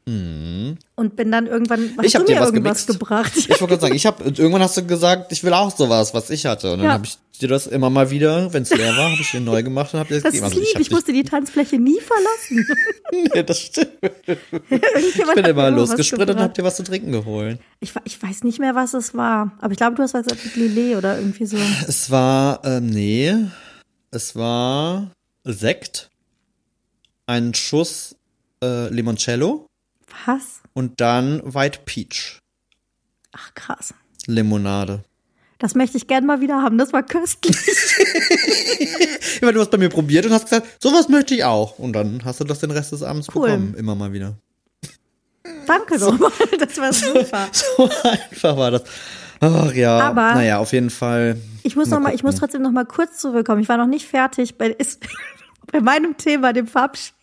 Mhm. 0.04 0.78
Und 0.96 1.14
bin 1.14 1.30
dann 1.30 1.46
irgendwann, 1.46 1.90
hast 1.96 2.06
ich 2.06 2.16
hab 2.16 2.26
du 2.26 2.32
mir 2.32 2.40
was 2.40 2.48
irgendwas 2.48 2.86
gemixt. 2.86 3.00
gebracht? 3.00 3.32
Ich 3.36 3.48
wollte 3.48 3.66
gerade 3.66 3.80
sagen, 3.82 3.94
ich 3.94 4.04
habe 4.04 4.24
irgendwann 4.24 4.62
hast 4.62 4.76
du 4.76 4.84
gesagt, 4.84 5.30
ich 5.30 5.44
will 5.44 5.52
auch 5.52 5.74
sowas, 5.74 6.12
was 6.12 6.28
ich 6.30 6.44
hatte. 6.44 6.72
Und 6.72 6.78
dann 6.78 6.86
ja. 6.86 6.92
habe 6.94 7.06
ich 7.06 7.18
dir 7.40 7.48
das 7.48 7.68
immer 7.68 7.88
mal 7.88 8.10
wieder, 8.10 8.52
wenn 8.52 8.64
es 8.64 8.70
leer 8.70 8.96
war, 8.96 9.10
habe 9.10 9.20
ich 9.20 9.30
dir 9.30 9.40
neu 9.40 9.62
gemacht 9.62 9.94
und 9.94 10.00
habe 10.00 10.08
dir 10.08 10.20
das, 10.20 10.24
das 10.24 10.32
gegeben. 10.32 10.46
Also 10.46 10.60
ich, 10.60 10.80
ich 10.80 10.90
musste 10.90 11.12
die 11.12 11.22
Tanzfläche 11.22 11.78
nie 11.78 12.00
verlassen. 12.00 12.66
nee, 13.34 13.42
das 13.44 13.60
stimmt. 13.60 13.90
ich 14.26 15.34
bin 15.34 15.44
immer 15.44 15.70
losgesprintet 15.70 16.30
und 16.30 16.42
hab 16.42 16.54
dir 16.54 16.64
was 16.64 16.76
zu 16.76 16.82
trinken 16.82 17.12
geholt. 17.12 17.60
Ich, 17.78 17.92
ich 18.04 18.20
weiß 18.20 18.42
nicht 18.42 18.58
mehr, 18.58 18.74
was 18.74 18.94
es 18.94 19.14
war. 19.14 19.52
Aber 19.60 19.70
ich 19.70 19.78
glaube, 19.78 19.94
du 19.94 20.02
hast 20.02 20.14
was 20.14 20.26
mit 20.26 20.56
Lillet 20.56 20.96
oder 20.96 21.16
irgendwie 21.16 21.46
so. 21.46 21.56
Es 21.86 22.10
war, 22.10 22.60
ähm, 22.64 22.86
nee, 22.86 23.34
es 24.10 24.34
war 24.34 25.10
Sekt, 25.44 26.10
ein 27.26 27.54
Schuss 27.54 28.16
äh, 28.62 28.88
Limoncello 28.88 29.66
was? 30.26 30.60
Und 30.74 31.00
dann 31.00 31.42
White 31.44 31.80
Peach. 31.84 32.38
Ach, 33.32 33.54
krass. 33.54 33.94
Limonade. 34.26 35.04
Das 35.58 35.74
möchte 35.74 35.96
ich 35.96 36.06
gern 36.06 36.26
mal 36.26 36.40
wieder 36.40 36.60
haben. 36.60 36.76
Das 36.76 36.92
war 36.92 37.02
köstlich. 37.02 37.56
ich 38.78 39.40
meine, 39.42 39.54
du 39.54 39.60
hast 39.60 39.70
bei 39.70 39.78
mir 39.78 39.90
probiert 39.90 40.26
und 40.26 40.32
hast 40.32 40.44
gesagt, 40.44 40.82
sowas 40.82 41.08
möchte 41.08 41.34
ich 41.34 41.44
auch. 41.44 41.78
Und 41.78 41.92
dann 41.92 42.24
hast 42.24 42.40
du 42.40 42.44
das 42.44 42.58
den 42.58 42.72
Rest 42.72 42.92
des 42.92 43.02
Abends 43.02 43.28
cool. 43.34 43.48
bekommen. 43.48 43.74
Immer 43.74 43.94
mal 43.94 44.12
wieder. 44.12 44.34
Danke 45.66 45.98
so, 45.98 46.10
nochmal. 46.10 46.32
Das 46.58 46.76
war 46.78 46.92
super. 46.92 47.48
So, 47.52 47.86
so 47.86 48.08
einfach 48.08 48.56
war 48.56 48.70
das. 48.72 48.82
Ach 49.40 49.72
ja. 49.72 49.98
Aber 50.00 50.34
naja, 50.34 50.58
auf 50.58 50.72
jeden 50.72 50.90
Fall. 50.90 51.36
Ich 51.62 51.76
muss 51.76 51.88
noch 51.88 52.00
mal, 52.00 52.14
ich 52.14 52.22
muss 52.22 52.36
trotzdem 52.36 52.62
noch 52.62 52.70
mal 52.70 52.84
kurz 52.84 53.18
zurückkommen. 53.18 53.60
Ich 53.60 53.68
war 53.68 53.76
noch 53.76 53.86
nicht 53.86 54.06
fertig 54.06 54.56
bei, 54.56 54.68
ist, 54.68 55.04
bei 55.72 55.80
meinem 55.80 56.16
Thema, 56.16 56.52
dem 56.52 56.68
Verabschieden. 56.68 57.16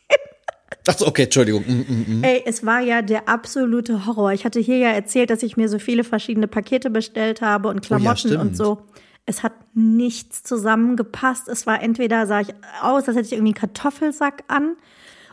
dachte, 0.84 1.08
okay, 1.08 1.24
Entschuldigung. 1.24 1.64
Mm, 1.66 1.86
mm, 1.88 2.20
mm. 2.20 2.24
Ey, 2.24 2.44
es 2.46 2.66
war 2.66 2.82
ja 2.82 3.02
der 3.02 3.30
absolute 3.30 4.06
Horror. 4.06 4.34
Ich 4.34 4.44
hatte 4.44 4.60
hier 4.60 4.78
ja 4.78 4.90
erzählt, 4.90 5.30
dass 5.30 5.44
ich 5.44 5.56
mir 5.56 5.70
so 5.70 5.80
viele 5.80 6.04
verschiedene 6.04 6.48
Pakete 6.48 6.90
bestellt 6.90 7.42
habe 7.42 7.70
und 7.70 7.82
Klamotten 7.82 8.32
oh 8.32 8.34
ja, 8.34 8.42
und 8.42 8.58
so. 8.58 8.82
Es 9.26 9.44
hat 9.44 9.54
nichts 9.74 10.44
zusammengepasst. 10.44 11.48
Es 11.48 11.68
war 11.68 11.82
entweder 11.82 12.26
sah 12.26 12.42
ich 12.42 12.50
aus, 12.82 13.08
als 13.08 13.16
hätte 13.16 13.28
ich 13.28 13.34
irgendwie 13.34 13.54
einen 13.54 13.74
Kartoffelsack 13.74 14.44
an 14.48 14.76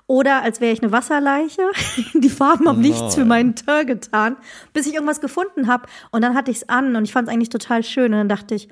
oder 0.06 0.42
als 0.42 0.60
wäre 0.60 0.72
ich 0.72 0.82
eine 0.82 0.92
Wasserleiche. 0.92 1.62
Die 2.14 2.28
Farben 2.28 2.68
haben 2.68 2.80
nichts 2.80 3.14
für 3.14 3.24
meinen 3.24 3.56
Tör 3.56 3.84
getan, 3.84 4.36
bis 4.72 4.86
ich 4.86 4.94
irgendwas 4.94 5.20
gefunden 5.20 5.66
habe. 5.66 5.88
Und 6.12 6.22
dann 6.22 6.34
hatte 6.34 6.50
ich 6.50 6.58
es 6.58 6.68
an 6.68 6.94
und 6.94 7.04
ich 7.04 7.12
fand 7.12 7.28
es 7.28 7.34
eigentlich 7.34 7.48
total 7.48 7.82
schön. 7.82 8.12
Und 8.12 8.18
dann 8.18 8.28
dachte 8.28 8.54
ich, 8.54 8.68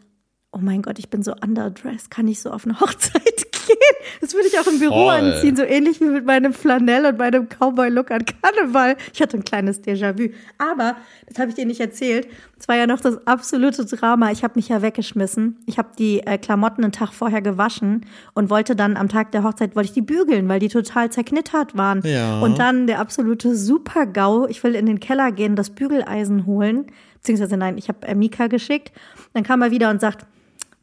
oh 0.52 0.58
mein 0.60 0.82
Gott, 0.82 0.98
ich 0.98 1.10
bin 1.10 1.22
so 1.22 1.32
underdressed, 1.32 2.10
kann 2.10 2.28
ich 2.28 2.40
so 2.40 2.50
auf 2.50 2.64
eine 2.64 2.78
Hochzeit 2.80 3.53
gehen? 3.66 3.76
Das 4.20 4.34
würde 4.34 4.48
ich 4.48 4.58
auch 4.58 4.66
im 4.66 4.78
Büro 4.78 5.04
Voll. 5.04 5.14
anziehen, 5.14 5.56
so 5.56 5.62
ähnlich 5.62 6.00
wie 6.00 6.06
mit 6.06 6.24
meinem 6.24 6.52
Flanell 6.52 7.06
und 7.06 7.18
meinem 7.18 7.48
Cowboy-Look 7.48 8.10
an 8.10 8.24
Karneval. 8.24 8.96
Ich 9.12 9.20
hatte 9.20 9.36
ein 9.36 9.44
kleines 9.44 9.82
Déjà-vu. 9.82 10.30
Aber, 10.58 10.96
das 11.28 11.38
habe 11.38 11.50
ich 11.50 11.54
dir 11.54 11.66
nicht 11.66 11.80
erzählt, 11.80 12.28
es 12.64 12.68
war 12.68 12.76
ja 12.76 12.86
noch 12.86 13.00
das 13.00 13.26
absolute 13.26 13.84
Drama. 13.84 14.30
Ich 14.30 14.42
habe 14.42 14.54
mich 14.56 14.68
ja 14.68 14.80
weggeschmissen. 14.80 15.58
Ich 15.66 15.76
habe 15.76 15.88
die 15.98 16.20
äh, 16.20 16.38
Klamotten 16.38 16.82
einen 16.82 16.92
Tag 16.92 17.12
vorher 17.12 17.42
gewaschen 17.42 18.06
und 18.32 18.48
wollte 18.48 18.74
dann 18.74 18.96
am 18.96 19.08
Tag 19.08 19.32
der 19.32 19.44
Hochzeit, 19.44 19.76
wollte 19.76 19.88
ich 19.88 19.92
die 19.92 20.00
bügeln, 20.00 20.48
weil 20.48 20.60
die 20.60 20.68
total 20.68 21.10
zerknittert 21.10 21.76
waren. 21.76 22.00
Ja. 22.04 22.40
Und 22.40 22.58
dann 22.58 22.86
der 22.86 23.00
absolute 23.00 23.54
Super-GAU. 23.54 24.46
Ich 24.48 24.62
will 24.64 24.74
in 24.74 24.86
den 24.86 24.98
Keller 24.98 25.30
gehen, 25.30 25.56
das 25.56 25.70
Bügeleisen 25.70 26.46
holen. 26.46 26.86
Beziehungsweise 27.16 27.56
nein, 27.56 27.76
ich 27.76 27.88
habe 27.88 28.06
äh, 28.06 28.14
Mika 28.14 28.46
geschickt. 28.46 28.92
Dann 29.34 29.42
kam 29.42 29.60
er 29.60 29.70
wieder 29.70 29.90
und 29.90 30.00
sagt, 30.00 30.24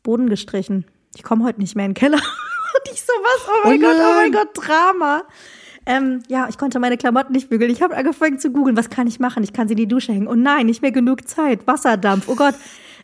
Boden 0.04 0.30
gestrichen. 0.30 0.86
Ich 1.16 1.24
komme 1.24 1.44
heute 1.44 1.60
nicht 1.60 1.76
mehr 1.76 1.86
in 1.86 1.92
den 1.92 1.96
Keller. 1.96 2.20
Und 2.74 2.94
ich 2.94 3.02
so, 3.02 3.14
was? 3.14 3.48
Oh 3.48 3.68
mein 3.68 3.84
oh 3.84 3.88
Gott, 3.88 3.98
oh 4.00 4.14
mein 4.16 4.32
Gott, 4.32 4.50
Drama. 4.54 5.24
Ähm, 5.86 6.22
ja, 6.28 6.48
ich 6.48 6.58
konnte 6.58 6.80
meine 6.80 6.98
Klamotten 6.98 7.34
nicht 7.34 7.50
bügeln. 7.50 7.72
Ich 7.72 7.82
habe 7.82 7.96
angefangen 7.98 8.40
zu 8.40 8.52
googeln, 8.52 8.78
was 8.78 8.90
kann 8.90 9.08
ich 9.08 9.20
machen? 9.20 9.44
Ich 9.44 9.52
kann 9.54 9.68
sie 9.68 9.74
in 9.74 9.78
die 9.78 9.88
Dusche 9.88 10.14
hängen. 10.14 10.28
Oh 10.28 10.36
nein, 10.36 10.68
nicht 10.68 10.82
mehr 10.82 10.92
genug 10.92 11.28
Zeit. 11.28 11.66
Wasserdampf. 11.66 12.28
Oh 12.28 12.36
Gott. 12.36 12.56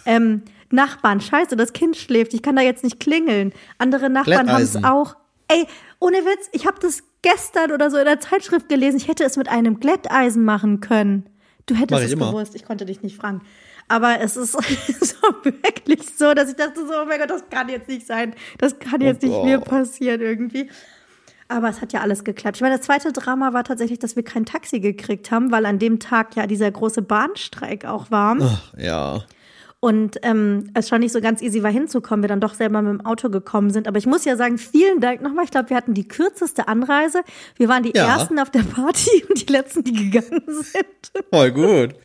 Ähm, 0.06 0.43
Nachbarn, 0.69 1.21
scheiße, 1.21 1.56
das 1.56 1.73
Kind 1.73 1.97
schläft. 1.97 2.34
Ich 2.34 2.41
kann 2.41 2.56
da 2.56 2.62
jetzt 2.62 2.84
nicht 2.84 2.99
klingeln. 2.99 3.53
Andere 3.77 4.10
Nachbarn 4.10 4.51
haben 4.51 4.63
es 4.63 4.84
auch. 4.84 5.15
Ey, 5.47 5.65
ohne 5.99 6.17
Witz, 6.17 6.49
ich 6.51 6.67
habe 6.67 6.77
das 6.82 7.03
gestern 7.21 7.71
oder 7.71 7.89
so 7.89 7.97
in 7.97 8.06
der 8.06 8.19
Zeitschrift 8.19 8.69
gelesen. 8.69 8.97
Ich 8.97 9.08
hätte 9.08 9.23
es 9.23 9.38
mit 9.38 9.47
einem 9.47 9.80
Glätteisen 9.80 10.43
machen 10.43 10.82
können. 10.82 11.25
Du 11.65 11.75
hättest 11.75 12.03
es 12.03 12.12
immer. 12.12 12.32
gewusst. 12.32 12.56
Ich 12.56 12.65
konnte 12.65 12.86
dich 12.86 13.01
nicht 13.01 13.17
fragen. 13.17 13.41
Aber 13.88 14.19
es 14.19 14.36
ist 14.36 14.52
so 15.02 15.28
wirklich 15.43 16.10
so, 16.17 16.34
dass 16.34 16.50
ich 16.50 16.56
dachte 16.56 16.86
so, 16.86 16.93
oh 17.02 17.06
mein 17.06 17.19
Gott, 17.19 17.30
das 17.30 17.43
kann 17.50 17.69
jetzt 17.69 17.88
nicht 17.88 18.06
sein. 18.06 18.34
Das 18.58 18.80
kann 18.80 19.02
jetzt 19.02 19.23
oh 19.23 19.28
nicht 19.28 19.43
mir 19.43 19.60
passieren 19.60 20.21
irgendwie. 20.21 20.69
Aber 21.50 21.69
es 21.69 21.80
hat 21.80 21.93
ja 21.93 22.02
alles 22.02 22.26
geklappt. 22.26 22.58
Ich 22.58 22.62
meine, 22.62 22.78
das 22.78 22.86
zweite 22.86 23.13
Drama 23.13 23.54
war 23.54 23.63
tatsächlich, 23.63 24.00
dass 24.00 24.17
wir 24.17 24.23
kein 24.23 24.45
Taxi 24.45 24.82
gekriegt 24.82 25.32
haben, 25.32 25.52
weil 25.52 25.65
an 25.65 25.80
dem 25.80 26.00
Tag 26.00 26.36
ja 26.36 26.45
dieser 26.45 26.69
große 26.69 27.02
Bahnstreik 27.02 27.86
auch 27.86 28.12
war. 28.12 28.36
Ach, 28.41 28.73
ja. 28.78 29.23
Und 29.80 30.17
ähm, 30.23 30.71
es 30.73 30.89
schon 30.89 31.00
nicht 31.00 31.13
so 31.13 31.21
ganz 31.21 31.41
easy 31.41 31.62
war 31.62 31.71
hinzukommen, 31.71 32.23
wir 32.23 32.28
dann 32.28 32.41
doch 32.41 32.56
selber 32.56 32.82
mit 32.82 33.00
dem 33.00 33.06
Auto 33.06 33.30
gekommen 33.30 33.69
sind. 33.69 33.88
Aber 33.88 34.00
ich 34.00 34.08
muss 34.08 34.26
ja 34.26 34.36
sagen, 34.36 34.58
vielen 34.58 35.00
Dank 35.00 35.21
nochmal. 35.21 35.45
Ich 35.45 35.52
glaube, 35.52 35.69
wir 35.69 35.78
hatten 35.78 35.93
die 35.93 36.08
kürzeste 36.08 36.67
Anreise. 36.67 37.21
Wir 37.56 37.69
waren 37.69 37.84
die 37.84 37.93
ja. 37.95 38.08
Ersten 38.08 38.39
auf 38.39 38.50
der 38.50 38.63
Party 38.63 39.23
und 39.30 39.47
die 39.47 39.54
Letzten, 39.54 39.84
die 39.84 39.93
gegangen 39.93 40.43
sind. 40.47 41.26
Voll 41.32 41.52
gut. 41.52 41.95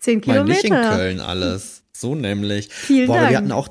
Zehn 0.00 0.20
Kilometer. 0.20 0.44
Mal 0.44 0.52
nicht 0.52 0.64
in 0.64 0.70
Köln 0.72 1.20
alles. 1.20 1.82
So 1.92 2.14
nämlich. 2.14 2.68
Vielen 2.70 3.08
Boah, 3.08 3.16
Dank. 3.16 3.30
Wir 3.30 3.36
hatten 3.36 3.52
auch, 3.52 3.68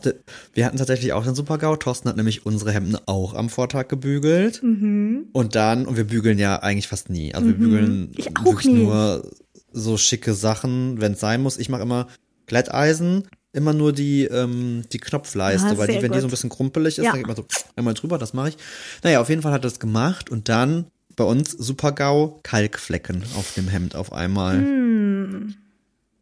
wir 0.53 0.65
hatten 0.65 0.77
tatsächlich 0.77 1.13
auch 1.13 1.23
den 1.23 1.33
Super-GAU. 1.33 1.77
Thorsten 1.77 2.09
hat 2.09 2.15
nämlich 2.15 2.45
unsere 2.45 2.71
Hemden 2.71 2.95
auch 3.07 3.33
am 3.33 3.49
Vortag 3.49 3.87
gebügelt. 3.87 4.61
Mhm. 4.61 5.29
Und 5.33 5.55
dann, 5.55 5.87
und 5.87 5.97
wir 5.97 6.03
bügeln 6.03 6.37
ja 6.37 6.57
eigentlich 6.57 6.87
fast 6.87 7.09
nie. 7.09 7.33
Also 7.33 7.47
wir 7.47 7.55
mhm. 7.55 7.59
bügeln 7.59 8.11
wirklich 8.43 8.71
nie. 8.71 8.83
nur 8.83 9.27
so 9.71 9.97
schicke 9.97 10.35
Sachen, 10.35 11.01
wenn 11.01 11.13
es 11.13 11.19
sein 11.19 11.41
muss. 11.41 11.57
Ich 11.57 11.69
mache 11.69 11.81
immer 11.81 12.07
Glätteisen, 12.45 13.27
immer 13.51 13.73
nur 13.73 13.93
die, 13.93 14.25
ähm, 14.25 14.83
die 14.91 14.99
Knopfleiste, 14.99 15.69
ah, 15.69 15.77
weil 15.77 15.87
die, 15.87 15.95
wenn 15.95 16.09
gut. 16.09 16.17
die 16.17 16.21
so 16.21 16.27
ein 16.27 16.31
bisschen 16.31 16.49
krumpelig 16.49 16.99
ist, 16.99 17.05
ja. 17.05 17.11
dann 17.11 17.21
geht 17.21 17.27
man 17.27 17.35
so 17.35 17.45
einmal 17.75 17.95
drüber, 17.95 18.17
das 18.17 18.33
mache 18.33 18.49
ich. 18.49 18.57
Naja, 19.03 19.21
auf 19.21 19.29
jeden 19.29 19.41
Fall 19.41 19.51
hat 19.51 19.61
er 19.61 19.69
das 19.69 19.79
gemacht 19.79 20.29
und 20.29 20.49
dann 20.49 20.85
bei 21.15 21.23
uns 21.23 21.51
Super-GAU, 21.51 22.39
Kalkflecken 22.43 23.23
auf 23.35 23.53
dem 23.55 23.67
Hemd 23.67 23.95
auf 23.95 24.13
einmal. 24.13 24.59
Mm. 24.59 25.55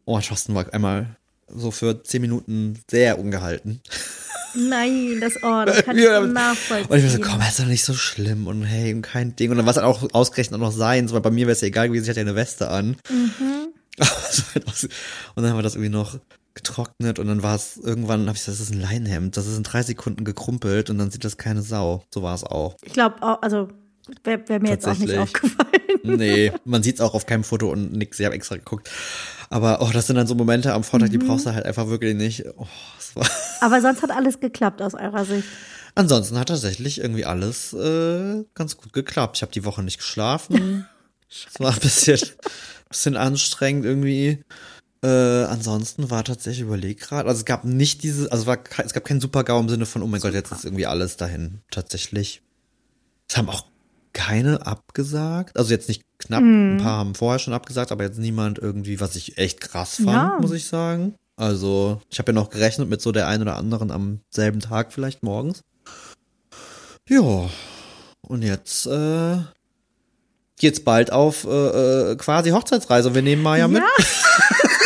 Oh, 0.08 0.18
Thorsten 0.20 0.54
war 0.54 0.72
einmal 0.72 1.16
so 1.54 1.70
für 1.70 2.02
zehn 2.02 2.22
Minuten 2.22 2.80
sehr 2.90 3.18
ungehalten. 3.18 3.82
Nein, 4.54 5.18
das, 5.20 5.36
oh, 5.42 5.64
das 5.66 5.82
kann 5.84 5.98
ich 5.98 6.06
nachvollziehen. 6.06 6.86
Und 6.88 6.96
ich 6.96 7.04
war 7.04 7.10
so, 7.10 7.20
komm, 7.20 7.40
das 7.40 7.50
ist 7.50 7.58
doch 7.58 7.66
nicht 7.66 7.84
so 7.84 7.92
schlimm 7.92 8.46
und 8.46 8.62
hey, 8.64 8.94
und 8.94 9.02
kein 9.02 9.36
Ding. 9.36 9.50
Und 9.50 9.58
dann 9.58 9.66
war 9.66 9.72
es 9.72 9.74
dann 9.74 9.84
auch 9.84 10.02
ausgerechnet 10.14 10.58
noch 10.62 10.72
sein, 10.72 11.12
weil 11.12 11.20
bei 11.20 11.30
mir 11.30 11.46
wäre 11.46 11.52
es 11.52 11.60
ja 11.60 11.68
egal 11.68 11.88
gewesen, 11.88 12.04
ich 12.04 12.08
hatte 12.08 12.20
ja 12.20 12.26
eine 12.26 12.36
Weste 12.36 12.70
an. 12.70 12.96
Mhm. 13.10 13.68
und 13.98 15.42
dann 15.42 15.50
haben 15.50 15.58
wir 15.58 15.62
das 15.62 15.74
irgendwie 15.74 15.90
noch 15.90 16.18
getrocknet 16.54 17.18
und 17.18 17.26
dann 17.26 17.42
war 17.42 17.56
es 17.56 17.76
irgendwann, 17.76 18.28
habe 18.28 18.38
ich 18.38 18.46
gesagt, 18.46 18.58
das 18.58 18.66
ist 18.66 18.72
ein 18.72 18.80
Leinhemd, 18.80 19.36
das 19.36 19.46
ist 19.46 19.58
in 19.58 19.62
drei 19.62 19.82
Sekunden 19.82 20.24
gekrumpelt 20.24 20.88
und 20.88 20.96
dann 20.96 21.10
sieht 21.10 21.24
das 21.24 21.36
keine 21.36 21.60
Sau. 21.60 22.02
So 22.14 22.22
war 22.22 22.34
es 22.34 22.44
auch. 22.44 22.76
Ich 22.82 22.94
glaube, 22.94 23.16
also 23.42 23.68
wäre 24.24 24.48
wär 24.48 24.60
mir 24.60 24.70
jetzt 24.70 24.88
auch 24.88 24.96
nicht 24.96 25.18
aufgefallen. 25.18 25.68
Nee, 26.02 26.52
man 26.64 26.82
sieht 26.82 26.94
es 26.94 27.00
auch 27.02 27.12
auf 27.12 27.26
keinem 27.26 27.44
Foto 27.44 27.70
und 27.70 27.92
nix. 27.92 28.18
Ich 28.18 28.24
habe 28.24 28.34
extra 28.34 28.56
geguckt. 28.56 28.90
Aber 29.50 29.80
oh, 29.80 29.90
das 29.92 30.06
sind 30.06 30.16
dann 30.16 30.26
so 30.26 30.34
Momente 30.34 30.74
am 30.74 30.84
Vortag, 30.84 31.08
mhm. 31.08 31.12
die 31.12 31.18
brauchst 31.18 31.46
du 31.46 31.54
halt 31.54 31.64
einfach 31.64 31.88
wirklich 31.88 32.14
nicht. 32.14 32.44
Oh, 32.56 32.66
Aber 33.60 33.80
sonst 33.80 34.02
hat 34.02 34.10
alles 34.10 34.40
geklappt 34.40 34.82
aus 34.82 34.94
eurer 34.94 35.24
Sicht. 35.24 35.48
Ansonsten 35.94 36.38
hat 36.38 36.48
tatsächlich 36.48 37.00
irgendwie 37.00 37.24
alles 37.24 37.72
äh, 37.72 38.44
ganz 38.54 38.76
gut 38.76 38.92
geklappt. 38.92 39.36
Ich 39.36 39.42
habe 39.42 39.52
die 39.52 39.64
Woche 39.64 39.82
nicht 39.82 39.98
geschlafen. 39.98 40.86
Es 41.30 41.60
war 41.60 41.74
ein 41.74 41.80
bisschen, 41.80 42.18
bisschen 42.88 43.18
anstrengend 43.18 43.84
irgendwie. 43.84 44.42
Äh, 45.02 45.44
ansonsten 45.44 46.10
war 46.10 46.24
tatsächlich 46.24 46.62
überlegt 46.62 47.02
gerade, 47.02 47.28
also 47.28 47.40
es 47.40 47.44
gab 47.44 47.64
nicht 47.64 48.02
diese, 48.02 48.32
also 48.32 48.46
war, 48.46 48.58
es 48.82 48.94
gab 48.94 49.04
keinen 49.04 49.20
Super-GAU 49.20 49.60
im 49.60 49.68
Sinne 49.68 49.84
von, 49.84 50.00
oh 50.00 50.06
mein. 50.06 50.22
Gott, 50.22 50.32
jetzt 50.32 50.50
ist 50.52 50.64
irgendwie 50.64 50.86
alles 50.86 51.18
dahin. 51.18 51.60
Tatsächlich. 51.70 52.40
Es 53.28 53.36
haben 53.36 53.50
auch 53.50 53.66
keine 54.18 54.66
abgesagt. 54.66 55.56
Also 55.56 55.70
jetzt 55.70 55.88
nicht 55.88 56.02
knapp, 56.18 56.42
mm. 56.42 56.74
ein 56.74 56.78
paar 56.78 56.98
haben 56.98 57.14
vorher 57.14 57.38
schon 57.38 57.54
abgesagt, 57.54 57.92
aber 57.92 58.02
jetzt 58.02 58.18
niemand 58.18 58.58
irgendwie, 58.58 58.98
was 58.98 59.14
ich 59.14 59.38
echt 59.38 59.60
krass 59.60 59.94
fand, 59.94 60.08
ja. 60.08 60.38
muss 60.40 60.50
ich 60.50 60.66
sagen. 60.66 61.14
Also 61.36 62.02
ich 62.10 62.18
habe 62.18 62.32
ja 62.32 62.34
noch 62.34 62.50
gerechnet 62.50 62.88
mit 62.88 63.00
so 63.00 63.12
der 63.12 63.28
einen 63.28 63.42
oder 63.42 63.56
anderen 63.56 63.92
am 63.92 64.20
selben 64.28 64.58
Tag 64.58 64.92
vielleicht 64.92 65.22
morgens. 65.22 65.60
Ja, 67.08 67.48
und 68.26 68.42
jetzt 68.42 68.86
äh, 68.86 69.36
geht's 70.58 70.80
bald 70.80 71.12
auf 71.12 71.44
äh, 71.44 72.10
äh 72.10 72.16
quasi 72.16 72.50
Hochzeitsreise. 72.50 73.14
Wir 73.14 73.22
nehmen 73.22 73.42
Maya 73.42 73.62
ja. 73.62 73.68
mit. 73.68 73.82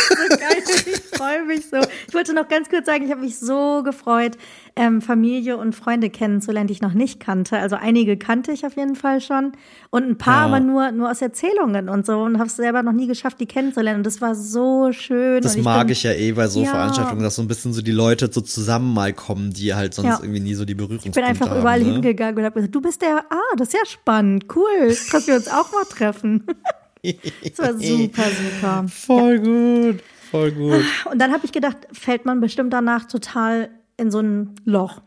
ich 1.33 1.43
freue 1.43 1.45
mich 1.45 1.69
so. 1.69 1.77
Ich 2.07 2.13
wollte 2.13 2.33
noch 2.33 2.47
ganz 2.47 2.69
kurz 2.69 2.85
sagen, 2.85 3.05
ich 3.05 3.11
habe 3.11 3.21
mich 3.21 3.37
so 3.37 3.83
gefreut, 3.83 4.37
ähm, 4.75 5.01
Familie 5.01 5.57
und 5.57 5.73
Freunde 5.73 6.09
kennenzulernen, 6.09 6.67
die 6.67 6.73
ich 6.73 6.81
noch 6.81 6.93
nicht 6.93 7.19
kannte. 7.19 7.57
Also 7.57 7.75
einige 7.75 8.17
kannte 8.17 8.51
ich 8.51 8.65
auf 8.65 8.75
jeden 8.75 8.95
Fall 8.95 9.21
schon 9.21 9.53
und 9.89 10.03
ein 10.03 10.17
paar 10.17 10.41
ja. 10.41 10.45
aber 10.47 10.59
nur, 10.59 10.91
nur 10.91 11.11
aus 11.11 11.21
Erzählungen 11.21 11.89
und 11.89 12.05
so 12.05 12.21
und 12.21 12.39
habe 12.39 12.47
es 12.47 12.55
selber 12.55 12.83
noch 12.83 12.91
nie 12.91 13.07
geschafft, 13.07 13.39
die 13.39 13.45
kennenzulernen. 13.45 13.99
Und 13.99 14.05
das 14.05 14.21
war 14.21 14.35
so 14.35 14.91
schön. 14.91 15.41
Das 15.41 15.57
mag 15.57 15.87
bin, 15.87 15.93
ich 15.93 16.03
ja 16.03 16.11
eh 16.13 16.31
bei 16.31 16.47
so 16.47 16.63
ja. 16.63 16.71
Veranstaltungen, 16.71 17.23
dass 17.23 17.35
so 17.35 17.41
ein 17.41 17.47
bisschen 17.47 17.73
so 17.73 17.81
die 17.81 17.91
Leute 17.91 18.31
so 18.31 18.41
zusammen 18.41 18.93
mal 18.93 19.13
kommen, 19.13 19.51
die 19.51 19.73
halt 19.73 19.93
sonst 19.93 20.07
ja. 20.07 20.19
irgendwie 20.21 20.39
nie 20.39 20.55
so 20.55 20.65
die 20.65 20.75
Berührungspunkte 20.75 21.21
haben. 21.21 21.33
Ich 21.33 21.39
bin 21.39 21.47
einfach 21.47 21.59
überall 21.59 21.79
ne? 21.79 21.91
hingegangen 21.91 22.37
und 22.37 22.43
habe 22.43 22.55
gesagt, 22.55 22.73
du 22.73 22.81
bist 22.81 23.01
der, 23.01 23.25
ah, 23.29 23.55
das 23.57 23.69
ist 23.69 23.73
ja 23.73 23.85
spannend, 23.85 24.45
cool, 24.55 24.95
dass 25.11 25.27
wir 25.27 25.35
uns 25.35 25.47
auch 25.47 25.71
mal 25.71 25.85
treffen. 25.89 26.43
das 27.03 27.57
war 27.57 27.73
super, 27.77 28.23
super. 28.23 28.85
Voll 28.87 29.39
gut. 29.39 30.03
Voll 30.33 30.51
gut. 30.51 30.83
Und 31.11 31.19
dann 31.19 31.31
habe 31.31 31.45
ich 31.45 31.51
gedacht, 31.51 31.77
fällt 31.91 32.25
man 32.25 32.39
bestimmt 32.39 32.73
danach 32.73 33.05
total 33.05 33.69
in 33.97 34.09
so 34.09 34.19
ein 34.19 34.55
Loch. 34.65 35.03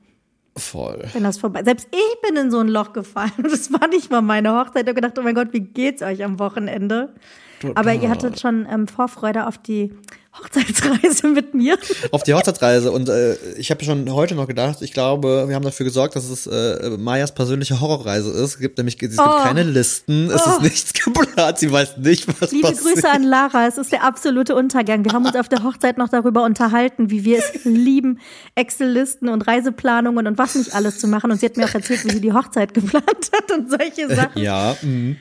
Voll. 0.57 1.03
Wenn 1.12 1.25
das 1.25 1.39
vorbei. 1.39 1.65
Selbst 1.65 1.89
ich 1.91 2.21
bin 2.23 2.37
in 2.37 2.53
so 2.53 2.61
ein 2.61 2.69
Loch 2.69 2.93
gefallen. 2.93 3.33
Das 3.43 3.73
war 3.73 3.89
nicht 3.89 4.09
mal 4.09 4.23
meine 4.23 4.57
Hochzeit. 4.57 4.85
Ich 4.85 4.89
habe 4.89 4.95
gedacht, 4.95 5.19
oh 5.19 5.23
mein 5.23 5.35
Gott, 5.35 5.49
wie 5.51 5.62
geht's 5.62 6.01
euch 6.01 6.23
am 6.23 6.39
Wochenende? 6.39 7.12
Total. 7.59 7.77
Aber 7.77 7.93
ihr 7.93 8.09
hattet 8.09 8.39
schon 8.39 8.69
ähm, 8.71 8.87
Vorfreude 8.87 9.49
auf 9.49 9.59
die 9.59 9.93
Hochzeitsreise 10.38 11.29
mit 11.29 11.55
mir. 11.55 11.79
Auf 12.11 12.22
die 12.22 12.35
Hochzeitsreise. 12.35 12.92
Und 12.92 13.09
äh, 13.09 13.37
ich 13.57 13.70
habe 13.70 13.85
schon 13.85 14.12
heute 14.12 14.35
noch 14.35 14.46
gedacht, 14.46 14.83
ich 14.83 14.92
glaube, 14.92 15.46
wir 15.49 15.55
haben 15.55 15.64
dafür 15.64 15.85
gesorgt, 15.85 16.16
dass 16.16 16.29
es 16.29 16.46
äh, 16.46 16.96
Mayas 16.99 17.35
persönliche 17.35 17.81
Horrorreise 17.81 18.31
ist. 18.31 18.40
Es 18.40 18.59
gibt 18.59 18.79
nämlich 18.79 19.01
es 19.03 19.18
oh. 19.18 19.22
gibt 19.22 19.42
keine 19.42 19.62
Listen, 19.62 20.31
es 20.31 20.42
oh. 20.46 20.51
ist 20.51 20.62
nichts 20.62 20.92
geplant, 20.92 21.59
sie 21.59 21.70
weiß 21.70 21.99
nicht, 21.99 22.27
was 22.40 22.53
Liebe 22.53 22.68
passiert. 22.68 22.85
Liebe 22.85 22.94
Grüße 22.94 23.09
an 23.09 23.22
Lara, 23.22 23.66
es 23.66 23.79
ist 23.79 23.92
der 23.92 24.05
absolute 24.05 24.55
Untergang. 24.55 25.05
Wir 25.05 25.12
haben 25.12 25.27
uns 25.27 25.37
auf 25.37 25.49
der 25.49 25.62
Hochzeit 25.62 25.99
noch 25.99 26.09
darüber 26.09 26.44
unterhalten, 26.44 27.11
wie 27.11 27.25
wir 27.25 27.38
es 27.38 27.64
lieben, 27.64 28.20
Excel-Listen 28.55 29.29
und 29.29 29.42
Reiseplanungen 29.42 30.27
und 30.27 30.38
was 30.38 30.55
nicht 30.55 30.75
alles 30.75 30.99
zu 30.99 31.09
machen. 31.09 31.31
Und 31.31 31.40
sie 31.40 31.46
hat 31.46 31.57
mir 31.57 31.64
auch 31.64 31.75
erzählt, 31.75 32.05
wie 32.05 32.11
sie 32.11 32.20
die 32.20 32.33
Hochzeit 32.33 32.75
geplant 32.75 33.31
hat 33.33 33.53
und 33.53 33.70
solche 33.70 34.14
Sachen. 34.14 34.42
Ja. 34.42 34.77
Mhm. 34.83 35.16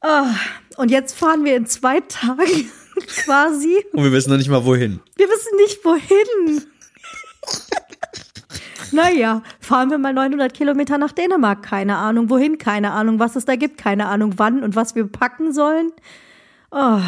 Oh, 0.00 0.80
und 0.80 0.90
jetzt 0.90 1.16
fahren 1.18 1.44
wir 1.44 1.56
in 1.56 1.66
zwei 1.66 2.00
Tagen 2.00 2.70
quasi. 3.24 3.84
Und 3.92 4.04
wir 4.04 4.12
wissen 4.12 4.30
noch 4.30 4.38
nicht 4.38 4.48
mal 4.48 4.64
wohin. 4.64 5.00
Wir 5.16 5.28
wissen 5.28 5.56
nicht 5.56 5.84
wohin. 5.84 6.62
naja, 8.92 9.42
fahren 9.60 9.90
wir 9.90 9.98
mal 9.98 10.12
900 10.12 10.52
Kilometer 10.54 10.98
nach 10.98 11.12
Dänemark. 11.12 11.62
Keine 11.62 11.96
Ahnung, 11.96 12.30
wohin, 12.30 12.58
keine 12.58 12.92
Ahnung, 12.92 13.18
was 13.18 13.36
es 13.36 13.44
da 13.44 13.56
gibt, 13.56 13.78
keine 13.78 14.06
Ahnung, 14.06 14.34
wann 14.36 14.62
und 14.62 14.76
was 14.76 14.94
wir 14.94 15.06
packen 15.06 15.52
sollen. 15.52 15.92
Oh. 16.70 17.00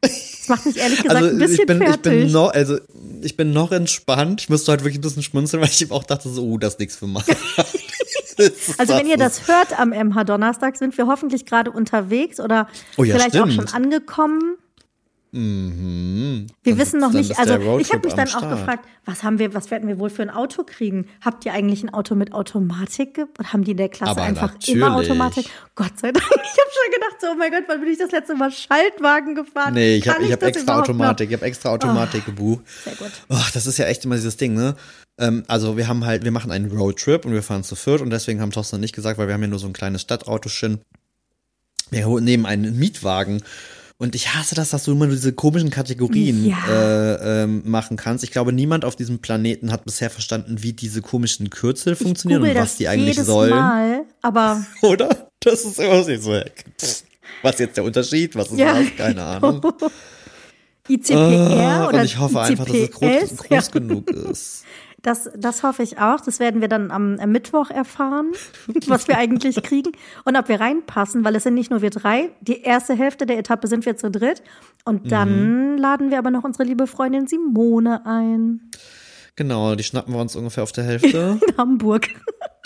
Das 0.00 0.48
macht 0.48 0.66
mich 0.66 0.76
ehrlich 0.78 1.02
gesagt 1.02 1.16
also, 1.16 1.30
ein 1.30 1.38
bisschen 1.38 1.60
ich 1.60 1.66
bin, 1.66 1.78
fertig. 1.78 2.12
Ich 2.12 2.22
bin 2.24 2.32
noch, 2.32 2.52
also 2.52 2.78
ich 3.22 3.36
bin 3.36 3.52
noch 3.52 3.70
entspannt. 3.70 4.40
Ich 4.40 4.48
musste 4.48 4.72
halt 4.72 4.80
wirklich 4.80 4.98
ein 4.98 5.02
bisschen 5.02 5.22
schmunzeln, 5.22 5.62
weil 5.62 5.70
ich 5.70 5.90
auch 5.92 6.02
dachte 6.02 6.28
so, 6.28 6.42
oh, 6.42 6.58
das 6.58 6.74
ist 6.74 6.80
nichts 6.80 6.96
für 6.96 7.06
mich. 7.06 7.22
also 8.78 8.94
wenn 8.94 9.06
ihr 9.06 9.16
das 9.16 9.46
hört 9.46 9.78
am 9.78 9.90
MH 9.90 10.24
Donnerstag, 10.24 10.76
sind 10.76 10.96
wir 10.98 11.06
hoffentlich 11.06 11.46
gerade 11.46 11.70
unterwegs 11.70 12.40
oder 12.40 12.68
oh 12.96 13.04
ja, 13.04 13.14
vielleicht 13.14 13.36
stimmt. 13.36 13.52
auch 13.52 13.54
schon 13.54 13.68
angekommen. 13.68 14.56
Mhm. 15.34 16.46
Wir 16.62 16.72
dann, 16.72 16.78
wissen 16.78 17.00
noch 17.00 17.12
nicht, 17.12 17.38
also 17.38 17.54
ich 17.78 17.90
habe 17.90 18.06
mich 18.06 18.12
dann 18.12 18.28
auch 18.28 18.50
gefragt, 18.50 18.86
was 19.06 19.22
haben 19.22 19.38
wir, 19.38 19.54
was 19.54 19.70
werden 19.70 19.88
wir 19.88 19.98
wohl 19.98 20.10
für 20.10 20.20
ein 20.20 20.28
Auto 20.28 20.62
kriegen? 20.62 21.06
Habt 21.22 21.46
ihr 21.46 21.54
eigentlich 21.54 21.82
ein 21.82 21.92
Auto 21.92 22.14
mit 22.14 22.34
Automatik? 22.34 23.18
Und 23.38 23.52
haben 23.52 23.64
die 23.64 23.70
in 23.70 23.78
der 23.78 23.88
Klasse 23.88 24.10
Aber 24.10 24.22
einfach 24.22 24.52
natürlich. 24.52 24.76
immer 24.76 24.94
Automatik? 24.94 25.46
Gott 25.74 25.98
sei 25.98 26.12
Dank. 26.12 26.26
Ich 26.52 26.58
habe 26.58 26.70
schon 26.70 26.92
gedacht, 26.92 27.20
so, 27.20 27.26
oh 27.28 27.34
mein 27.38 27.50
Gott, 27.50 27.64
wann 27.66 27.80
bin 27.80 27.90
ich 27.90 27.98
das 27.98 28.10
letzte 28.10 28.34
Mal 28.34 28.50
Schaltwagen 28.50 29.34
gefahren? 29.34 29.72
Nee, 29.72 29.96
ich 29.96 30.08
habe 30.08 30.22
ich 30.22 30.32
hab 30.32 30.42
extra 30.42 30.80
Automatik, 30.80 31.28
noch? 31.28 31.32
ich 31.32 31.38
habe 31.38 31.46
extra 31.46 31.70
Automatik 31.70 32.22
oh, 32.24 32.30
gebucht. 32.30 32.64
Sehr 32.84 32.94
gut. 32.94 33.10
Oh, 33.30 33.40
das 33.54 33.66
ist 33.66 33.78
ja 33.78 33.86
echt 33.86 34.04
immer 34.04 34.16
dieses 34.16 34.36
Ding, 34.36 34.52
ne? 34.52 34.76
Ähm, 35.18 35.44
also 35.48 35.78
wir 35.78 35.88
haben 35.88 36.04
halt, 36.04 36.24
wir 36.24 36.30
machen 36.30 36.50
einen 36.50 36.70
Roadtrip 36.70 37.24
und 37.24 37.32
wir 37.32 37.42
fahren 37.42 37.64
zu 37.64 37.74
viert 37.74 38.02
und 38.02 38.10
deswegen 38.10 38.42
haben 38.42 38.50
Thorsten 38.50 38.80
nicht 38.80 38.94
gesagt, 38.94 39.18
weil 39.18 39.28
wir 39.28 39.34
haben 39.34 39.42
ja 39.42 39.48
nur 39.48 39.58
so 39.58 39.66
ein 39.66 39.72
kleines 39.72 40.02
Stadtautoschen. 40.02 40.82
Wir 41.90 42.06
nehmen 42.20 42.44
einen 42.44 42.78
Mietwagen 42.78 43.42
und 44.02 44.16
ich 44.16 44.34
hasse 44.34 44.56
das, 44.56 44.70
dass 44.70 44.82
du 44.82 44.90
immer 44.90 45.06
nur 45.06 45.14
diese 45.14 45.32
komischen 45.32 45.70
Kategorien 45.70 46.44
ja. 46.44 46.56
äh, 46.68 47.44
ähm, 47.44 47.62
machen 47.64 47.96
kannst. 47.96 48.24
Ich 48.24 48.32
glaube, 48.32 48.52
niemand 48.52 48.84
auf 48.84 48.96
diesem 48.96 49.20
Planeten 49.20 49.70
hat 49.70 49.84
bisher 49.84 50.10
verstanden, 50.10 50.64
wie 50.64 50.72
diese 50.72 51.02
komischen 51.02 51.50
Kürzel 51.50 51.94
funktionieren 51.94 52.42
und 52.42 52.54
was 52.56 52.76
die 52.76 52.88
eigentlich 52.88 53.16
sollen. 53.22 53.50
Mal, 53.50 54.04
aber 54.20 54.66
Oder? 54.82 55.30
Das 55.38 55.64
ist 55.64 55.78
immer 55.78 56.02
so. 56.02 56.32
Was 57.42 57.52
ist 57.52 57.60
jetzt 57.60 57.76
der 57.76 57.84
Unterschied? 57.84 58.34
Was 58.34 58.50
ist 58.50 58.58
ja. 58.58 58.76
das? 58.76 58.96
Keine 58.96 59.22
Ahnung. 59.22 59.64
ICPR 60.88 61.84
oh, 61.84 61.88
oder 61.88 62.00
Und 62.00 62.04
ich 62.04 62.18
hoffe 62.18 62.38
ICPS? 62.38 62.50
einfach, 62.50 62.66
dass 62.66 62.76
es 62.76 62.90
groß, 62.90 63.36
groß 63.36 63.70
genug 63.70 64.10
ist. 64.10 64.64
Das, 65.02 65.30
das 65.36 65.64
hoffe 65.64 65.82
ich 65.82 65.98
auch. 65.98 66.20
Das 66.20 66.38
werden 66.38 66.60
wir 66.60 66.68
dann 66.68 66.92
am, 66.92 67.18
am 67.18 67.32
Mittwoch 67.32 67.70
erfahren, 67.70 68.32
was 68.86 69.08
wir 69.08 69.18
eigentlich 69.18 69.60
kriegen 69.62 69.92
und 70.24 70.36
ob 70.36 70.48
wir 70.48 70.60
reinpassen, 70.60 71.24
weil 71.24 71.34
es 71.34 71.42
sind 71.42 71.54
nicht 71.54 71.70
nur 71.70 71.82
wir 71.82 71.90
drei. 71.90 72.30
Die 72.40 72.62
erste 72.62 72.94
Hälfte 72.94 73.26
der 73.26 73.38
Etappe 73.38 73.66
sind 73.66 73.84
wir 73.84 73.96
zu 73.96 74.10
dritt. 74.10 74.42
Und 74.84 75.10
dann 75.10 75.72
mhm. 75.72 75.78
laden 75.78 76.10
wir 76.10 76.18
aber 76.18 76.30
noch 76.30 76.44
unsere 76.44 76.64
liebe 76.64 76.86
Freundin 76.86 77.26
Simone 77.26 78.06
ein. 78.06 78.70
Genau, 79.34 79.74
die 79.74 79.82
schnappen 79.82 80.12
wir 80.14 80.20
uns 80.20 80.36
ungefähr 80.36 80.62
auf 80.62 80.72
der 80.72 80.84
Hälfte. 80.84 81.38
In 81.48 81.56
Hamburg. 81.56 82.08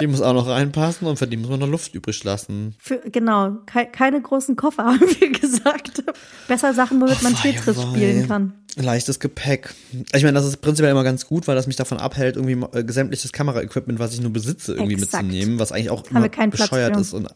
Die 0.01 0.07
muss 0.07 0.21
auch 0.21 0.35
noch 0.35 0.47
reinpassen 0.47 1.07
und 1.09 1.19
für 1.19 1.27
die 1.27 1.39
muss 1.39 1.49
man 1.49 1.61
noch 1.61 1.69
Luft 1.69 1.95
übrig 1.95 2.23
lassen. 2.23 2.75
Für, 2.79 3.01
genau, 3.11 3.53
ke 3.65 3.87
keine 3.91 4.21
großen 4.21 4.55
Koffer, 4.55 4.85
haben 4.87 5.01
wir 5.01 5.33
gesagt. 5.33 6.03
Besser 6.49 6.75
Sachen, 6.75 7.01
womit 7.01 7.17
oh, 7.21 7.25
man 7.25 7.35
Tetris 7.35 7.81
spielen 7.81 8.29
kann. 8.29 8.53
Leichtes 8.77 9.21
Gepäck. 9.21 9.75
Ich 10.13 10.23
meine, 10.23 10.35
das 10.35 10.45
ist 10.45 10.59
prinzipiell 10.59 10.93
immer 10.93 11.05
ganz 11.05 11.27
gut, 11.27 11.49
weil 11.49 11.57
das 11.57 11.67
mich 11.67 11.77
davon 11.77 11.97
abhält, 11.97 12.37
irgendwie 12.37 12.67
äh, 12.77 12.85
sämtliches 12.93 13.33
Kameraequipment, 13.33 13.99
was 13.99 14.13
ich 14.13 14.21
nur 14.21 14.33
besitze, 14.33 14.75
irgendwie 14.75 14.95
Exakt. 14.95 15.25
mitzunehmen, 15.25 15.59
was 15.59 15.73
eigentlich 15.73 15.91
auch 15.91 16.05
immer 16.11 16.29
bescheuert 16.29 16.97
ist 16.99 17.15
und 17.15 17.29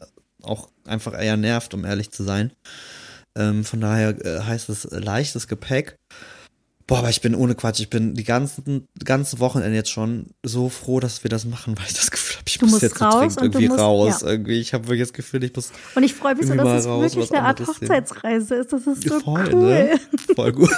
auch 0.42 0.68
einfach 0.84 1.18
eher 1.18 1.38
nervt, 1.38 1.72
um 1.72 1.86
ehrlich 1.86 2.10
zu 2.10 2.24
sein. 2.24 2.52
Ähm, 3.36 3.64
von 3.64 3.80
daher 3.80 4.24
äh, 4.24 4.40
heißt 4.40 4.68
es 4.68 4.84
äh, 4.84 4.98
leichtes 4.98 5.48
Gepäck. 5.48 5.96
Boah, 6.90 6.98
aber 6.98 7.09
ich 7.09 7.20
bin 7.20 7.37
ohne 7.37 7.55
Quatsch, 7.55 7.79
ich 7.79 7.88
bin 7.88 8.14
die 8.14 8.24
ganzen, 8.24 8.88
ganzen 9.05 9.38
Wochenende 9.38 9.76
jetzt 9.76 9.90
schon 9.90 10.26
so 10.42 10.68
froh, 10.68 10.98
dass 10.98 11.22
wir 11.22 11.29
das 11.29 11.44
machen, 11.44 11.74
weil 11.79 11.85
ich 11.87 11.94
das 11.94 12.11
Gefühl 12.11 12.38
habe, 12.38 12.44
ich 12.48 12.59
du 12.59 12.66
muss 12.66 12.83
jetzt 12.83 13.00
raus 13.00 13.37
irgendwie 13.40 13.68
musst, 13.68 13.81
raus. 13.81 14.22
Ja. 14.22 14.29
Irgendwie, 14.29 14.59
ich 14.59 14.74
habe 14.74 14.88
wirklich 14.88 15.03
das 15.03 15.12
Gefühl, 15.12 15.44
ich 15.44 15.55
muss. 15.55 15.70
Und 15.94 16.03
ich 16.03 16.14
freue 16.14 16.35
mich 16.35 16.48
so, 16.48 16.55
dass 16.55 16.81
es 16.81 16.88
raus, 16.88 17.14
wirklich 17.14 17.33
eine 17.33 17.46
Art 17.46 17.64
Hochzeitsreise 17.64 18.57
ist. 18.57 18.72
Das 18.72 18.88
ist 18.88 19.09
so 19.09 19.20
Voll, 19.20 19.55
cool. 19.55 19.68
Ne? 19.68 20.00
Voll 20.35 20.50
gut. 20.50 20.70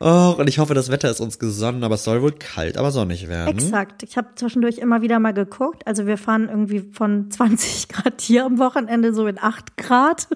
oh, 0.00 0.34
und 0.36 0.48
ich 0.48 0.58
hoffe, 0.58 0.74
das 0.74 0.90
Wetter 0.90 1.10
ist 1.10 1.20
uns 1.20 1.38
gesonnen, 1.38 1.82
aber 1.82 1.94
es 1.94 2.04
soll 2.04 2.20
wohl 2.20 2.32
kalt, 2.32 2.76
aber 2.76 2.90
sonnig 2.90 3.26
werden. 3.26 3.56
Exakt. 3.56 4.02
Ich 4.02 4.18
habe 4.18 4.28
zwischendurch 4.34 4.76
immer 4.76 5.00
wieder 5.00 5.18
mal 5.18 5.32
geguckt. 5.32 5.86
Also 5.86 6.06
wir 6.06 6.18
fahren 6.18 6.50
irgendwie 6.50 6.90
von 6.92 7.30
20 7.30 7.88
Grad 7.88 8.20
hier 8.20 8.44
am 8.44 8.58
Wochenende 8.58 9.14
so 9.14 9.26
in 9.26 9.38
8 9.38 9.78
Grad. 9.78 10.28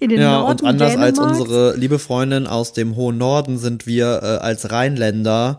In 0.00 0.10
den 0.10 0.20
ja, 0.20 0.40
Norden 0.40 0.62
und 0.62 0.68
anders 0.68 0.92
Dänemarks. 0.92 1.18
als 1.18 1.40
unsere 1.40 1.76
liebe 1.76 1.98
Freundin 1.98 2.46
aus 2.46 2.72
dem 2.72 2.96
hohen 2.96 3.18
Norden 3.18 3.58
sind 3.58 3.86
wir 3.86 4.20
äh, 4.22 4.26
als 4.44 4.70
Rheinländer 4.70 5.58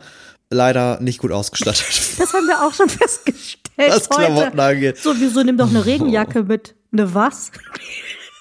leider 0.50 1.00
nicht 1.02 1.20
gut 1.20 1.32
ausgestattet. 1.32 1.86
Das 2.20 2.34
haben 2.34 2.48
wir 2.48 2.62
auch 2.62 2.74
schon 2.74 2.90
festgestellt. 2.90 3.60
Was 3.78 4.10
Klamotten 4.10 4.60
angeht. 4.60 4.98
So, 4.98 5.14
wieso 5.18 5.42
nimm 5.42 5.58
doch 5.58 5.70
eine 5.70 5.86
Regenjacke 5.86 6.44
mit? 6.44 6.76
Eine 6.92 7.14
was? 7.14 7.52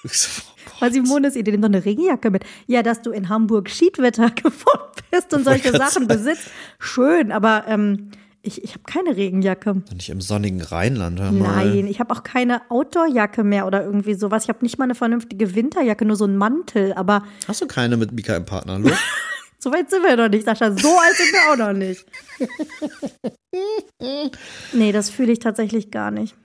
Weil 0.79 0.93
Simone 0.93 1.27
ist, 1.27 1.35
ihr 1.35 1.43
nimm 1.43 1.61
doch 1.61 1.69
eine 1.69 1.85
Regenjacke 1.85 2.29
mit. 2.29 2.43
Ja, 2.67 2.83
dass 2.83 3.01
du 3.01 3.11
in 3.11 3.29
Hamburg 3.29 3.69
Schiedwetter 3.69 4.29
gefunden 4.35 5.01
bist 5.11 5.33
und 5.33 5.45
solche 5.45 5.71
Sachen 5.71 6.07
besitzt. 6.07 6.47
Schön, 6.79 7.31
aber 7.31 7.65
ähm, 7.67 8.11
ich, 8.41 8.63
ich 8.63 8.71
habe 8.71 8.83
keine 8.85 9.17
Regenjacke. 9.17 9.81
Nicht 9.93 10.09
im 10.09 10.21
sonnigen 10.21 10.61
Rheinland, 10.61 11.19
hör 11.19 11.31
mal. 11.31 11.65
Nein, 11.65 11.87
ich 11.87 11.99
habe 11.99 12.13
auch 12.13 12.23
keine 12.23 12.61
Outdoorjacke 12.69 13.43
mehr 13.43 13.67
oder 13.67 13.83
irgendwie 13.83 14.13
sowas. 14.13 14.43
Ich 14.43 14.49
habe 14.49 14.59
nicht 14.61 14.77
mal 14.77 14.85
eine 14.85 14.95
vernünftige 14.95 15.55
Winterjacke, 15.55 16.05
nur 16.05 16.15
so 16.15 16.25
einen 16.25 16.37
Mantel, 16.37 16.93
aber. 16.93 17.23
Hast 17.47 17.61
du 17.61 17.67
keine 17.67 17.97
mit 17.97 18.11
Mika 18.11 18.35
im 18.35 18.45
Partner, 18.45 18.73
Partnerlook? 18.73 18.97
so 19.59 19.71
weit 19.71 19.89
sind 19.89 20.03
wir 20.03 20.15
noch 20.15 20.29
nicht, 20.29 20.45
Sascha. 20.45 20.71
So 20.71 20.89
alt 20.89 21.15
sind 21.15 21.31
wir 21.33 21.51
auch 21.51 21.57
noch 21.57 21.77
nicht. 21.77 22.05
nee, 24.73 24.91
das 24.91 25.09
fühle 25.09 25.31
ich 25.31 25.39
tatsächlich 25.39 25.91
gar 25.91 26.11
nicht. 26.11 26.35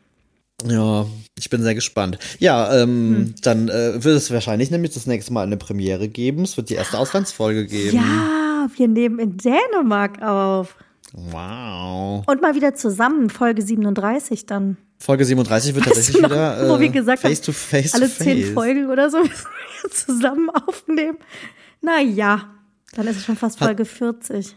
Ja, 0.67 1.07
ich 1.39 1.51
bin 1.51 1.63
sehr 1.63 1.75
gespannt. 1.75 2.19
Ja, 2.39 2.75
ähm, 2.83 2.89
hm. 2.89 3.35
dann 3.43 3.69
äh, 3.69 4.03
wird 4.03 4.17
es 4.17 4.31
wahrscheinlich 4.31 4.71
nämlich 4.71 4.95
das 4.95 5.07
nächste 5.07 5.33
Mal 5.33 5.43
eine 5.43 5.57
Premiere 5.57 6.09
geben. 6.09 6.43
Es 6.43 6.57
wird 6.57 6.71
die 6.71 6.75
erste 6.75 6.99
Auslandsfolge 6.99 7.67
geben. 7.67 7.97
Ja, 7.97 8.69
wir 8.75 8.89
nehmen 8.89 9.19
in 9.19 9.37
Dänemark 9.37 10.23
auf. 10.23 10.77
Wow. 11.17 12.25
Und 12.27 12.43
mal 12.43 12.57
wieder 12.57 12.75
zusammen, 12.75 13.31
Folge 13.31 13.63
37 13.63 14.47
dann. 14.47 14.77
Folge 14.99 15.25
37 15.25 15.75
wird 15.75 15.85
tatsächlich 15.87 16.21
noch, 16.21 16.31
wieder 16.31 16.65
äh, 16.65 16.69
wo 16.69 16.81
wir 16.81 16.89
gesagt 16.89 17.23
face 17.23 17.41
to 17.41 17.53
face 17.53 17.95
alle 17.95 18.09
to 18.09 18.25
zehn. 18.25 18.53
Folgen 18.53 18.91
oder 18.91 19.09
so 19.11 19.19
zusammen 19.91 20.51
aufnehmen. 20.51 21.19
Naja, 21.81 22.53
dann 22.97 23.07
ist 23.07 23.19
es 23.19 23.25
schon 23.25 23.37
fast 23.37 23.59
Folge 23.59 23.85
Hat, 23.85 23.91
40. 23.91 24.57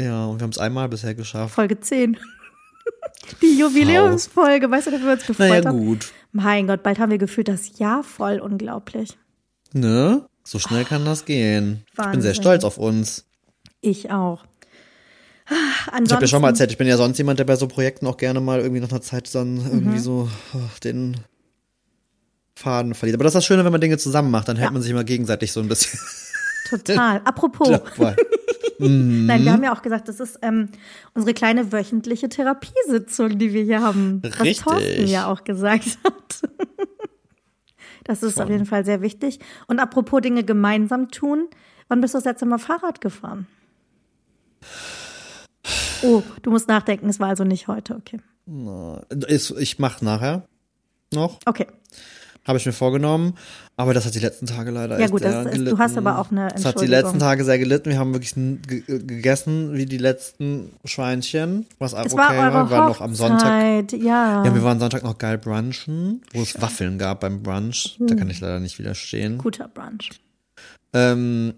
Ja, 0.00 0.26
und 0.26 0.40
wir 0.40 0.42
haben 0.42 0.50
es 0.50 0.58
einmal 0.58 0.88
bisher 0.88 1.14
geschafft. 1.14 1.54
Folge 1.54 1.78
10. 1.78 2.16
Die 3.42 3.58
Jubiläumsfolge, 3.58 4.68
weißt 4.68 4.88
du, 4.88 4.90
dafür 4.90 5.06
wir 5.06 5.12
uns 5.14 5.26
gefreut 5.26 5.64
naja, 5.64 5.70
gut. 5.70 6.12
Mein 6.32 6.66
Gott, 6.66 6.82
bald 6.82 6.98
haben 6.98 7.10
wir 7.10 7.18
gefühlt 7.18 7.48
das 7.48 7.78
Jahr 7.78 8.02
voll, 8.02 8.40
unglaublich. 8.40 9.16
Ne? 9.72 10.26
So 10.42 10.58
schnell 10.58 10.84
kann 10.84 11.04
das 11.04 11.24
gehen. 11.24 11.84
Wahnsinn. 11.94 12.10
Ich 12.10 12.10
bin 12.12 12.22
sehr 12.22 12.34
stolz 12.34 12.64
auf 12.64 12.76
uns. 12.76 13.26
Ich 13.80 14.10
auch. 14.10 14.44
Ansonsten, 15.48 16.04
ich 16.04 16.12
habe 16.12 16.24
ja 16.24 16.28
schon 16.28 16.42
mal 16.42 16.48
erzählt, 16.48 16.70
ich 16.72 16.78
bin 16.78 16.88
ja 16.88 16.96
sonst 16.96 17.18
jemand, 17.18 17.38
der 17.38 17.44
bei 17.44 17.56
so 17.56 17.68
Projekten 17.68 18.06
auch 18.06 18.16
gerne 18.16 18.40
mal 18.40 18.60
irgendwie 18.60 18.80
nach 18.80 18.90
einer 18.90 19.02
Zeit 19.02 19.32
dann 19.34 19.54
mhm. 19.54 19.66
irgendwie 19.66 19.98
so 19.98 20.28
den 20.82 21.16
Faden 22.56 22.94
verliert. 22.94 23.16
Aber 23.16 23.24
das 23.24 23.32
ist 23.32 23.36
das 23.36 23.44
Schöne, 23.44 23.64
wenn 23.64 23.72
man 23.72 23.80
Dinge 23.80 23.98
zusammen 23.98 24.30
macht, 24.30 24.48
dann 24.48 24.56
hält 24.56 24.72
man 24.72 24.82
sich 24.82 24.90
immer 24.90 25.04
gegenseitig 25.04 25.52
so 25.52 25.60
ein 25.60 25.68
bisschen. 25.68 26.00
Total. 26.68 27.20
Apropos. 27.24 27.68
mhm. 28.78 29.26
Nein, 29.26 29.44
wir 29.44 29.52
haben 29.52 29.62
ja 29.62 29.74
auch 29.74 29.82
gesagt, 29.82 30.08
das 30.08 30.20
ist 30.20 30.38
ähm, 30.42 30.70
unsere 31.14 31.34
kleine 31.34 31.70
wöchentliche 31.70 32.28
Therapiesitzung, 32.28 33.38
die 33.38 33.52
wir 33.52 33.62
hier 33.62 33.82
haben. 33.82 34.22
Richtig. 34.24 34.66
Was 34.66 34.74
Thorsten 34.74 35.06
ja 35.06 35.30
auch 35.30 35.44
gesagt 35.44 35.98
hat. 36.04 36.42
das 38.04 38.22
ist 38.22 38.34
Von. 38.34 38.44
auf 38.44 38.50
jeden 38.50 38.66
Fall 38.66 38.84
sehr 38.84 39.02
wichtig. 39.02 39.38
Und 39.68 39.78
apropos 39.78 40.22
Dinge 40.22 40.42
gemeinsam 40.42 41.10
tun, 41.10 41.48
wann 41.88 42.00
bist 42.00 42.14
du 42.14 42.18
das 42.18 42.24
letzte 42.24 42.46
Mal 42.46 42.58
Fahrrad 42.58 43.00
gefahren? 43.00 43.46
Oh, 46.02 46.22
du 46.42 46.50
musst 46.50 46.68
nachdenken, 46.68 47.08
es 47.08 47.20
war 47.20 47.28
also 47.28 47.44
nicht 47.44 47.68
heute, 47.68 47.96
okay. 47.96 48.20
Ich 49.58 49.78
mache 49.78 50.04
nachher 50.04 50.46
noch. 51.12 51.38
Okay. 51.46 51.66
Habe 52.46 52.58
ich 52.58 52.66
mir 52.66 52.72
vorgenommen, 52.72 53.34
aber 53.76 53.92
das 53.92 54.06
hat 54.06 54.14
die 54.14 54.20
letzten 54.20 54.46
Tage 54.46 54.70
leider 54.70 55.00
ja, 55.00 55.08
gut, 55.08 55.24
das, 55.24 55.50
gelitten. 55.50 55.64
du 55.64 55.78
hast 55.78 55.98
aber 55.98 56.20
auch 56.20 56.30
eine 56.30 56.46
Das 56.46 56.64
hat 56.64 56.80
die 56.80 56.86
letzten 56.86 57.18
Tage 57.18 57.44
sehr 57.44 57.58
gelitten. 57.58 57.90
Wir 57.90 57.98
haben 57.98 58.14
wirklich 58.14 58.34
gegessen 58.86 59.74
wie 59.74 59.84
die 59.84 59.98
letzten 59.98 60.70
Schweinchen, 60.84 61.66
was 61.80 61.92
auch 61.92 62.06
es 62.06 62.12
okay 62.12 62.22
war. 62.22 62.52
Wir 62.52 62.70
waren 62.70 62.88
noch 62.88 63.00
am 63.00 63.16
Sonntag. 63.16 63.92
Ja. 63.94 64.44
ja, 64.44 64.54
wir 64.54 64.62
waren 64.62 64.78
Sonntag 64.78 65.02
noch 65.02 65.18
geil 65.18 65.38
brunchen, 65.38 66.22
wo 66.32 66.42
es 66.42 66.60
Waffeln 66.62 66.98
gab 66.98 67.18
beim 67.18 67.42
Brunch. 67.42 67.96
Da 67.98 68.14
kann 68.14 68.30
ich 68.30 68.38
leider 68.38 68.60
nicht 68.60 68.78
widerstehen. 68.78 69.38
Guter 69.38 69.66
Brunch. 69.66 70.10
Ähm, 70.92 71.54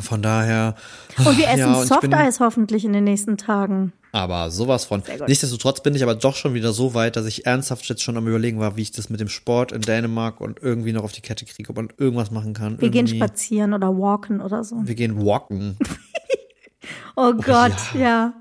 von 0.00 0.22
daher. 0.22 0.74
Und 1.18 1.38
wir 1.38 1.46
essen 1.48 1.58
ja, 1.58 1.84
Softeis 1.84 2.40
hoffentlich 2.40 2.84
in 2.84 2.92
den 2.92 3.04
nächsten 3.04 3.36
Tagen. 3.36 3.92
Aber 4.14 4.52
sowas 4.52 4.84
von. 4.84 5.02
Nichtsdestotrotz 5.26 5.82
bin 5.82 5.94
ich 5.96 6.02
aber 6.04 6.14
doch 6.14 6.36
schon 6.36 6.54
wieder 6.54 6.72
so 6.72 6.94
weit, 6.94 7.16
dass 7.16 7.26
ich 7.26 7.46
ernsthaft 7.46 7.88
jetzt 7.88 8.02
schon 8.02 8.16
am 8.16 8.28
überlegen 8.28 8.60
war, 8.60 8.76
wie 8.76 8.82
ich 8.82 8.92
das 8.92 9.10
mit 9.10 9.18
dem 9.18 9.28
Sport 9.28 9.72
in 9.72 9.82
Dänemark 9.82 10.40
und 10.40 10.62
irgendwie 10.62 10.92
noch 10.92 11.02
auf 11.02 11.10
die 11.10 11.20
Kette 11.20 11.44
kriege, 11.44 11.68
ob 11.70 11.76
man 11.76 11.88
irgendwas 11.98 12.30
machen 12.30 12.54
kann. 12.54 12.80
Wir 12.80 12.88
irgendwie. 12.88 13.18
gehen 13.18 13.18
spazieren 13.18 13.74
oder 13.74 13.88
walken 13.88 14.40
oder 14.40 14.62
so. 14.62 14.76
Wir 14.84 14.94
gehen 14.94 15.24
walken. 15.24 15.76
oh 17.16 17.32
Gott, 17.32 17.72
oh, 17.94 17.98
ja. 17.98 18.00
ja. 18.00 18.34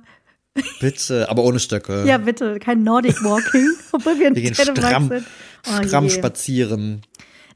Bitte, 0.79 1.27
aber 1.29 1.43
ohne 1.43 1.59
Stöcke. 1.59 2.05
Ja, 2.05 2.19
bitte, 2.19 2.59
kein 2.59 2.83
Nordic 2.83 3.23
Walking, 3.23 3.69
obwohl 3.91 4.19
wir 4.19 4.27
in 4.27 4.35
Wir 4.35 4.43
gehen 4.43 4.53
Dänemark 4.53 4.85
stramm, 4.85 5.09
sind. 5.09 5.25
Oh 5.67 5.87
stramm 5.87 6.03
je. 6.03 6.09
spazieren. 6.11 7.01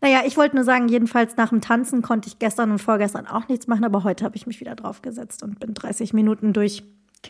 Naja, 0.01 0.21
ich 0.25 0.37
wollte 0.37 0.55
nur 0.55 0.65
sagen, 0.65 0.87
jedenfalls 0.89 1.37
nach 1.37 1.49
dem 1.49 1.61
Tanzen 1.61 2.01
konnte 2.01 2.27
ich 2.27 2.39
gestern 2.39 2.71
und 2.71 2.79
vorgestern 2.79 3.27
auch 3.27 3.47
nichts 3.47 3.67
machen, 3.67 3.83
aber 3.83 4.03
heute 4.03 4.23
habe 4.25 4.35
ich 4.35 4.45
mich 4.47 4.59
wieder 4.59 4.75
draufgesetzt 4.75 5.43
und 5.43 5.59
bin 5.59 5.73
30 5.73 6.13
Minuten 6.13 6.53
durch 6.53 6.83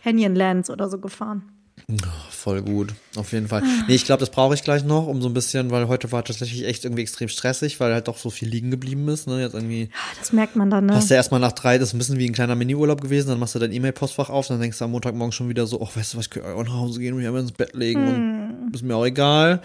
Canyonlands 0.03 0.69
oder 0.69 0.89
so 0.89 0.99
gefahren. 0.99 1.43
Voll 2.31 2.63
gut, 2.63 2.93
auf 3.15 3.31
jeden 3.31 3.47
Fall. 3.47 3.61
Nee, 3.87 3.95
ich 3.95 4.03
glaube, 4.03 4.19
das 4.19 4.31
brauche 4.31 4.55
ich 4.55 4.63
gleich 4.63 4.83
noch, 4.83 5.07
um 5.07 5.21
so 5.21 5.29
ein 5.29 5.33
bisschen, 5.33 5.69
weil 5.71 5.87
heute 5.87 6.11
war 6.11 6.23
tatsächlich 6.25 6.65
echt 6.65 6.83
irgendwie 6.83 7.03
extrem 7.03 7.29
stressig, 7.29 7.79
weil 7.79 7.93
halt 7.93 8.07
doch 8.07 8.17
so 8.17 8.29
viel 8.31 8.49
liegen 8.49 8.71
geblieben 8.71 9.07
ist. 9.09 9.27
Ne? 9.27 9.41
Jetzt 9.41 9.53
irgendwie 9.53 9.89
Das 10.19 10.33
merkt 10.33 10.55
man 10.55 10.69
dann, 10.69 10.87
ne? 10.87 10.95
hast 10.95 11.09
du 11.09 11.13
erstmal 11.13 11.39
nach 11.39 11.51
drei, 11.53 11.77
das 11.77 11.89
ist 11.89 11.93
ein 11.93 11.99
bisschen 11.99 12.17
wie 12.17 12.25
ein 12.27 12.33
kleiner 12.33 12.55
Mini-Urlaub 12.55 12.99
gewesen, 12.99 13.29
dann 13.29 13.39
machst 13.39 13.55
du 13.55 13.59
dein 13.59 13.71
E-Mail-Postfach 13.71 14.29
auf, 14.29 14.47
dann 14.47 14.59
denkst 14.59 14.79
du 14.79 14.85
am 14.85 14.91
Montagmorgen 14.91 15.31
schon 15.31 15.49
wieder 15.49 15.67
so, 15.67 15.79
ach, 15.81 15.95
weißt 15.95 16.15
du 16.15 16.17
was, 16.17 16.25
ich 16.25 16.29
kann 16.31 16.43
auch 16.43 16.63
nach 16.63 16.73
Hause 16.73 16.99
gehen 16.99 17.13
und 17.13 17.19
mich 17.19 17.27
einfach 17.27 17.41
ins 17.41 17.51
Bett 17.53 17.73
legen 17.75 18.05
Hm. 18.07 18.63
und 18.65 18.75
ist 18.75 18.83
mir 18.83 18.95
auch 18.95 19.05
egal. 19.05 19.61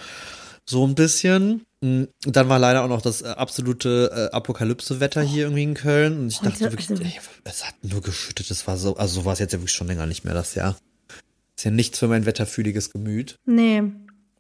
So 0.68 0.86
ein 0.86 0.94
bisschen. 0.94 1.62
Mm, 1.82 2.04
Und 2.26 2.36
dann 2.36 2.48
war 2.48 2.58
leider 2.58 2.82
auch 2.84 2.88
noch 2.88 3.02
das 3.02 3.22
äh, 3.22 3.26
absolute 3.28 4.10
äh, 4.32 4.34
Apokalypse-Wetter 4.34 5.20
hier 5.22 5.44
irgendwie 5.44 5.64
in 5.64 5.74
Köln. 5.74 6.18
Und 6.20 6.28
ich 6.28 6.40
Heute, 6.40 6.50
dachte 6.50 6.72
wirklich, 6.72 6.90
ey, 7.00 7.20
es 7.44 7.66
hat 7.66 7.74
nur 7.82 8.00
geschüttet. 8.00 8.50
Das 8.50 8.66
war 8.66 8.76
so, 8.78 8.96
also 8.96 9.20
so 9.20 9.24
war 9.26 9.32
es 9.34 9.38
jetzt 9.40 9.52
ja 9.52 9.58
wirklich 9.58 9.72
schon 9.72 9.88
länger 9.88 10.06
nicht 10.06 10.24
mehr 10.24 10.34
das 10.34 10.54
Jahr. 10.54 10.76
Ist 11.56 11.64
ja 11.64 11.70
nichts 11.70 11.98
für 11.98 12.08
mein 12.08 12.24
wetterfühliges 12.24 12.90
Gemüt. 12.92 13.36
Nee, 13.44 13.82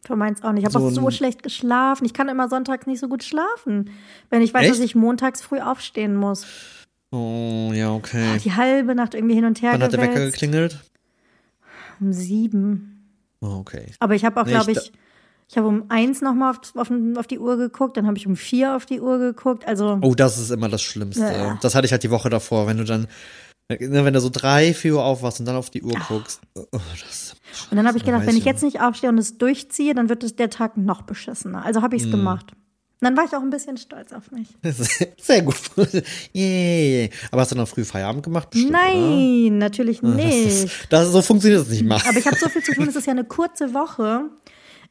für 0.04 0.16
meins 0.16 0.42
auch 0.42 0.52
nicht. 0.52 0.62
Ich 0.62 0.64
habe 0.74 0.80
So 0.80 0.86
auch 0.86 0.90
so 1.04 1.10
schlecht 1.10 1.42
geschlafen. 1.42 2.04
Ich 2.04 2.14
kann 2.14 2.28
immer 2.28 2.48
sonntags 2.48 2.86
nicht 2.86 3.00
so 3.00 3.08
gut 3.08 3.22
schlafen, 3.24 3.90
wenn 4.30 4.40
ich 4.42 4.54
weiß, 4.54 4.66
dass 4.68 4.78
Echt? 4.78 4.86
ich 4.86 4.94
montags 4.94 5.42
früh 5.42 5.60
aufstehen 5.60 6.14
muss. 6.16 6.46
Oh, 7.10 7.70
ja, 7.74 7.92
okay. 7.92 8.38
Die 8.42 8.52
halbe 8.54 8.94
Nacht 8.94 9.14
irgendwie 9.14 9.34
hin 9.34 9.44
und 9.44 9.60
her 9.62 9.72
Wann 9.72 9.82
hat 9.82 9.92
der 9.92 10.00
Wecker 10.00 10.14
gewälzt. 10.14 10.32
geklingelt? 10.40 10.78
Um 12.00 12.12
sieben. 12.12 13.10
Oh, 13.40 13.56
okay. 13.60 13.86
Aber 14.00 14.14
ich 14.14 14.24
habe 14.24 14.40
auch, 14.40 14.46
Nee, 14.46 14.52
glaube 14.52 14.72
ich 14.72 14.78
ich, 14.78 14.92
ich 15.52 15.58
habe 15.58 15.68
um 15.68 15.84
eins 15.90 16.22
nochmal 16.22 16.50
auf, 16.52 16.60
auf, 16.76 16.90
auf 17.16 17.26
die 17.26 17.38
Uhr 17.38 17.58
geguckt, 17.58 17.96
dann 17.98 18.06
habe 18.06 18.16
ich 18.16 18.26
um 18.26 18.36
vier 18.36 18.74
auf 18.74 18.86
die 18.86 19.00
Uhr 19.02 19.18
geguckt. 19.18 19.68
Also, 19.68 19.98
Oh, 20.00 20.14
das 20.14 20.38
ist 20.38 20.50
immer 20.50 20.68
das 20.70 20.80
Schlimmste. 20.82 21.22
Ja. 21.22 21.58
Das 21.60 21.74
hatte 21.74 21.84
ich 21.84 21.92
halt 21.92 22.02
die 22.02 22.10
Woche 22.10 22.30
davor, 22.30 22.66
wenn 22.66 22.78
du 22.78 22.84
dann, 22.84 23.06
ne, 23.68 24.04
wenn 24.04 24.14
du 24.14 24.20
so 24.20 24.30
drei, 24.30 24.72
vier 24.72 24.94
Uhr 24.94 25.04
aufwachst 25.04 25.40
und 25.40 25.46
dann 25.46 25.56
auf 25.56 25.68
die 25.68 25.82
Uhr 25.82 25.92
guckst. 26.08 26.40
Oh, 26.54 26.64
das, 26.72 27.36
und 27.70 27.76
dann 27.76 27.86
habe 27.86 27.98
ich 27.98 28.04
gedacht, 28.04 28.26
wenn 28.26 28.36
ich 28.36 28.46
jetzt 28.46 28.62
nicht 28.62 28.80
aufstehe 28.80 29.10
und 29.10 29.18
es 29.18 29.36
durchziehe, 29.36 29.94
dann 29.94 30.08
wird 30.08 30.24
es 30.24 30.34
der 30.36 30.48
Tag 30.48 30.78
noch 30.78 31.02
beschissener. 31.02 31.64
Also 31.66 31.82
habe 31.82 31.96
ich 31.96 32.02
es 32.02 32.08
Mhm. 32.08 32.12
gemacht. 32.12 32.46
Und 32.52 33.06
dann 33.08 33.16
war 33.16 33.24
ich 33.24 33.32
auch 33.36 33.42
ein 33.42 33.50
bisschen 33.50 33.76
stolz 33.76 34.12
auf 34.12 34.30
mich. 34.30 34.48
sehr 35.20 35.42
gut. 35.42 35.56
Yay. 36.32 37.10
Aber 37.30 37.42
hast 37.42 37.52
du 37.52 37.56
noch 37.56 37.68
früh 37.68 37.84
Feierabend 37.84 38.22
gemacht? 38.22 38.48
Bestimmt, 38.50 38.70
Oder? 38.70 38.78
Nein, 38.88 39.58
natürlich 39.58 40.00
Das 40.00 40.14
nicht. 40.14 40.46
ist, 40.64 40.86
das, 40.88 41.08
so 41.08 41.20
funktioniert 41.20 41.60
das 41.62 41.68
nicht 41.68 41.84
mal. 41.84 42.00
Aber 42.08 42.16
ich 42.16 42.26
habe 42.26 42.36
so 42.36 42.48
viel 42.48 42.62
zu 42.62 42.72
tun, 42.72 42.86
es 42.88 42.96
ist 42.96 43.06
ja 43.06 43.12
eine 43.12 43.24
kurze 43.24 43.74
Woche. 43.74 44.30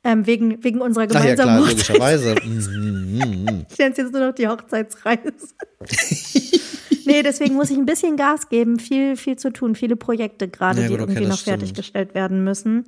Ähm, 0.03 0.25
wegen, 0.25 0.63
wegen 0.63 0.81
unserer 0.81 1.03
Ach 1.13 1.23
ja, 1.23 1.35
klar, 1.35 1.59
gemeinsamen 1.59 1.59
Hochzeit. 1.59 1.97
logischerweise. 1.97 2.35
Mhm, 2.43 3.17
mhm, 3.19 3.43
mhm. 3.43 3.65
Ich 3.69 3.77
nenne 3.77 3.91
es 3.91 3.97
jetzt 3.97 4.11
nur 4.13 4.25
noch 4.27 4.33
die 4.33 4.47
Hochzeitsreise. 4.47 5.31
nee, 7.05 7.21
deswegen 7.23 7.53
muss 7.55 7.69
ich 7.69 7.77
ein 7.77 7.85
bisschen 7.85 8.17
Gas 8.17 8.49
geben. 8.49 8.79
Viel, 8.79 9.15
viel 9.15 9.35
zu 9.37 9.51
tun. 9.51 9.75
Viele 9.75 9.95
Projekte 9.95 10.47
gerade, 10.47 10.81
Ja, 10.81 10.87
die 10.87 10.93
gut, 10.93 11.01
okay, 11.01 11.11
irgendwie 11.11 11.27
noch 11.29 11.37
stimmt. 11.37 11.59
fertiggestellt 11.59 12.15
werden 12.15 12.43
müssen. 12.43 12.85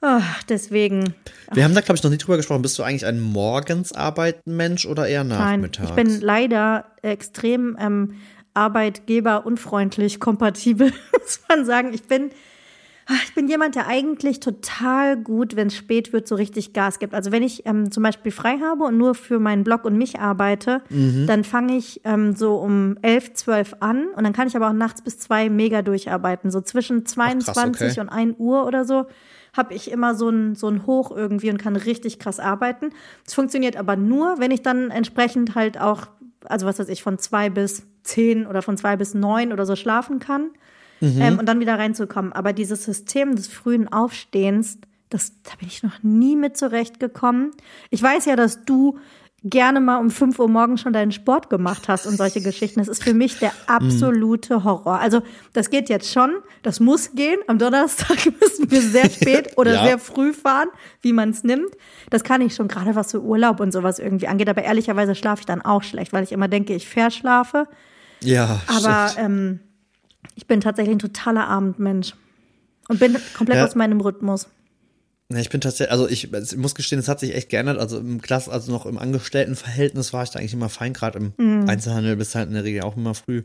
Ach, 0.00 0.42
deswegen. 0.44 1.14
Wir 1.52 1.64
haben 1.64 1.74
da, 1.74 1.80
glaube 1.80 1.96
ich, 1.96 2.02
noch 2.02 2.10
nie 2.10 2.18
drüber 2.18 2.36
gesprochen. 2.36 2.62
Bist 2.62 2.78
du 2.78 2.82
eigentlich 2.82 3.06
ein 3.06 3.20
morgens 3.20 3.92
arbeiten 3.92 4.56
Mensch 4.56 4.84
oder 4.86 5.06
eher 5.08 5.24
Nein, 5.24 5.60
nachmittags? 5.60 5.88
ich 5.90 5.94
bin 5.94 6.20
leider 6.20 6.86
extrem 7.02 7.76
ähm, 7.80 8.14
arbeitgeberunfreundlich 8.54 10.20
kompatibel, 10.20 10.92
muss 11.20 11.40
man 11.48 11.64
sagen. 11.64 11.92
Ich 11.94 12.02
bin, 12.04 12.30
ich 13.24 13.34
bin 13.34 13.48
jemand, 13.48 13.74
der 13.74 13.88
eigentlich 13.88 14.40
total 14.40 15.16
gut, 15.16 15.56
wenn 15.56 15.66
es 15.68 15.76
spät 15.76 16.12
wird, 16.12 16.28
so 16.28 16.34
richtig 16.34 16.72
Gas 16.72 16.98
gibt. 16.98 17.14
Also 17.14 17.32
wenn 17.32 17.42
ich 17.42 17.66
ähm, 17.66 17.90
zum 17.90 18.02
Beispiel 18.02 18.30
frei 18.32 18.58
habe 18.58 18.84
und 18.84 18.96
nur 18.96 19.14
für 19.14 19.38
meinen 19.38 19.64
Blog 19.64 19.84
und 19.84 19.96
mich 19.96 20.20
arbeite, 20.20 20.82
Mhm. 20.88 21.26
dann 21.26 21.44
fange 21.44 21.76
ich 21.76 22.00
ähm, 22.04 22.34
so 22.36 22.56
um 22.56 22.96
11, 23.02 23.34
12 23.34 23.74
an 23.80 24.06
und 24.16 24.24
dann 24.24 24.32
kann 24.32 24.46
ich 24.46 24.56
aber 24.56 24.68
auch 24.68 24.72
nachts 24.72 25.02
bis 25.02 25.18
zwei 25.18 25.50
mega 25.50 25.82
durcharbeiten. 25.82 26.50
So 26.50 26.60
zwischen 26.60 27.04
22 27.04 27.90
okay. 27.92 28.00
und 28.00 28.08
1 28.08 28.36
Uhr 28.38 28.66
oder 28.66 28.84
so 28.84 29.06
habe 29.56 29.74
ich 29.74 29.90
immer 29.90 30.14
so 30.14 30.30
ein, 30.30 30.54
so 30.54 30.68
ein 30.68 30.86
Hoch 30.86 31.10
irgendwie 31.14 31.50
und 31.50 31.58
kann 31.58 31.76
richtig 31.76 32.18
krass 32.18 32.40
arbeiten. 32.40 32.90
Es 33.26 33.34
funktioniert 33.34 33.76
aber 33.76 33.96
nur, 33.96 34.38
wenn 34.38 34.50
ich 34.50 34.62
dann 34.62 34.90
entsprechend 34.90 35.54
halt 35.54 35.78
auch, 35.78 36.06
also 36.44 36.66
was 36.66 36.78
weiß 36.78 36.88
ich, 36.88 37.02
von 37.02 37.18
zwei 37.18 37.50
bis 37.50 37.82
zehn 38.02 38.46
oder 38.46 38.62
von 38.62 38.76
zwei 38.76 38.96
bis 38.96 39.12
neun 39.14 39.52
oder 39.52 39.66
so 39.66 39.76
schlafen 39.76 40.20
kann 40.20 40.50
ähm, 41.02 41.38
und 41.38 41.46
dann 41.46 41.60
wieder 41.60 41.78
reinzukommen. 41.78 42.32
Aber 42.32 42.52
dieses 42.52 42.84
System 42.84 43.34
des 43.36 43.48
frühen 43.48 43.92
Aufstehens, 43.92 44.78
das, 45.10 45.32
da 45.42 45.50
bin 45.58 45.68
ich 45.68 45.82
noch 45.82 46.02
nie 46.02 46.36
mit 46.36 46.56
zurechtgekommen. 46.56 47.50
Ich 47.90 48.02
weiß 48.02 48.24
ja, 48.26 48.36
dass 48.36 48.64
du 48.64 48.98
gerne 49.44 49.80
mal 49.80 49.96
um 49.98 50.08
5 50.10 50.38
Uhr 50.38 50.48
morgens 50.48 50.82
schon 50.82 50.92
deinen 50.92 51.10
Sport 51.10 51.50
gemacht 51.50 51.88
hast 51.88 52.06
und 52.06 52.16
solche 52.16 52.40
Geschichten. 52.40 52.78
Das 52.78 52.86
ist 52.86 53.02
für 53.02 53.12
mich 53.12 53.40
der 53.40 53.50
absolute 53.66 54.62
Horror. 54.62 55.00
Also 55.00 55.20
das 55.52 55.68
geht 55.68 55.88
jetzt 55.88 56.12
schon, 56.12 56.30
das 56.62 56.78
muss 56.78 57.16
gehen. 57.16 57.40
Am 57.48 57.58
Donnerstag 57.58 58.18
müssen 58.40 58.70
wir 58.70 58.80
sehr 58.80 59.10
spät 59.10 59.50
oder 59.56 59.74
Ja. 59.74 59.84
sehr 59.84 59.98
früh 59.98 60.32
fahren, 60.32 60.68
wie 61.00 61.12
man 61.12 61.30
es 61.30 61.42
nimmt. 61.42 61.74
Das 62.08 62.22
kann 62.22 62.40
ich 62.40 62.54
schon, 62.54 62.68
gerade 62.68 62.94
was 62.94 63.10
so 63.10 63.18
Urlaub 63.18 63.58
und 63.58 63.72
sowas 63.72 63.98
irgendwie 63.98 64.28
angeht. 64.28 64.48
Aber 64.48 64.62
ehrlicherweise 64.62 65.16
schlafe 65.16 65.40
ich 65.40 65.46
dann 65.46 65.60
auch 65.60 65.82
schlecht, 65.82 66.12
weil 66.12 66.22
ich 66.22 66.30
immer 66.30 66.46
denke, 66.46 66.72
ich 66.76 66.88
verschlafe. 66.88 67.66
ja, 68.22 68.60
Aber 68.68 69.08
stimmt. 69.08 69.26
ähm, 69.26 69.60
ich 70.34 70.46
bin 70.46 70.60
tatsächlich 70.60 70.94
ein 70.96 70.98
totaler 71.00 71.46
Abendmensch. 71.48 72.14
Und 72.88 72.98
bin 72.98 73.16
komplett 73.36 73.58
Ja. 73.58 73.64
aus 73.64 73.74
meinem 73.76 74.00
Rhythmus. 74.00 74.48
Ich 75.34 75.48
bin 75.48 75.60
tatsächlich, 75.60 75.92
also 75.92 76.08
ich, 76.08 76.32
ich 76.32 76.56
muss 76.56 76.74
gestehen, 76.74 76.98
es 76.98 77.08
hat 77.08 77.20
sich 77.20 77.34
echt 77.34 77.48
geändert. 77.48 77.78
Also 77.78 77.98
im 77.98 78.20
Klass, 78.20 78.48
also 78.48 78.70
noch 78.72 78.84
im 78.86 78.98
Angestelltenverhältnis 78.98 80.12
war 80.12 80.24
ich 80.24 80.30
da 80.30 80.40
eigentlich 80.40 80.52
immer 80.52 80.68
fein. 80.68 80.92
Gerade 80.92 81.18
im 81.18 81.32
Mhm. 81.38 81.68
Einzelhandel 81.68 82.16
bist 82.16 82.34
halt 82.34 82.48
in 82.48 82.54
der 82.54 82.64
Regel 82.64 82.82
auch 82.82 82.96
immer 82.96 83.14
früh 83.14 83.42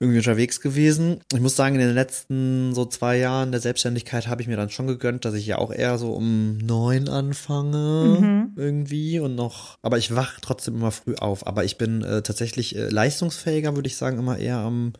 irgendwie 0.00 0.18
unterwegs 0.18 0.60
gewesen. 0.60 1.20
Ich 1.32 1.40
muss 1.40 1.54
sagen, 1.54 1.76
in 1.76 1.80
den 1.80 1.94
letzten 1.94 2.74
so 2.74 2.84
zwei 2.84 3.16
Jahren 3.18 3.52
der 3.52 3.60
Selbstständigkeit 3.60 4.26
habe 4.26 4.42
ich 4.42 4.48
mir 4.48 4.56
dann 4.56 4.68
schon 4.68 4.88
gegönnt, 4.88 5.24
dass 5.24 5.34
ich 5.34 5.46
ja 5.46 5.58
auch 5.58 5.72
eher 5.72 5.96
so 5.96 6.12
um 6.12 6.58
neun 6.58 7.08
anfange 7.08 8.18
Mhm. 8.20 8.52
irgendwie 8.56 9.20
und 9.20 9.36
noch, 9.36 9.76
aber 9.82 9.98
ich 9.98 10.14
wach 10.16 10.40
trotzdem 10.40 10.74
immer 10.74 10.90
früh 10.90 11.14
auf. 11.14 11.46
Aber 11.46 11.64
ich 11.64 11.78
bin 11.78 12.02
äh, 12.02 12.22
tatsächlich 12.22 12.74
äh, 12.76 12.88
leistungsfähiger, 12.88 13.76
würde 13.76 13.86
ich 13.86 13.96
sagen, 13.96 14.18
immer 14.18 14.36
eher 14.38 14.58
am 14.58 14.92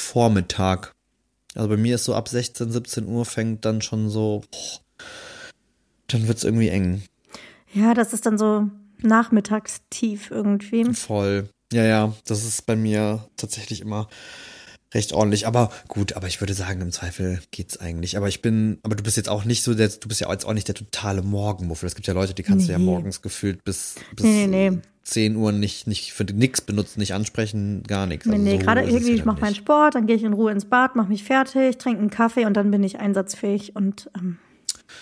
Vormittag. 0.00 0.94
Also 1.54 1.68
bei 1.68 1.76
mir 1.76 1.96
ist 1.96 2.04
so 2.04 2.14
ab 2.14 2.28
16, 2.28 2.70
17 2.70 3.06
Uhr 3.06 3.24
fängt 3.24 3.64
dann 3.64 3.82
schon 3.82 4.08
so, 4.08 4.42
boah, 4.50 5.04
dann 6.08 6.28
wird's 6.28 6.44
irgendwie 6.44 6.68
eng. 6.68 7.02
Ja, 7.72 7.94
das 7.94 8.12
ist 8.12 8.26
dann 8.26 8.38
so 8.38 8.68
nachmittagstief 9.00 10.30
irgendwie. 10.30 10.84
Voll. 10.94 11.48
Ja, 11.72 11.84
ja, 11.84 12.14
das 12.26 12.44
ist 12.44 12.66
bei 12.66 12.76
mir 12.76 13.28
tatsächlich 13.36 13.80
immer 13.80 14.08
recht 14.94 15.12
ordentlich. 15.12 15.46
Aber 15.46 15.70
gut, 15.88 16.14
aber 16.14 16.26
ich 16.28 16.40
würde 16.40 16.54
sagen, 16.54 16.80
im 16.80 16.92
Zweifel 16.92 17.40
geht's 17.50 17.76
eigentlich. 17.78 18.16
Aber 18.16 18.28
ich 18.28 18.42
bin, 18.42 18.78
aber 18.82 18.96
du 18.96 19.02
bist 19.02 19.16
jetzt 19.16 19.28
auch 19.28 19.44
nicht 19.44 19.62
so 19.62 19.74
der, 19.74 19.88
du 19.88 20.08
bist 20.08 20.20
ja 20.20 20.30
jetzt 20.30 20.46
auch 20.46 20.54
nicht 20.54 20.68
der 20.68 20.74
totale 20.74 21.22
Morgenmuffel. 21.22 21.86
Es 21.86 21.94
gibt 21.94 22.06
ja 22.06 22.14
Leute, 22.14 22.34
die 22.34 22.42
kannst 22.42 22.68
du 22.68 22.72
ja 22.72 22.78
Nee. 22.78 22.84
morgens 22.84 23.22
gefühlt 23.22 23.64
bis, 23.64 23.96
bis 24.14 24.24
Nee, 24.24 24.46
nee, 24.46 24.70
nee. 24.70 24.78
10 25.02 25.36
Uhr 25.36 25.52
nicht, 25.52 25.86
nicht 25.86 26.12
für 26.12 26.24
nix 26.24 26.60
benutzen, 26.60 27.00
nicht 27.00 27.14
ansprechen, 27.14 27.82
gar 27.84 28.04
nichts. 28.06 28.26
Nee, 28.26 28.32
Also 28.34 28.44
nee, 28.44 28.58
so 28.58 28.64
gerade 28.64 28.82
irgendwie, 28.82 29.08
ja 29.10 29.14
ich 29.14 29.24
mache 29.24 29.40
meinen. 29.40 29.54
Sport, 29.54 29.94
dann 29.94 30.06
gehe 30.06 30.16
ich 30.16 30.22
in 30.22 30.34
Ruhe 30.34 30.52
ins 30.52 30.66
Bad, 30.66 30.96
mache 30.96 31.08
mich 31.08 31.24
fertig, 31.24 31.78
trinke 31.78 32.00
einen 32.00 32.10
Kaffee 32.10 32.44
und 32.44 32.54
dann 32.54 32.70
bin 32.70 32.84
ich 32.84 32.98
einsatzfähig 32.98 33.74
und 33.74 34.10
ähm, 34.14 34.36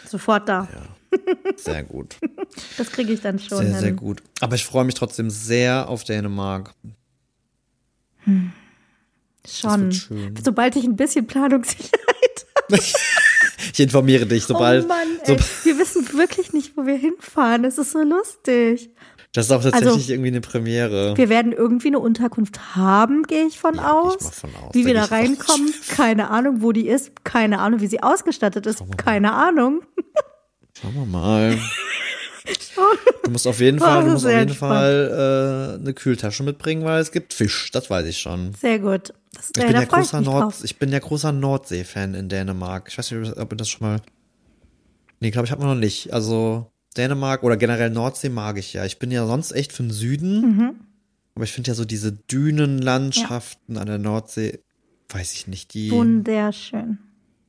sofort 0.09 0.49
da. 0.49 0.68
Sehr 1.57 1.82
gut. 1.82 2.16
Das 2.78 2.91
kriege 2.93 3.12
ich 3.12 3.20
dann 3.20 3.39
schon 3.39 3.59
Sehr, 3.59 3.66
hin. 3.68 3.80
sehr 3.80 3.93
gut. 3.93 4.22
Aber 4.41 4.55
ich 4.55 4.64
freue 4.64 4.84
mich 4.84 4.95
trotzdem 4.95 5.28
sehr 5.30 5.89
auf 5.89 6.05
Dänemark. 6.05 6.74
Schon. 9.47 9.93
Sobald 10.45 10.77
ich 10.77 10.85
ein 10.85 10.97
bisschen 10.97 11.27
Planungssicherheit 11.27 12.47
Ich 13.73 13.81
informiere 13.81 14.27
dich, 14.27 14.45
sobald. 14.45 14.85
oh 14.85 14.89
Mann, 14.89 15.07
ey, 15.25 15.37
wir 15.65 15.79
wissen 15.79 16.07
wirklich 16.17 16.53
nicht, 16.53 16.77
wo 16.77 16.87
wir 16.87 16.97
hinfahren. 16.97 17.65
Es 17.65 17.79
ist 17.79 17.93
so 17.93 18.03
lustig. 18.03 18.91
das 19.33 19.47
ist 19.47 19.53
auch 19.53 19.63
tatsächlich 19.63 19.93
Also, 19.95 20.13
irgendwie 20.13 20.29
eine 20.29 20.41
Premiere. 20.41 21.17
Wir 21.17 21.29
werden 21.29 21.53
irgendwie 21.53 21.89
eine 21.89 21.99
Unterkunft 21.99 22.75
haben, 22.77 23.23
gehe 23.25 23.47
ich 23.47 23.59
von 23.61 23.75
Ja, 23.77 23.81
ich 23.83 23.87
aus. 24.17 24.23
mal 24.25 24.31
von 24.31 24.51
aus. 24.63 24.75
Wie 24.75 24.83
Da 24.83 24.87
wir 24.89 24.95
da 24.95 25.05
ich 25.05 25.11
reinkommen, 25.11 25.73
keine 25.89 26.31
Ahnung, 26.31 26.63
wo 26.63 26.73
die 26.73 26.89
ist, 26.89 27.25
keine 27.25 27.59
Ahnung, 27.61 27.81
wie 27.81 27.87
sie 27.87 28.03
ausgestattet 28.03 28.67
ist, 28.67 28.83
keine 28.97 29.33
Ahnung. 29.33 29.83
Schauen 30.81 30.95
wir 30.95 31.07
mal. 31.07 31.59
Du 33.25 33.31
musst 33.33 33.47
auf 33.49 33.59
jeden 33.59 33.81
Oh, 33.81 33.85
Fall, 33.85 34.05
du 34.05 34.11
musst 34.11 34.25
auf 34.25 34.31
jeden 34.31 34.43
entspannt. 34.49 34.71
Fall 34.73 35.79
äh, 35.79 35.83
eine 35.83 35.95
Kühltasche 35.95 36.45
mitbringen, 36.45 36.85
weil 36.85 37.01
es 37.01 37.11
gibt 37.11 37.35
Fisch, 37.35 37.71
das 37.73 37.91
weiß 37.91 38.07
ich 38.07 38.19
schon. 38.19 38.53
Sehr 38.61 38.79
gut. 38.79 39.13
Ich 39.55 39.63
äh, 39.63 39.67
bin 39.67 39.77
ja 39.77 39.83
freu 39.83 40.01
ich 40.01 40.09
großer 40.09 40.19
mich 40.19 40.27
Nord, 40.27 40.55
ich 40.65 40.79
bin 40.79 40.93
ja 40.93 40.99
großer 40.99 41.33
Nordsee-Fan 41.33 42.15
in 42.15 42.29
Dänemark. 42.29 42.89
Ich 42.89 42.99
weiß 42.99 43.11
nicht, 43.11 43.37
ob 43.37 43.53
ihr 43.53 43.57
das 43.57 43.69
schon 43.69 43.87
mal. 43.87 44.01
Nee, 45.21 45.31
glaube 45.31 45.47
ich, 45.47 45.53
hat 45.53 45.59
man 45.59 45.69
noch 45.69 45.75
nicht. 45.75 46.13
Also 46.13 46.71
Dänemark 46.97 47.43
oder 47.43 47.57
generell 47.57 47.91
Nordsee 47.91 48.29
mag 48.29 48.59
ich 48.59 48.73
ja. 48.73 48.85
Ich 48.85 48.99
bin 48.99 49.11
ja 49.11 49.27
sonst 49.27 49.53
echt 49.53 49.73
für 49.73 49.83
den 49.83 49.93
Süden. 49.93 50.41
Mhm. 50.41 50.81
Aber 51.35 51.45
ich 51.45 51.53
finde 51.53 51.69
ja 51.69 51.75
so 51.75 51.85
diese 51.85 52.13
Dünenlandschaften 52.13 53.77
an 53.77 53.87
der 53.87 53.99
Nordsee, 53.99 54.61
weiß 55.11 55.35
ich 55.35 55.47
nicht, 55.47 55.75
die. 55.75 55.91
Wunderschön. 55.91 56.99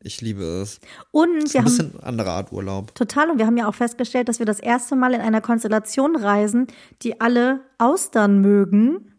Ich 0.04 0.22
liebe 0.22 0.44
es. 0.44 0.80
Und 1.12 1.44
ist 1.44 1.54
wir 1.54 1.62
ein 1.62 1.66
haben 1.66 1.78
bisschen 1.78 2.00
andere 2.02 2.32
Art 2.32 2.52
Urlaub. 2.52 2.94
total 2.96 3.32
und 3.32 3.40
wir 3.40 3.46
haben 3.46 3.58
ja 3.58 3.68
auch 3.68 3.76
festgestellt, 3.76 4.30
dass 4.30 4.40
wir 4.40 4.46
das 4.46 4.60
erste 4.60 4.96
Mal 4.96 5.14
in 5.14 5.22
einer 5.22 5.42
Konstellation 5.42 6.16
reisen, 6.16 6.68
die 7.02 7.20
alle 7.20 7.62
Austern 7.78 8.40
mögen. 8.42 9.14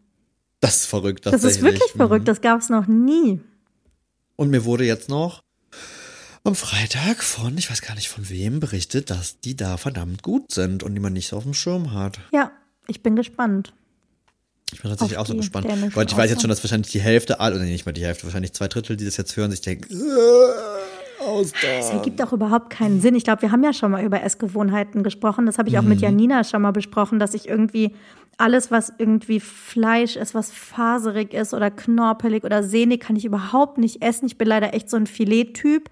Das 0.59 0.75
ist 0.81 0.85
verrückt, 0.87 1.25
Das 1.25 1.43
ist 1.43 1.61
wirklich 1.61 1.93
Mhm. 1.93 1.97
verrückt, 1.97 2.27
das 2.27 2.41
gab 2.41 2.59
es 2.59 2.69
noch 2.69 2.87
nie. 2.87 3.39
Und 4.35 4.49
mir 4.49 4.65
wurde 4.65 4.83
jetzt 4.85 5.09
noch 5.09 5.43
am 6.43 6.55
Freitag 6.55 7.23
von, 7.23 7.57
ich 7.57 7.69
weiß 7.69 7.81
gar 7.81 7.95
nicht 7.95 8.09
von 8.09 8.29
wem, 8.29 8.59
berichtet, 8.59 9.09
dass 9.09 9.39
die 9.39 9.55
da 9.55 9.77
verdammt 9.77 10.23
gut 10.23 10.51
sind 10.51 10.83
und 10.83 10.93
die 10.95 10.99
man 10.99 11.13
nicht 11.13 11.27
so 11.29 11.37
auf 11.37 11.43
dem 11.43 11.53
Schirm 11.53 11.93
hat. 11.93 12.19
Ja, 12.33 12.51
ich 12.87 13.01
bin 13.03 13.15
gespannt. 13.15 13.73
Ich 14.71 14.81
bin 14.81 14.91
tatsächlich 14.91 15.17
auch 15.17 15.25
so 15.25 15.35
gespannt. 15.35 15.65
Weil 15.95 16.05
ich 16.07 16.15
weiß 16.15 16.29
jetzt 16.29 16.41
schon, 16.41 16.49
dass 16.49 16.63
wahrscheinlich 16.63 16.91
die 16.91 17.01
Hälfte, 17.01 17.35
oder 17.37 17.57
nicht 17.59 17.85
mal 17.85 17.91
die 17.91 18.05
Hälfte, 18.05 18.25
wahrscheinlich 18.25 18.53
zwei 18.53 18.67
Drittel, 18.67 18.97
die 18.97 19.05
das 19.05 19.17
jetzt 19.17 19.35
hören, 19.35 19.49
sich 19.51 19.61
denken, 19.61 19.91
äh, 19.91 19.95
Es 21.21 21.25
Austern. 21.25 21.97
ergibt 21.97 22.21
auch 22.21 22.31
überhaupt 22.33 22.69
keinen 22.69 23.01
Sinn. 23.01 23.15
Ich 23.15 23.23
glaube, 23.23 23.41
wir 23.41 23.51
haben 23.51 23.63
ja 23.63 23.73
schon 23.73 23.91
mal 23.91 24.03
über 24.03 24.21
Essgewohnheiten 24.23 25.03
gesprochen. 25.03 25.45
Das 25.47 25.57
habe 25.57 25.69
ich 25.69 25.77
auch 25.77 25.83
Mhm. 25.83 25.89
mit 25.89 26.01
Janina 26.01 26.43
schon 26.43 26.61
mal 26.61 26.71
besprochen, 26.71 27.17
dass 27.19 27.33
ich 27.33 27.47
irgendwie 27.49 27.95
alles, 28.39 28.71
was 28.71 28.93
irgendwie 28.97 29.39
Fleisch 29.39 30.15
ist, 30.15 30.33
was 30.33 30.51
faserig 30.51 31.33
ist 31.33 31.53
oder 31.53 31.69
knorpelig 31.69 32.43
oder 32.43 32.63
sehnig, 32.63 33.01
kann 33.01 33.15
ich 33.15 33.25
überhaupt 33.25 33.77
nicht 33.77 34.01
essen. 34.01 34.25
Ich 34.27 34.37
bin 34.37 34.47
leider 34.47 34.73
echt 34.73 34.89
so 34.89 34.97
ein 34.97 35.07
Filettyp 35.07 35.89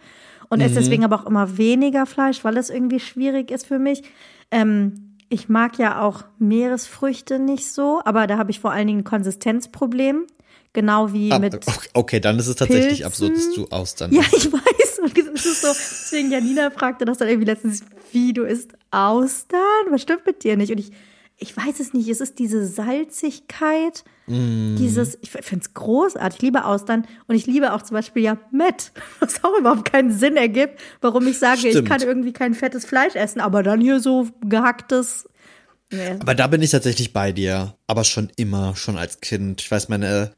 und 0.49 0.59
Mhm. 0.59 0.65
esse 0.65 0.75
deswegen 0.75 1.03
aber 1.03 1.17
auch 1.21 1.25
immer 1.25 1.57
weniger 1.57 2.05
Fleisch, 2.05 2.43
weil 2.43 2.57
es 2.57 2.69
irgendwie 2.69 2.99
schwierig 2.99 3.51
ist 3.51 3.65
für 3.67 3.79
mich. 3.79 4.03
Ähm, 4.49 5.15
ich 5.29 5.49
mag 5.49 5.77
ja 5.77 6.01
auch 6.01 6.23
Meeresfrüchte 6.39 7.37
nicht 7.37 7.71
so, 7.71 8.01
aber 8.05 8.27
da 8.27 8.37
habe 8.37 8.51
ich 8.51 8.59
vor 8.61 8.71
allen 8.71 8.87
Dingen 8.87 8.99
ein 8.99 9.03
Konsistenzproblem. 9.03 10.25
Genau 10.73 11.11
wie 11.11 11.31
Ah, 11.31 11.39
mit 11.39 11.57
okay, 11.93 12.19
dann 12.19 12.37
ist 12.39 12.47
es 12.47 12.55
tatsächlich 12.55 12.99
Pilzen. 13.01 13.05
absurd, 13.05 13.35
dass 13.37 13.51
du 13.53 13.65
Austern 13.69 14.11
ja, 14.13 14.21
ich 14.21 14.51
weiß. 14.51 14.99
Und 15.01 15.17
es 15.17 15.45
ist 15.45 15.61
so, 15.61 15.67
deswegen 15.69 16.31
Janina 16.31 16.69
fragte 16.69 17.03
das 17.05 17.17
dann 17.17 17.27
irgendwie 17.29 17.47
letztens, 17.47 17.81
wie 18.11 18.31
du 18.33 18.43
isst 18.43 18.73
Austern? 18.91 19.59
Was 19.89 20.01
stimmt 20.01 20.25
mit 20.25 20.43
dir 20.43 20.55
nicht? 20.55 20.71
Und 20.71 20.79
ich, 20.79 20.91
ich 21.37 21.55
weiß 21.55 21.79
es 21.79 21.93
nicht. 21.93 22.07
Es 22.09 22.19
ist 22.21 22.39
diese 22.39 22.65
Salzigkeit, 22.67 24.03
Mm. 24.29 24.75
dieses, 24.75 25.17
ich 25.21 25.31
finde 25.31 25.63
es 25.65 25.73
großartig. 25.73 26.37
Ich 26.39 26.41
liebe 26.41 26.65
Austern 26.65 27.07
und 27.27 27.35
ich 27.35 27.45
liebe 27.45 27.71
auch 27.73 27.81
zum 27.81 27.95
Beispiel 27.95 28.23
ja 28.23 28.37
Met, 28.51 28.91
was 29.21 29.43
auch 29.43 29.57
überhaupt 29.57 29.89
keinen 29.89 30.11
Sinn 30.11 30.35
ergibt, 30.35 30.79
warum 30.99 31.25
ich 31.27 31.39
sage, 31.39 31.61
ich 31.67 31.71
Stimmt. 31.71 31.87
kann 31.89 32.01
irgendwie 32.01 32.33
kein 32.33 32.53
fettes 32.53 32.85
Fleisch 32.85 33.15
essen, 33.15 33.39
aber 33.39 33.63
dann 33.63 33.79
hier 33.79 33.99
so 34.01 34.27
gehacktes. 34.41 35.29
Nee. 35.93 36.17
Aber 36.19 36.35
da 36.35 36.47
bin 36.47 36.61
ich 36.61 36.71
tatsächlich 36.71 37.13
bei 37.13 37.31
dir. 37.31 37.75
Aber 37.87 38.03
schon 38.03 38.29
immer, 38.35 38.75
schon 38.75 38.97
als 38.97 39.21
Kind. 39.21 39.61
Ich 39.61 39.71
weiß, 39.71 39.87
meine, 39.87 40.33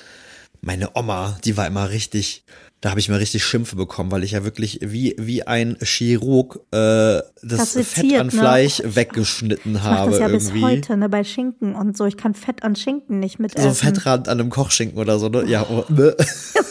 meine 0.61 0.95
Oma, 0.95 1.39
die 1.43 1.57
war 1.57 1.65
immer 1.65 1.89
richtig, 1.89 2.43
da 2.81 2.91
habe 2.91 2.99
ich 2.99 3.09
mal 3.09 3.17
richtig 3.17 3.43
Schimpfe 3.43 3.75
bekommen, 3.75 4.11
weil 4.11 4.23
ich 4.23 4.31
ja 4.31 4.43
wirklich 4.43 4.79
wie, 4.81 5.15
wie 5.17 5.43
ein 5.43 5.77
Chirurg 5.81 6.61
äh, 6.71 7.21
das 7.41 7.73
Fett 7.73 8.13
an 8.15 8.27
ne? 8.27 8.31
Fleisch 8.31 8.81
weggeschnitten 8.85 9.75
Ich 9.75 9.81
habe 9.81 10.11
das 10.11 10.19
ja 10.19 10.27
irgendwie. 10.27 10.53
bis 10.53 10.61
heute, 10.61 10.97
ne, 10.97 11.09
bei 11.09 11.23
Schinken 11.23 11.75
und 11.75 11.97
so. 11.97 12.05
Ich 12.05 12.17
kann 12.17 12.33
Fett 12.33 12.63
an 12.63 12.75
Schinken 12.75 13.19
nicht 13.19 13.39
mit 13.39 13.57
So 13.57 13.67
essen. 13.67 13.93
Fettrand 13.93 14.29
an 14.29 14.39
einem 14.39 14.49
Kochschinken 14.49 14.97
oder 14.97 15.19
so, 15.19 15.29
ne? 15.29 15.45
Ja, 15.45 15.65
oh, 15.69 15.83
ne? 15.89 16.15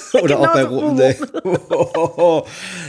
Oder 0.23 0.41
auch 0.41 0.53
bei 0.53 0.65
roten. 0.65 0.95
Nee. 0.97 1.17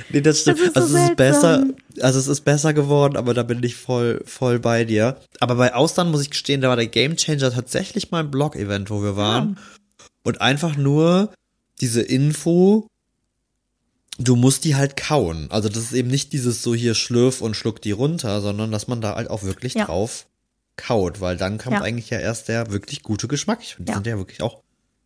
nee, 0.10 0.22
das 0.22 0.42
stimmt. 0.42 0.60
Das 0.76 0.86
ist 0.86 0.92
so 0.92 0.98
also 0.98 0.98
es 0.98 1.10
ist 1.10 1.16
besser, 1.16 1.66
also 2.02 2.20
es 2.20 2.28
ist 2.28 2.42
besser 2.42 2.74
geworden, 2.74 3.18
aber 3.18 3.34
da 3.34 3.44
bin 3.44 3.62
ich 3.64 3.76
voll, 3.76 4.22
voll 4.26 4.60
bei 4.60 4.86
dir. 4.86 5.18
Aber 5.40 5.56
bei 5.56 5.74
Austern 5.74 6.12
muss 6.12 6.22
ich 6.22 6.30
gestehen, 6.30 6.62
da 6.62 6.70
war 6.70 6.76
der 6.76 6.88
Gamechanger 6.88 7.52
tatsächlich 7.52 8.12
mal 8.12 8.22
ein 8.22 8.32
Blog-Event, 8.32 8.90
wo 8.90 9.04
wir 9.04 9.16
waren. 9.16 9.58
Und 10.24 10.42
einfach 10.42 10.78
nur 10.78 11.30
diese 11.82 12.02
Info, 12.02 12.88
du 14.20 14.36
musst 14.36 14.66
die 14.66 14.76
halt 14.76 14.96
kauen. 14.98 15.48
Also 15.50 15.70
das 15.70 15.78
ist 15.80 15.94
eben 15.94 16.10
nicht 16.10 16.34
dieses 16.34 16.62
so 16.62 16.76
hier 16.76 16.94
schlürf 16.94 17.42
und 17.42 17.56
schluck 17.56 17.82
die 17.82 17.92
runter, 17.92 18.42
sondern 18.42 18.72
dass 18.72 18.88
man 18.88 19.02
da 19.02 19.16
halt 19.16 19.30
auch 19.30 19.44
wirklich 19.44 19.74
Ja. 19.74 19.86
drauf 19.86 20.28
kaut, 20.76 21.20
weil 21.22 21.36
dann 21.38 21.58
kommt 21.58 21.78
Ja. 21.78 21.82
eigentlich 21.82 22.10
ja 22.10 22.20
erst 22.20 22.48
der 22.50 22.72
wirklich 22.72 23.02
gute 23.04 23.28
Geschmack. 23.28 23.60
Ich 23.62 23.76
finde, 23.76 23.86
die 23.88 23.92
Ja. 23.92 23.98
sind 23.98 24.08
ja 24.08 24.18
wirklich 24.18 24.42
auch 24.42 24.62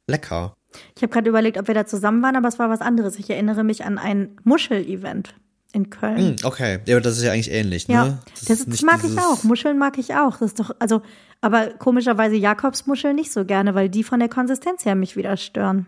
lecker. 0.08 0.54
Ich 0.96 1.04
habe 1.04 1.14
gerade 1.14 1.30
überlegt, 1.30 1.58
ob 1.58 1.68
wir 1.68 1.76
da 1.76 1.86
zusammen 1.86 2.22
waren, 2.24 2.36
aber 2.36 2.48
es 2.48 2.60
war 2.60 2.70
was 2.70 2.82
anderes. 2.82 3.18
Ich 3.20 3.30
erinnere 3.30 3.64
mich 3.64 3.86
an 3.86 3.98
ein 3.98 4.38
Muschel-Event 4.44 5.36
in 5.72 5.90
Köln. 5.90 6.18
Hm, 6.18 6.36
okay, 6.44 6.80
ja, 6.86 6.96
aber 6.96 7.02
das 7.02 7.18
ist 7.18 7.24
ja 7.24 7.32
eigentlich 7.32 7.52
ähnlich, 7.52 7.88
Ja, 7.88 8.06
ne? 8.06 8.20
das, 8.36 8.46
das, 8.46 8.60
ist 8.62 8.68
nicht 8.68 8.84
mag 8.84 9.04
ich 9.04 9.18
auch. 9.18 9.44
Muscheln 9.44 9.78
mag 9.78 9.98
ich 9.98 10.14
auch. 10.16 10.38
Das 10.38 10.52
ist 10.52 10.60
doch, 10.60 10.76
also, 10.80 11.02
aber 11.42 11.68
komischerweise 11.68 12.36
Jakobsmuscheln 12.36 13.16
nicht 13.16 13.32
so 13.32 13.46
gerne, 13.46 13.74
weil 13.76 13.90
die 13.90 14.04
von 14.04 14.20
der 14.20 14.30
Konsistenz 14.30 14.86
her 14.86 14.96
mich 14.96 15.16
wieder 15.16 15.36
stören. 15.38 15.88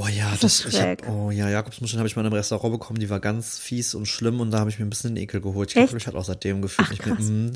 Oh 0.00 0.06
ja, 0.06 0.30
Das 0.40 0.62
das, 0.62 0.80
hab, 0.80 1.08
oh 1.08 1.32
ja, 1.32 1.48
Jakobsmuscheln 1.50 1.98
habe 1.98 2.06
ich 2.06 2.14
mal 2.14 2.22
in 2.22 2.26
einem 2.26 2.34
Restaurant 2.36 2.72
bekommen, 2.72 3.00
die 3.00 3.10
war 3.10 3.18
ganz 3.18 3.58
fies 3.58 3.94
und 3.96 4.06
schlimm 4.06 4.38
und 4.40 4.52
da 4.52 4.60
habe 4.60 4.70
ich 4.70 4.78
mir 4.78 4.86
ein 4.86 4.90
bisschen 4.90 5.14
den 5.16 5.22
Ekel 5.24 5.40
geholt. 5.40 5.70
Ich 5.70 5.74
glaube, 5.74 5.98
ich 5.98 6.06
hatte 6.06 6.16
auch 6.16 6.24
seitdem 6.24 6.62
gefühlt 6.62 6.88
nicht 6.90 7.04
mehr. 7.04 7.16
mm, 7.16 7.52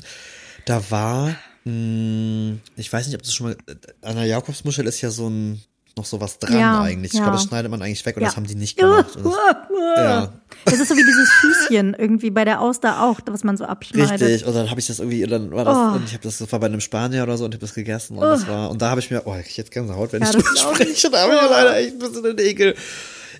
Da 0.65 0.91
war, 0.91 1.35
mm, 1.63 2.59
ich 2.75 2.91
weiß 2.91 3.07
nicht, 3.07 3.15
ob 3.15 3.23
das 3.23 3.33
schon 3.33 3.47
mal, 3.47 3.57
an 4.01 4.17
der 4.17 4.25
Jakobsmuschel 4.25 4.85
ist 4.87 4.99
ja 4.99 5.09
so 5.09 5.29
ein, 5.29 5.61
noch 5.97 6.05
so 6.05 6.19
was 6.21 6.39
dran 6.39 6.57
Ja, 6.59 6.81
eigentlich. 6.81 7.13
Ich 7.13 7.19
ja. 7.19 7.25
glaube, 7.25 7.37
das 7.37 7.45
schneidet 7.45 7.69
man 7.69 7.81
eigentlich 7.81 8.05
weg 8.05 8.15
und 8.17 8.23
Ja. 8.23 8.29
das 8.29 8.35
haben 8.37 8.47
die 8.47 8.55
nicht 8.55 8.77
gemacht. 8.77 9.07
Das, 9.15 9.23
ja. 9.97 10.33
Das 10.65 10.79
ist 10.79 10.89
so 10.89 10.95
wie 10.95 11.03
dieses 11.03 11.29
Füßchen 11.29 11.93
irgendwie 11.97 12.31
bei 12.31 12.45
der 12.45 12.61
Auster 12.61 13.03
auch, 13.03 13.19
was 13.27 13.43
man 13.43 13.57
so 13.57 13.65
abschneidet. 13.65 14.21
Richtig, 14.21 14.45
und 14.47 14.53
dann 14.55 14.69
habe 14.69 14.79
ich 14.79 14.87
das 14.87 14.99
irgendwie, 14.99 15.23
dann 15.25 15.51
war 15.51 15.65
das, 15.65 15.77
Oh. 15.77 15.95
und 15.97 16.05
ich 16.05 16.13
habe 16.13 16.23
das, 16.23 16.37
das 16.39 16.51
war 16.51 16.59
bei 16.59 16.67
einem 16.67 16.81
Spanier 16.81 17.23
oder 17.23 17.37
so 17.37 17.45
und 17.45 17.53
habe 17.53 17.61
das 17.61 17.73
gegessen 17.73 18.17
und 18.17 18.23
das 18.23 18.47
war, 18.47 18.69
und 18.71 18.81
da 18.81 18.89
habe 18.89 19.01
ich 19.01 19.11
mir, 19.11 19.21
oh, 19.25 19.35
ich 19.45 19.57
jetzt 19.57 19.71
Gänsehaut, 19.71 20.13
wenn 20.13 20.21
Ja, 20.21 20.29
ich 20.29 20.35
drüber 20.35 20.55
spreche, 20.55 21.09
da 21.11 21.21
habe 21.23 21.33
ich 21.33 21.39
Oh. 21.43 21.51
leider 21.51 21.77
echt 21.77 21.93
ein 21.93 21.99
bisschen 21.99 22.23
den 22.23 22.37
Ekel, 22.39 22.75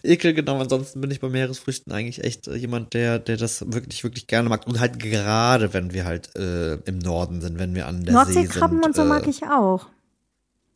Ekel 0.04 0.34
genommen. 0.34 0.62
Ansonsten 0.62 1.00
bin 1.00 1.12
ich 1.12 1.22
bei 1.22 1.30
Meeresfrüchten 1.30 1.94
eigentlich 1.94 2.24
echt 2.26 2.48
äh, 2.50 2.56
jemand, 2.56 2.94
der, 2.94 3.20
der 3.20 3.38
das 3.38 3.64
wirklich, 3.72 4.04
wirklich 4.04 4.28
gerne 4.28 4.50
mag 4.50 4.68
und 4.68 4.80
halt 4.82 5.00
gerade, 5.00 5.74
wenn 5.74 5.94
wir 5.94 6.04
halt 6.06 6.36
äh, 6.36 6.74
im 6.86 6.98
Norden 7.00 7.40
sind, 7.42 7.58
wenn 7.58 7.74
wir 7.74 7.88
an 7.88 8.04
der 8.04 8.14
See 8.26 8.34
sind. 8.34 8.36
Nordseekrabben 8.44 8.84
und 8.84 8.96
so 8.96 9.04
äh, 9.04 9.06
mag 9.06 9.28
ich 9.28 9.44
auch. 9.44 9.88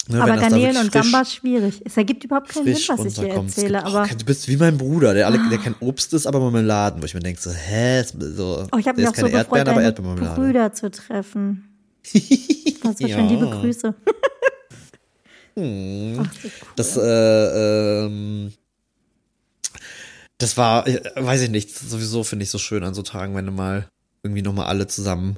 Ne, 0.10 0.22
aber 0.22 0.38
Garnelen 0.38 0.78
und 0.78 0.92
Gambas 0.92 1.34
schwierig. 1.34 1.82
Es 1.86 1.98
ergibt 1.98 2.24
überhaupt 2.24 2.50
keinen 2.50 2.76
Sinn, 2.76 2.84
was 2.98 3.06
ich 3.06 3.16
hier 3.20 3.30
erzähle. 3.34 3.68
gibt- 3.80 3.86
Aber 3.86 4.08
oh, 4.12 4.16
du 4.18 4.26
bist 4.26 4.48
wie 4.48 4.58
mein 4.58 4.78
Bruder, 4.78 5.14
der, 5.14 5.26
alle, 5.28 5.40
der 5.50 5.58
kein 5.58 5.76
Obst 5.80 6.14
ist, 6.14 6.26
aber 6.28 6.40
Marmeladen, 6.40 7.02
wo 7.02 7.06
ich 7.06 7.14
mir 7.14 7.20
denke 7.20 7.42
so, 7.42 7.52
hä, 7.52 8.04
so, 8.04 8.68
oh, 8.72 8.78
ich 8.78 8.88
habe 8.88 9.00
mich 9.02 9.10
auch 9.10 9.16
so 9.16 9.26
gefreut, 9.28 9.68
Erdbeeren, 9.68 9.68
aber 9.98 10.16
deine. 10.16 10.36
Brüder 10.36 10.74
zu 10.74 10.90
treffen. 10.92 11.64
Das 12.84 13.02
war 13.02 13.10
schön. 13.10 13.10
Ja. 13.10 13.28
Liebe 13.28 13.50
Grüße. 13.50 13.94
Hm. 15.56 16.20
Ach, 16.22 16.34
so 16.34 16.48
cool. 16.48 16.52
Das, 16.76 16.98
äh, 16.98 18.06
ähm, 18.06 18.54
das 20.38 20.56
war, 20.58 20.88
äh, 20.88 21.02
weiß 21.16 21.42
ich 21.42 21.50
nicht, 21.50 21.76
sowieso 21.76 22.24
finde 22.24 22.44
ich 22.44 22.52
so 22.52 22.60
schön 22.60 22.84
an 22.84 22.94
so 22.94 23.02
Tagen, 23.02 23.36
wenn 23.36 23.46
du 23.48 23.52
mal 23.52 23.90
irgendwie 24.24 24.44
nochmal 24.44 24.68
alle 24.68 24.88
zusammen 24.88 25.38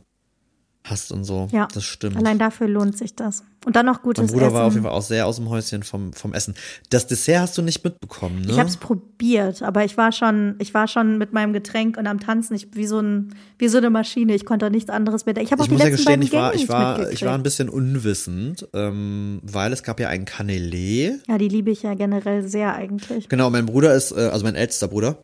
hast 0.84 1.12
und 1.12 1.24
so. 1.24 1.48
Ja, 1.52 1.68
Das 1.74 1.84
stimmt. 1.84 2.18
Allein 2.18 2.40
dafür 2.40 2.68
lohnt 2.68 2.98
sich 2.98 3.16
das. 3.16 3.44
Und 3.66 3.76
dann 3.76 3.86
noch 3.86 4.02
gutes 4.02 4.24
mein 4.24 4.32
Bruder 4.32 4.46
Essen. 4.48 4.56
war 4.56 4.66
auf 4.66 4.74
jeden 4.74 4.86
Fall 4.86 4.94
auch 4.94 5.02
sehr 5.02 5.28
aus 5.28 5.36
dem 5.36 5.50
Häuschen 5.50 5.84
vom, 5.84 6.14
vom 6.14 6.34
Essen. 6.34 6.56
Das 6.90 7.08
Dessert 7.08 7.42
hast 7.42 7.58
du 7.58 7.62
nicht 7.62 7.84
mitbekommen, 7.84 8.42
ne? 8.42 8.52
Ich 8.52 8.58
habe 8.60 8.70
es 8.70 8.78
probiert, 8.78 9.62
aber 9.62 9.84
ich 9.84 9.98
war 9.98 10.12
schon, 10.14 10.56
ich 10.60 10.74
war 10.74 10.88
schon 10.88 11.18
mit 11.18 11.34
meinem 11.34 11.52
Getränk 11.52 11.98
und 11.98 12.08
am 12.08 12.20
Tanzen 12.22 12.56
ich, 12.56 12.74
wie 12.74 12.88
so 12.88 13.00
ein, 13.00 13.36
wie 13.58 13.68
so 13.68 13.78
eine 13.78 13.90
Maschine. 13.90 14.34
Ich 14.34 14.46
konnte 14.46 14.72
nichts 14.72 14.90
anderes 14.90 15.26
mehr. 15.26 15.36
Ich 15.38 15.52
habe 15.52 15.62
auch 15.62 15.66
ich 15.66 15.70
die 15.70 15.74
muss 15.76 15.84
ja 15.84 15.90
letzten 15.90 15.98
gestehen, 15.98 16.20
beiden 16.22 16.26
ich 16.26 16.34
war, 16.34 16.52
Gänge 16.52 16.64
ich 16.64 16.70
war, 16.70 17.12
ich 17.12 17.26
war 17.26 17.34
ein 17.36 17.44
bisschen 17.44 17.70
unwissend, 17.70 18.68
ähm, 18.74 19.42
weil 19.44 19.74
es 19.74 19.84
gab 19.84 20.00
ja 20.00 20.08
einen 20.08 20.26
Canelé. 20.26 21.20
ja, 21.28 21.38
die 21.38 21.50
liebe 21.50 21.70
ich 21.72 21.84
ja 21.84 21.94
generell 21.94 22.48
sehr 22.48 22.74
eigentlich. 22.74 23.28
Genau, 23.28 23.50
mein 23.50 23.66
Bruder 23.66 23.94
ist, 23.94 24.12
äh, 24.12 24.30
also 24.32 24.46
mein 24.46 24.56
ältester 24.56 24.88
Bruder, 24.88 25.18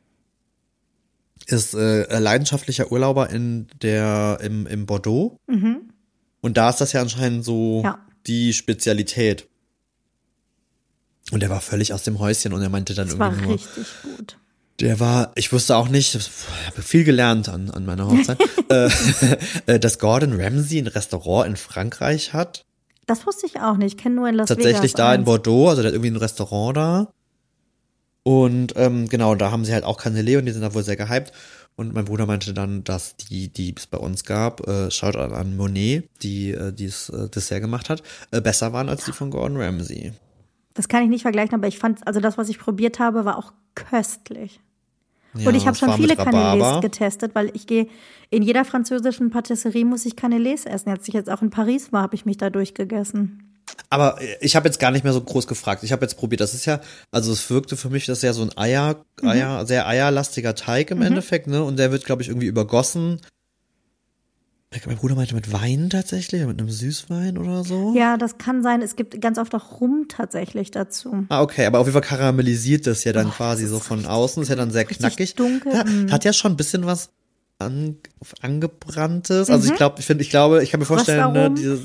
ist 1.47 1.73
äh, 1.73 2.19
leidenschaftlicher 2.19 2.91
Urlauber 2.91 3.29
in 3.29 3.67
der, 3.81 4.39
im, 4.41 4.65
im 4.67 4.85
Bordeaux. 4.85 5.37
Und 5.47 6.57
da 6.57 6.69
ist 6.69 6.81
das 6.81 6.93
ja 6.93 7.01
anscheinend 7.01 7.43
so 7.45 7.81
Ja. 7.83 7.99
die 8.27 8.53
Spezialität. 8.53 9.47
Und 11.31 11.39
der 11.41 11.49
war 11.49 11.61
völlig 11.61 11.93
aus 11.93 12.03
dem 12.03 12.19
Häuschen 12.19 12.53
und 12.53 12.61
er 12.61 12.69
meinte 12.69 12.93
dann 12.93 13.07
Das 13.07 13.17
war 13.17 13.29
irgendwie 13.31 13.45
nur, 13.47 13.53
richtig 13.55 13.85
gut. 14.03 14.37
der 14.79 14.99
war, 14.99 15.31
ich 15.35 15.51
wusste 15.51 15.75
auch 15.75 15.87
nicht, 15.89 16.13
ich 16.13 16.29
habe 16.67 16.81
viel 16.83 17.03
gelernt 17.03 17.49
an, 17.49 17.71
an 17.71 17.83
meiner 17.85 18.07
Hochzeit, 18.07 18.37
äh, 18.69 18.89
äh, 19.65 19.79
dass 19.79 19.97
Gordon 19.97 20.39
Ramsay 20.39 20.79
ein 20.79 20.87
Restaurant 20.87 21.47
in 21.49 21.55
Frankreich 21.55 22.33
hat. 22.33 22.65
Das 23.07 23.25
wusste 23.25 23.47
ich 23.47 23.59
auch 23.59 23.77
nicht. 23.77 23.95
Ich 23.95 23.97
kenne 24.01 24.15
nur 24.15 24.27
in 24.29 24.35
Las 24.35 24.47
tatsächlich 24.49 24.77
Vegas. 24.77 24.93
da 24.93 25.13
in 25.13 25.19
eins. 25.21 25.25
Bordeaux, 25.25 25.69
also 25.69 25.81
der 25.81 25.89
hat 25.89 25.95
irgendwie 25.95 26.11
ein 26.11 26.15
Restaurant 26.17 26.77
da. 26.77 27.11
Und 28.27 28.73
ähm, 28.75 29.07
genau, 29.07 29.35
da 29.35 29.51
haben 29.51 29.65
sie 29.65 29.73
halt 29.73 29.83
auch 29.83 30.01
Canelé 30.01 30.39
und 30.39 30.47
die 30.47 30.51
sind 30.51 30.63
da 30.63 30.73
wohl 30.73 30.81
sehr 30.81 30.95
gehypt. 30.95 31.31
Und 31.75 31.93
mein 31.93 32.05
Bruder 32.05 32.25
meinte 32.25 32.55
dann, 32.55 32.83
dass 32.83 33.15
die, 33.17 33.49
die 33.49 33.75
es 33.77 33.85
bei 33.85 33.99
uns 33.99 34.23
gab, 34.23 34.67
äh, 34.67 34.89
schaut 34.89 35.15
an, 35.15 35.31
an 35.31 35.55
Monet, 35.55 36.09
die 36.23 36.51
äh, 36.51 36.73
dieses 36.73 37.09
äh, 37.09 37.29
Dessert 37.29 37.61
gemacht 37.61 37.89
hat, 37.89 38.01
äh, 38.31 38.41
besser 38.41 38.73
waren 38.73 38.89
als 38.89 39.05
die 39.05 39.11
von 39.11 39.29
Gordon 39.29 39.57
Ramsay. 39.57 40.13
Das 40.73 40.87
kann 40.87 41.03
ich 41.03 41.09
nicht 41.09 41.21
vergleichen, 41.21 41.53
aber 41.53 41.67
ich 41.67 41.77
fand, 41.77 42.05
also 42.07 42.19
das, 42.19 42.35
was 42.35 42.49
ich 42.49 42.57
probiert 42.57 42.97
habe, 42.97 43.25
war 43.25 43.37
auch 43.37 43.53
köstlich. 43.75 44.59
Ja, 45.35 45.49
und 45.49 45.55
ich 45.55 45.67
habe 45.67 45.77
schon 45.77 45.93
viele. 45.93 46.15
Canelés 46.15 46.81
getestet, 46.81 47.35
weil 47.35 47.51
ich 47.53 47.67
gehe 47.67 47.87
in 48.31 48.41
jeder 48.41 48.65
französischen 48.65 49.29
Patisserie 49.29 49.85
muss 49.85 50.05
ich 50.05 50.13
Canelés 50.13 50.65
essen. 50.65 50.89
Als 50.89 51.07
ich 51.07 51.13
jetzt 51.13 51.29
auch 51.29 51.43
in 51.43 51.51
Paris 51.51 51.93
war, 51.93 52.01
habe 52.01 52.15
ich 52.15 52.25
mich 52.25 52.37
da 52.37 52.49
durchgegessen. 52.49 53.44
Aber 53.89 54.19
ich 54.41 54.55
habe 54.55 54.67
jetzt 54.67 54.79
gar 54.79 54.91
nicht 54.91 55.03
mehr 55.03 55.13
so 55.13 55.21
groß 55.21 55.47
gefragt. 55.47 55.83
Ich 55.83 55.91
habe 55.91 56.03
jetzt 56.03 56.15
probiert. 56.15 56.41
Das 56.41 56.53
ist 56.53 56.65
ja, 56.65 56.81
also 57.11 57.31
es 57.31 57.49
wirkte 57.49 57.77
für 57.77 57.89
mich, 57.89 58.05
das 58.05 58.19
ist 58.19 58.23
ja 58.23 58.33
so 58.33 58.43
ein 58.43 58.57
Eier, 58.57 59.03
mhm. 59.21 59.29
Eier, 59.29 59.65
sehr 59.65 59.87
eierlastiger 59.87 60.55
Teig 60.55 60.91
im 60.91 60.99
mhm. 60.99 61.05
Endeffekt, 61.05 61.47
ne? 61.47 61.63
Und 61.63 61.77
der 61.77 61.91
wird, 61.91 62.05
glaube 62.05 62.21
ich, 62.21 62.29
irgendwie 62.29 62.47
übergossen. 62.47 63.21
Mein 64.85 64.97
Bruder 64.97 65.15
meinte 65.15 65.35
mit 65.35 65.53
Wein 65.53 65.89
tatsächlich, 65.89 66.45
mit 66.45 66.59
einem 66.59 66.69
Süßwein 66.69 67.37
oder 67.37 67.63
so. 67.63 67.93
Ja, 67.95 68.17
das 68.17 68.37
kann 68.37 68.61
sein. 68.61 68.81
Es 68.81 68.97
gibt 68.97 69.21
ganz 69.21 69.37
oft 69.37 69.55
auch 69.55 69.79
Rum 69.79 70.07
tatsächlich 70.09 70.69
dazu. 70.69 71.25
Ah, 71.29 71.41
okay, 71.41 71.65
aber 71.65 71.79
auf 71.79 71.87
jeden 71.87 71.93
Fall 71.93 72.17
karamellisiert 72.17 72.85
das 72.85 73.05
ja 73.05 73.13
dann 73.13 73.27
oh, 73.27 73.31
quasi 73.31 73.67
so 73.67 73.79
von 73.79 74.05
außen. 74.05 74.43
Ist 74.43 74.49
ja 74.49 74.55
dann 74.55 74.71
sehr 74.71 74.83
knackig. 74.83 75.35
Dunkel. 75.35 75.73
Ja, 75.73 75.85
mhm. 75.85 76.11
hat 76.11 76.25
ja 76.25 76.33
schon 76.33 76.53
ein 76.53 76.57
bisschen 76.57 76.85
was 76.85 77.09
an, 77.59 77.97
angebranntes. 78.41 79.49
Also 79.49 79.67
mhm. 79.67 79.71
ich 79.71 79.77
glaube, 79.77 79.99
ich 79.99 80.05
finde, 80.05 80.23
ich 80.23 80.29
glaube, 80.29 80.63
ich 80.63 80.71
kann 80.71 80.79
mir 80.79 80.85
vorstellen, 80.85 81.33
ne, 81.33 81.51
diese, 81.51 81.81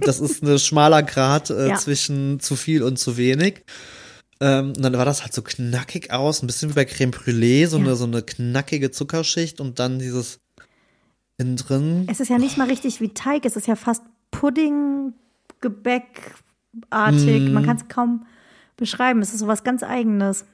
das 0.00 0.20
ist 0.20 0.42
ein 0.42 0.58
schmaler 0.58 1.02
Grad 1.02 1.50
äh, 1.50 1.68
ja. 1.70 1.76
zwischen 1.76 2.40
zu 2.40 2.56
viel 2.56 2.82
und 2.82 2.98
zu 2.98 3.16
wenig. 3.16 3.64
Ähm, 4.40 4.68
und 4.76 4.82
dann 4.82 4.92
war 4.94 5.04
das 5.04 5.22
halt 5.22 5.32
so 5.32 5.42
knackig 5.42 6.12
aus, 6.12 6.42
ein 6.42 6.46
bisschen 6.46 6.70
wie 6.70 6.74
bei 6.74 6.84
Creme 6.84 7.12
Brûlée, 7.12 7.66
so 7.66 7.78
ja. 7.78 7.84
eine 7.84 7.96
so 7.96 8.04
eine 8.04 8.22
knackige 8.22 8.90
Zuckerschicht 8.90 9.60
und 9.60 9.78
dann 9.78 9.98
dieses 9.98 10.40
innen 11.38 11.56
drin. 11.56 12.06
Es 12.10 12.20
ist 12.20 12.28
ja 12.28 12.38
nicht 12.38 12.58
mal 12.58 12.68
richtig 12.68 13.00
wie 13.00 13.14
Teig, 13.14 13.44
es 13.44 13.56
ist 13.56 13.66
ja 13.66 13.76
fast 13.76 14.02
Pudding, 14.30 15.14
Gebäckartig. 15.60 17.42
Mm. 17.42 17.52
Man 17.52 17.64
kann 17.64 17.76
es 17.76 17.88
kaum 17.88 18.26
beschreiben. 18.76 19.22
Es 19.22 19.32
ist 19.32 19.40
so 19.40 19.46
was 19.46 19.64
ganz 19.64 19.82
Eigenes. 19.82 20.44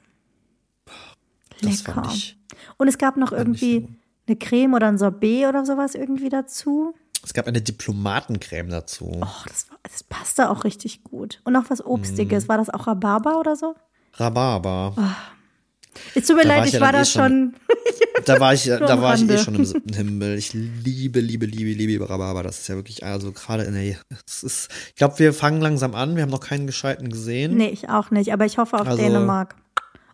Lecker. 1.60 2.08
Und 2.76 2.88
es 2.88 2.98
gab 2.98 3.16
noch 3.16 3.32
irgendwie 3.32 3.88
eine 4.30 4.38
Creme 4.38 4.74
oder 4.74 4.88
ein 4.88 4.98
Sorbet 4.98 5.46
oder 5.46 5.66
sowas 5.66 5.94
irgendwie 5.94 6.28
dazu. 6.28 6.94
Es 7.22 7.34
gab 7.34 7.46
eine 7.46 7.60
Diplomatencreme 7.60 8.70
dazu. 8.70 9.10
Oh, 9.20 9.44
das, 9.46 9.68
war, 9.68 9.78
das 9.82 10.02
passte 10.04 10.50
auch 10.50 10.64
richtig 10.64 11.04
gut. 11.04 11.40
Und 11.44 11.52
noch 11.52 11.68
was 11.68 11.84
Obstiges. 11.84 12.46
Mm. 12.46 12.48
War 12.48 12.58
das 12.58 12.70
auch 12.70 12.86
Rhabarber 12.86 13.38
oder 13.38 13.56
so? 13.56 13.74
Rhabarber. 14.14 14.94
Oh. 14.96 15.02
Es 16.14 16.26
tut 16.26 16.36
mir 16.36 16.44
leid, 16.44 16.66
ich, 16.68 16.74
ich 16.74 16.80
war 16.80 16.92
da 16.92 17.04
schon. 17.04 17.54
da 18.24 18.40
war 18.40 18.54
ich, 18.54 18.64
da 18.64 19.02
war 19.02 19.16
ich 19.16 19.28
eh 19.28 19.38
schon 19.38 19.56
im 19.56 19.64
siebten 19.64 19.92
Himmel. 19.94 20.38
Ich 20.38 20.54
liebe, 20.54 21.20
liebe, 21.20 21.46
liebe, 21.46 21.72
liebe 21.72 22.08
Rhabarber. 22.08 22.42
Das 22.42 22.60
ist 22.60 22.68
ja 22.68 22.76
wirklich, 22.76 23.04
also 23.04 23.32
gerade 23.32 23.64
in 23.64 23.74
der, 23.74 23.96
es 24.26 24.42
ist, 24.42 24.68
ich 24.88 24.94
glaube, 24.94 25.18
wir 25.18 25.34
fangen 25.34 25.60
langsam 25.60 25.94
an. 25.94 26.14
Wir 26.14 26.22
haben 26.22 26.30
noch 26.30 26.40
keinen 26.40 26.66
gescheiten 26.66 27.10
gesehen. 27.10 27.56
Nee, 27.56 27.68
ich 27.68 27.88
auch 27.88 28.10
nicht, 28.10 28.32
aber 28.32 28.46
ich 28.46 28.56
hoffe 28.56 28.76
auf 28.80 28.86
also, 28.86 29.02
Dänemark. 29.02 29.56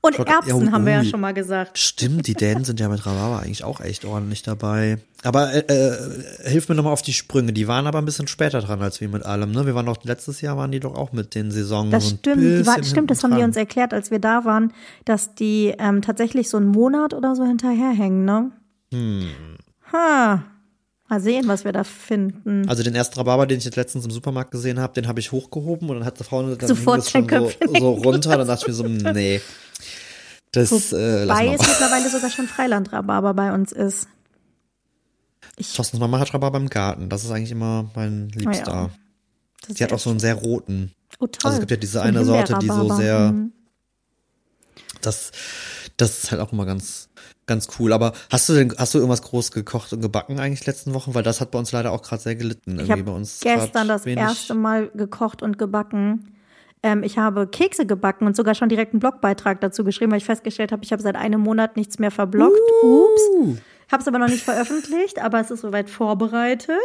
Und 0.07 0.19
Erbsen 0.19 0.67
ja, 0.67 0.73
haben 0.73 0.87
wir 0.87 0.93
ja 0.93 1.05
schon 1.05 1.21
mal 1.21 1.35
gesagt. 1.35 1.79
Stimmt, 1.79 2.27
die 2.27 2.35
Dänen 2.35 2.65
sind 2.65 2.81
ja 2.81 2.89
mit 2.89 3.05
Rhabarber 3.05 3.41
eigentlich 3.41 3.65
auch 3.65 3.81
echt 3.81 4.05
ordentlich 4.05 4.43
dabei. 4.43 4.99
Aber 5.23 5.53
äh, 5.53 5.59
äh, 5.61 6.51
hilf 6.51 6.69
mir 6.69 6.75
nochmal 6.75 6.93
auf 6.93 7.03
die 7.03 7.13
Sprünge. 7.13 7.53
Die 7.53 7.67
waren 7.67 7.87
aber 7.87 7.99
ein 7.99 8.05
bisschen 8.05 8.29
später 8.29 8.61
dran 8.61 8.81
als 8.83 9.01
wir 9.01 9.09
mit 9.09 9.25
allem. 9.25 9.51
Ne? 9.53 9.67
Wir 9.67 9.75
waren 9.75 9.87
doch 9.87 10.03
letztes 10.05 10.41
Jahr 10.41 10.57
waren 10.57 10.71
die 10.71 10.81
doch 10.81 10.95
auch 10.95 11.13
mit 11.13 11.35
den 11.35 11.51
Saisons. 11.51 11.91
Das 11.91 12.11
stimmt, 12.11 12.67
war, 12.67 12.83
stimmt. 12.85 13.11
Das 13.11 13.25
haben 13.25 13.37
die 13.37 13.43
uns 13.43 13.57
erklärt, 13.57 13.93
als 13.93 14.11
wir 14.11 14.19
da 14.19 14.45
waren, 14.45 14.73
dass 15.05 15.35
die 15.35 15.75
ähm, 15.79 16.03
tatsächlich 16.03 16.49
so 16.49 16.59
einen 16.59 16.69
Monat 16.69 17.13
oder 17.13 17.35
so 17.35 17.45
hinterherhängen. 17.45 18.25
Ne? 18.25 18.53
Hm. 18.93 19.27
Ha. 19.93 20.45
Mal 21.09 21.21
sehen, 21.21 21.47
was 21.47 21.65
wir 21.65 21.71
da 21.71 21.85
finden. 21.85 22.69
Also 22.69 22.83
den 22.83 22.97
ersten 22.97 23.17
Rhabarber, 23.19 23.47
den 23.47 23.59
ich 23.59 23.65
jetzt 23.65 23.77
letztens 23.77 24.05
im 24.05 24.11
Supermarkt 24.11 24.51
gesehen 24.51 24.81
habe, 24.81 24.93
den 24.93 25.07
habe 25.07 25.21
ich 25.21 25.31
hochgehoben 25.31 25.89
und 25.89 25.99
dann 25.99 26.05
hat 26.05 26.19
die 26.19 26.25
Frau 26.25 26.43
dann 26.43 26.69
Sofort 26.69 27.09
schon 27.09 27.29
so, 27.29 27.51
so, 27.79 27.93
runter. 27.93 28.37
Dann 28.37 28.47
dachte 28.49 28.63
ich 28.63 28.69
mir 28.69 28.75
so, 28.75 28.85
nee. 29.13 29.41
Das, 30.57 30.73
Wobei 30.73 31.49
äh, 31.49 31.55
es 31.55 31.61
mittlerweile 31.61 32.09
sogar 32.09 32.31
schon 32.31 32.49
Freiland-Rhabarber 32.49 33.35
bei 33.35 33.53
uns 33.53 33.73
ist. 33.73 34.09
Ich 35.59 35.75
Thorstens 35.75 36.01
Mama 36.01 36.19
hat 36.19 36.33
Rhabarber 36.33 36.57
im 36.57 36.71
Garten. 36.71 37.11
Das 37.11 37.25
ist 37.25 37.31
eigentlich 37.31 37.51
immer 37.51 37.91
mein 37.95 38.31
Liebster. 38.31 38.73
Ah, 38.73 38.91
ja. 39.69 39.75
Die 39.75 39.85
hat 39.85 39.93
auch 39.93 39.99
so 39.99 40.09
einen 40.09 40.19
sehr 40.19 40.35
roten. 40.35 40.93
Oh, 41.19 41.27
toll. 41.27 41.41
Also 41.45 41.57
es 41.57 41.61
gibt 41.61 41.71
ja 41.73 41.77
diese 41.77 42.01
eine 42.01 42.25
Sorte, 42.25 42.57
die 42.59 42.69
so 42.69 42.95
sehr. 42.95 43.33
Mhm. 43.33 43.53
Das, 45.03 45.31
das 45.99 46.25
ist 46.25 46.31
halt 46.31 46.41
auch 46.41 46.53
immer 46.53 46.65
ganz, 46.65 47.11
ganz 47.47 47.69
cool. 47.79 47.93
Aber 47.93 48.15
hast 48.31 48.49
du 48.49 48.55
denn, 48.55 48.75
hast 48.79 48.95
du 48.95 48.99
irgendwas 48.99 49.23
groß 49.23 49.51
gekocht 49.51 49.93
und 49.93 50.01
gebacken 50.01 50.41
eigentlich 50.41 50.65
letzten 50.65 50.95
Wochen? 50.95 51.15
Weil 51.15 51.23
das 51.23 51.43
hat 51.43 51.51
bei 51.51 51.59
uns 51.59 51.71
leider 51.73 51.93
auch 51.93 52.03
gerade 52.03 52.23
sehr 52.23 52.35
gelitten. 52.35 52.81
Ich 52.81 52.91
habe 52.91 53.05
gestern 53.43 53.89
das 53.89 54.07
erste 54.07 54.55
Mal 54.55 54.89
gekocht 54.95 55.43
und 55.43 55.59
gebacken. 55.59 56.36
Ähm, 56.87 57.03
ich 57.03 57.19
habe 57.19 57.49
Kekse 57.49 57.85
gebacken 57.85 58.29
und 58.29 58.37
sogar 58.37 58.55
schon 58.55 58.69
direkt 58.69 58.93
einen 58.93 59.01
Blogbeitrag 59.01 59.61
dazu 59.61 59.83
geschrieben, 59.83 60.13
weil 60.13 60.19
ich 60.19 60.25
festgestellt 60.25 60.71
habe, 60.71 60.85
ich 60.85 60.93
habe 60.93 61.03
seit 61.03 61.17
einem 61.17 61.41
Monat 61.41 61.77
nichts 61.77 61.99
mehr 61.99 62.13
verbloggt. 62.13 62.61
Uh. 62.83 63.07
Ups. 63.07 63.61
Habe 63.91 64.03
es 64.03 64.09
aber 64.09 64.21
noch 64.21 64.29
nicht 64.29 64.45
veröffentlicht, 64.45 65.21
aber 65.21 65.41
es 65.41 65.51
ist 65.51 65.63
soweit 65.63 65.91
vorbereitet. 65.91 66.77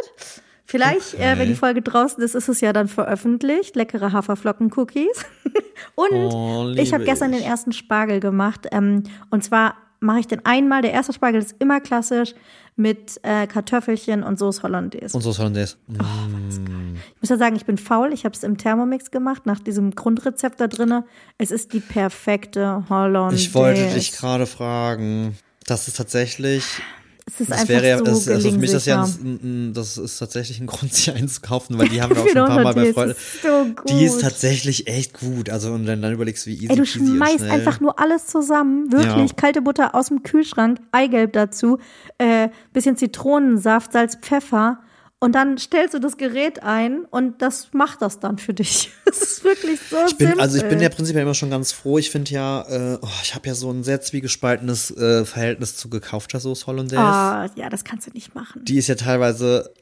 Vielleicht, 0.64 1.14
okay. 1.14 1.34
äh, 1.34 1.38
wenn 1.38 1.48
die 1.48 1.54
Folge 1.54 1.82
draußen 1.82 2.20
ist, 2.22 2.34
ist 2.34 2.48
es 2.48 2.60
ja 2.60 2.72
dann 2.72 2.88
veröffentlicht. 2.88 3.76
Leckere 3.76 4.12
Haferflocken-Cookies. 4.12 5.24
und 5.94 6.12
oh, 6.12 6.72
ich 6.76 6.92
habe 6.92 7.04
gestern 7.04 7.30
den 7.30 7.42
ersten 7.42 7.72
Spargel 7.72 8.18
gemacht. 8.18 8.66
Ähm, 8.72 9.04
und 9.30 9.44
zwar 9.44 9.76
mache 10.02 10.20
ich 10.20 10.26
den 10.26 10.44
einmal. 10.44 10.82
Der 10.82 10.92
erste 10.92 11.12
Spargel 11.12 11.40
ist 11.40 11.56
immer 11.58 11.80
klassisch 11.80 12.34
mit 12.76 13.20
äh, 13.22 13.46
Kartoffelchen 13.46 14.22
und 14.22 14.38
Sauce 14.38 14.62
Hollandaise. 14.62 15.16
Und 15.16 15.22
Sauce 15.22 15.38
Hollandaise. 15.38 15.76
Oh, 15.88 15.92
mm. 16.28 16.96
Ich 17.14 17.20
muss 17.22 17.30
ja 17.30 17.36
sagen, 17.36 17.56
ich 17.56 17.64
bin 17.64 17.78
faul. 17.78 18.12
Ich 18.12 18.24
habe 18.24 18.34
es 18.34 18.42
im 18.42 18.58
Thermomix 18.58 19.10
gemacht, 19.10 19.46
nach 19.46 19.60
diesem 19.60 19.94
Grundrezept 19.94 20.60
da 20.60 20.66
drinne. 20.66 21.04
Es 21.38 21.50
ist 21.50 21.72
die 21.72 21.80
perfekte 21.80 22.84
Hollandaise. 22.88 23.42
Ich 23.42 23.54
wollte 23.54 23.86
dich 23.94 24.12
gerade 24.12 24.46
fragen. 24.46 25.36
Das 25.66 25.86
ist 25.86 25.96
tatsächlich 25.96 26.82
es 27.24 27.40
ist 27.40 27.50
das 27.50 27.60
einfach 27.60 27.68
wäre 27.68 27.88
ja, 27.88 27.98
so 27.98 28.04
das, 28.04 28.28
also 28.28 28.50
für 28.50 28.58
mich 28.58 28.72
das 28.72 28.86
ja, 28.86 29.04
ein, 29.04 29.72
das 29.74 29.96
ist 29.96 30.18
tatsächlich 30.18 30.60
ein 30.60 30.66
Grund, 30.68 30.92
sie 30.92 31.12
einzukaufen, 31.12 31.78
weil 31.78 31.88
die 31.88 32.02
haben 32.02 32.10
wir 32.14 32.22
auch 32.22 32.28
schon 32.28 32.38
ein 32.38 32.48
paar 32.48 32.62
Mal 32.62 32.74
bei 32.74 32.92
Freunden. 32.92 33.14
So 33.42 33.66
die 33.88 34.04
ist 34.04 34.20
tatsächlich 34.20 34.88
echt 34.88 35.18
gut. 35.18 35.48
Also 35.48 35.72
und 35.72 35.86
dann, 35.86 36.02
dann 36.02 36.12
überlegst 36.12 36.46
du, 36.46 36.50
wie 36.50 36.56
easy 36.56 36.68
Ey, 36.70 36.76
du 36.76 36.84
schmeißt 36.84 37.42
einfach 37.44 37.80
nur 37.80 38.00
alles 38.00 38.26
zusammen, 38.26 38.90
wirklich 38.90 39.30
ja. 39.30 39.36
kalte 39.36 39.62
Butter 39.62 39.94
aus 39.94 40.08
dem 40.08 40.22
Kühlschrank, 40.22 40.80
Eigelb 40.90 41.32
dazu, 41.32 41.78
äh, 42.18 42.48
bisschen 42.72 42.96
Zitronensaft, 42.96 43.92
Salz, 43.92 44.16
Pfeffer 44.20 44.80
und 45.22 45.36
dann 45.36 45.56
stellst 45.56 45.94
du 45.94 46.00
das 46.00 46.16
Gerät 46.16 46.64
ein 46.64 47.04
und 47.04 47.42
das 47.42 47.68
macht 47.72 48.02
das 48.02 48.18
dann 48.18 48.38
für 48.38 48.54
dich. 48.54 48.90
Das 49.04 49.20
ist 49.20 49.44
wirklich 49.44 49.78
so 49.78 49.96
ich 50.08 50.16
bin, 50.16 50.28
simpel. 50.28 50.40
Also 50.40 50.56
ich 50.56 50.64
bin 50.64 50.80
ja 50.80 50.88
prinzipiell 50.88 51.22
immer 51.22 51.34
schon 51.34 51.50
ganz 51.50 51.70
froh. 51.70 51.98
Ich 51.98 52.10
finde 52.10 52.30
ja, 52.30 52.62
äh, 52.62 52.98
oh, 53.00 53.08
ich 53.22 53.34
habe 53.34 53.46
ja 53.46 53.54
so 53.54 53.70
ein 53.70 53.84
sehr 53.84 54.00
zwiegespaltenes 54.00 54.90
äh, 54.96 55.26
Verhältnis 55.26 55.76
zu 55.76 55.90
gekaufter 55.90 56.40
Sauce 56.40 56.66
Hollandaise. 56.66 57.02
Ah, 57.02 57.50
ja, 57.54 57.68
das 57.68 57.84
kannst 57.84 58.06
du 58.06 58.10
nicht 58.12 58.34
machen. 58.34 58.64
Die 58.64 58.78
ist 58.78 58.88
ja 58.88 58.94
teilweise, 58.94 59.74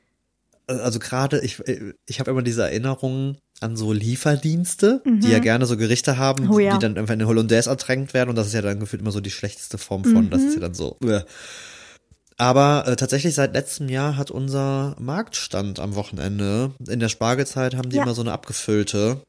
äh, 0.67 0.73
also 0.73 0.99
gerade, 0.99 1.41
ich, 1.43 1.61
äh, 1.69 1.95
ich 2.07 2.19
habe 2.19 2.33
immer 2.33 2.43
diese 2.43 2.65
Erinnerungen 2.65 3.39
an 3.61 3.77
so 3.77 3.93
Lieferdienste, 3.93 5.01
mhm. 5.05 5.21
die 5.21 5.31
ja 5.31 5.39
mhm. 5.39 5.43
gerne 5.43 5.67
so 5.67 5.77
Gerichte 5.77 6.19
haben, 6.19 6.51
oh, 6.51 6.59
ja. 6.59 6.73
die 6.73 6.81
dann 6.81 6.99
einfach 6.99 7.15
in 7.15 7.25
Hollandaise 7.25 7.71
ertränkt 7.71 8.13
werden 8.15 8.31
und 8.31 8.37
das 8.37 8.49
ist 8.49 8.55
ja 8.55 8.63
dann 8.63 8.81
gefühlt 8.81 9.01
immer 9.01 9.13
so 9.13 9.21
die 9.21 9.31
schlechteste 9.31 9.79
Form 9.79 10.05
von, 10.05 10.25
mhm. 10.25 10.31
das 10.31 10.43
ist 10.43 10.55
ja 10.55 10.61
dann 10.61 10.75
so. 10.75 10.99
Äh. 11.05 11.21
Aber 12.41 12.89
äh, 12.89 12.97
tatsächlich 12.97 13.35
seit 13.35 13.53
letztem 13.53 13.91
Jahr 13.91 14.17
hat 14.17 14.31
unser 14.31 14.97
Marktstand 14.99 15.79
am 15.79 15.95
Wochenende, 15.95 16.71
in 16.89 16.99
der 16.99 17.11
Spargelzeit 17.11 17.77
haben 17.77 17.91
die 17.91 17.97
ja. 17.97 18.05
immer 18.05 18.15
so 18.15 18.23
eine 18.23 18.33
abgefüllte. 18.33 19.21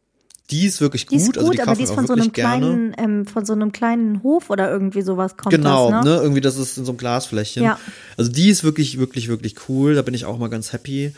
Die 0.49 0.65
ist 0.65 0.79
wirklich 0.79 1.07
gut. 1.07 1.11
Die 1.11 1.21
ist 1.21 1.25
gut, 1.25 1.37
also 1.37 1.51
die 1.51 1.61
aber 1.61 1.75
die 1.75 1.83
ist 1.83 1.91
von 1.91 2.07
so 2.07 2.13
einem 2.13 2.31
kleinen, 2.31 2.95
ähm, 2.97 3.25
von 3.27 3.45
so 3.45 3.51
einem 3.51 3.73
kleinen 3.73 4.23
Hof 4.23 4.49
oder 4.49 4.71
irgendwie 4.71 5.01
sowas 5.01 5.35
kommt 5.35 5.53
Genau, 5.53 5.91
das, 5.91 6.05
ne? 6.05 6.11
ne? 6.11 6.21
Irgendwie 6.21 6.39
das 6.39 6.55
ist 6.55 6.77
in 6.77 6.85
so 6.85 6.93
einem 6.93 6.99
Glasfläschchen. 6.99 7.63
Ja. 7.63 7.77
Also 8.15 8.31
die 8.31 8.47
ist 8.47 8.63
wirklich, 8.63 8.97
wirklich, 8.97 9.27
wirklich 9.27 9.55
cool. 9.67 9.93
Da 9.93 10.03
bin 10.03 10.13
ich 10.13 10.23
auch 10.23 10.37
mal 10.37 10.49
ganz 10.49 10.71
happy. 10.71 11.13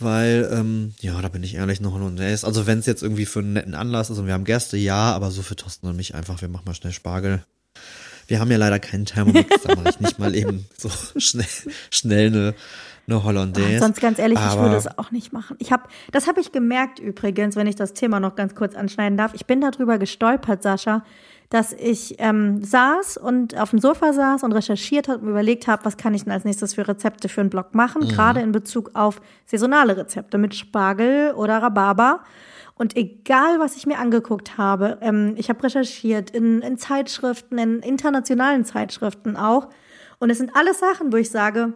Weil, 0.00 0.48
ähm, 0.50 0.94
ja, 1.02 1.20
da 1.20 1.28
bin 1.28 1.42
ich 1.42 1.56
ehrlich 1.56 1.82
noch 1.82 1.92
Hollandaise. 1.92 2.46
Also 2.46 2.66
wenn 2.66 2.78
es 2.78 2.86
jetzt 2.86 3.02
irgendwie 3.02 3.26
für 3.26 3.40
einen 3.40 3.52
netten 3.52 3.74
Anlass 3.74 4.08
ist 4.08 4.18
und 4.18 4.26
wir 4.26 4.32
haben 4.32 4.44
Gäste, 4.44 4.78
ja, 4.78 5.12
aber 5.12 5.30
so 5.30 5.42
für 5.42 5.56
Thorsten 5.56 5.86
und 5.88 5.96
mich 5.96 6.14
einfach, 6.14 6.40
wir 6.40 6.48
machen 6.48 6.64
mal 6.64 6.74
schnell 6.74 6.92
Spargel. 6.92 7.44
Wir 8.26 8.40
haben 8.40 8.50
ja 8.50 8.56
leider 8.56 8.78
keinen 8.78 9.04
Thermomix, 9.04 9.62
da 9.62 9.74
mache 9.74 9.90
ich 9.90 10.00
nicht 10.00 10.18
mal 10.18 10.34
eben 10.34 10.66
so 10.76 10.90
schnell, 11.16 11.46
schnell 11.90 12.26
eine, 12.28 12.54
eine 13.06 13.24
Hollandaise. 13.24 13.76
Ach, 13.76 13.82
sonst 13.82 14.00
ganz 14.00 14.18
ehrlich, 14.18 14.38
Aber 14.38 14.54
ich 14.54 14.60
würde 14.60 14.76
es 14.76 14.98
auch 14.98 15.10
nicht 15.10 15.32
machen. 15.32 15.56
Ich 15.58 15.72
habe, 15.72 15.84
das 16.12 16.26
habe 16.26 16.40
ich 16.40 16.52
gemerkt 16.52 16.98
übrigens, 16.98 17.56
wenn 17.56 17.66
ich 17.66 17.76
das 17.76 17.92
Thema 17.92 18.20
noch 18.20 18.34
ganz 18.36 18.54
kurz 18.54 18.74
anschneiden 18.74 19.16
darf. 19.18 19.34
Ich 19.34 19.46
bin 19.46 19.60
darüber 19.60 19.98
gestolpert, 19.98 20.62
Sascha, 20.62 21.04
dass 21.50 21.72
ich 21.72 22.16
ähm, 22.18 22.64
saß 22.64 23.16
und 23.16 23.56
auf 23.56 23.70
dem 23.70 23.78
Sofa 23.78 24.12
saß 24.12 24.42
und 24.42 24.52
recherchiert 24.52 25.08
habe 25.08 25.20
und 25.20 25.28
überlegt 25.28 25.66
habe, 25.66 25.84
was 25.84 25.96
kann 25.96 26.14
ich 26.14 26.24
denn 26.24 26.32
als 26.32 26.44
nächstes 26.44 26.74
für 26.74 26.88
Rezepte 26.88 27.28
für 27.28 27.42
einen 27.42 27.50
Blog 27.50 27.74
machen, 27.74 28.02
mhm. 28.02 28.08
gerade 28.08 28.40
in 28.40 28.52
Bezug 28.52 28.90
auf 28.94 29.20
saisonale 29.46 29.96
Rezepte 29.96 30.38
mit 30.38 30.54
Spargel 30.54 31.32
oder 31.34 31.62
Rhabarber. 31.62 32.20
Und 32.76 32.96
egal, 32.96 33.60
was 33.60 33.76
ich 33.76 33.86
mir 33.86 33.98
angeguckt 33.98 34.58
habe, 34.58 34.98
ähm, 35.00 35.34
ich 35.36 35.48
habe 35.48 35.62
recherchiert 35.62 36.30
in, 36.30 36.60
in 36.60 36.76
Zeitschriften, 36.76 37.58
in 37.58 37.80
internationalen 37.80 38.64
Zeitschriften 38.64 39.36
auch. 39.36 39.68
Und 40.18 40.30
es 40.30 40.38
sind 40.38 40.56
alles 40.56 40.80
Sachen, 40.80 41.12
wo 41.12 41.16
ich 41.16 41.30
sage, 41.30 41.72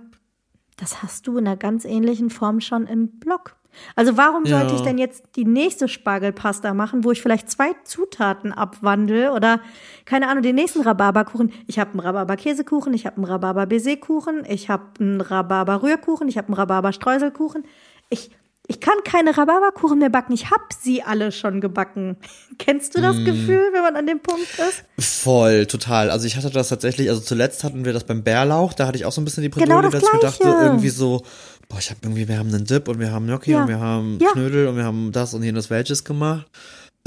das 0.77 1.03
hast 1.03 1.27
du 1.27 1.39
in 1.39 1.47
einer 1.47 1.57
ganz 1.57 1.85
ähnlichen 1.85 2.31
Form 2.31 2.61
schon 2.61 2.87
im 2.87 3.09
Blog. 3.19 3.57
Also 3.95 4.17
warum 4.17 4.45
ja. 4.45 4.59
sollte 4.59 4.75
ich 4.75 4.81
denn 4.81 4.99
jetzt 4.99 5.37
die 5.37 5.45
nächste 5.45 5.89
Spargelpasta 5.89 6.75
machen, 6.75 7.05
wo 7.05 7.13
ich 7.13 7.23
vielleicht 7.23 7.51
zwei 7.51 7.75
Zutaten 7.85 8.53
abwandle 8.53 9.33
oder 9.33 9.61
keine 10.05 10.29
Ahnung, 10.29 10.43
den 10.43 10.55
nächsten 10.55 10.81
Rhabarberkuchen. 10.81 11.53
Ich 11.67 11.79
habe 11.79 11.91
einen 11.93 12.01
Rhabarber-Käsekuchen, 12.01 12.95
ich 12.95 13.07
habe 13.07 13.17
einen 13.17 13.25
Rhabarber-Baiser-Kuchen, 13.27 14.45
ich 14.49 14.69
habe 14.69 14.85
einen 15.01 15.21
Rhabarber-Rührkuchen, 15.21 16.29
ich 16.29 16.39
habe 16.39 16.49
einen 16.49 16.55
Rhabarber-Streuselkuchen. 16.55 17.65
Ich 18.11 18.31
Ich 18.71 18.81
kann 18.81 18.97
keine 19.03 19.37
Rhabarberkuchen 19.37 19.99
mehr 19.99 20.11
backen. 20.11 20.35
Ich 20.35 20.51
hab 20.51 20.75
sie 20.79 21.03
alle 21.03 21.33
schon 21.33 21.63
gebacken. 21.63 22.19
Kennst 22.59 22.95
du 22.95 23.01
das 23.01 23.17
mm. 23.17 23.25
Gefühl, 23.25 23.63
wenn 23.73 23.81
man 23.81 23.97
an 23.97 24.07
dem 24.07 24.21
Punkt 24.21 24.47
ist? 24.59 24.85
Voll, 24.99 25.65
total. 25.65 26.11
Also 26.11 26.27
ich 26.27 26.37
hatte 26.37 26.51
das 26.51 26.69
tatsächlich, 26.69 27.09
also 27.09 27.23
zuletzt 27.23 27.65
hatten 27.65 27.87
wir 27.87 27.95
das 27.95 28.05
beim 28.05 28.23
Bärlauch, 28.23 28.75
da 28.75 28.87
hatte 28.87 28.99
ich 28.99 29.07
auch 29.07 29.13
so 29.13 29.23
ein 29.23 29.25
bisschen 29.25 29.43
die 29.43 29.49
Bredouille, 29.49 29.69
genau 29.69 29.83
das 29.83 29.93
dass 29.93 30.03
Gleiche. 30.03 30.27
ich 30.27 30.41
mir 30.41 30.51
dachte, 30.51 30.65
irgendwie 30.67 30.91
so, 30.91 31.23
boah, 31.71 31.79
ich 31.79 31.89
habe 31.89 32.01
irgendwie, 32.03 32.29
wir 32.29 32.39
haben 32.39 32.53
einen 32.53 32.67
Dip 32.67 32.89
und 32.89 33.01
wir 33.01 33.11
haben 33.11 33.27
Gnocchi 33.27 33.53
ja. 33.53 33.63
und 33.63 33.69
wir 33.69 33.81
haben 33.81 34.19
ja. 34.21 34.33
Knödel 34.33 34.69
und 34.69 34.77
wir 34.77 34.85
haben 34.85 35.13
das 35.13 35.33
und 35.33 35.43
jenes 35.43 35.71
welches 35.71 36.05
gemacht. 36.05 36.47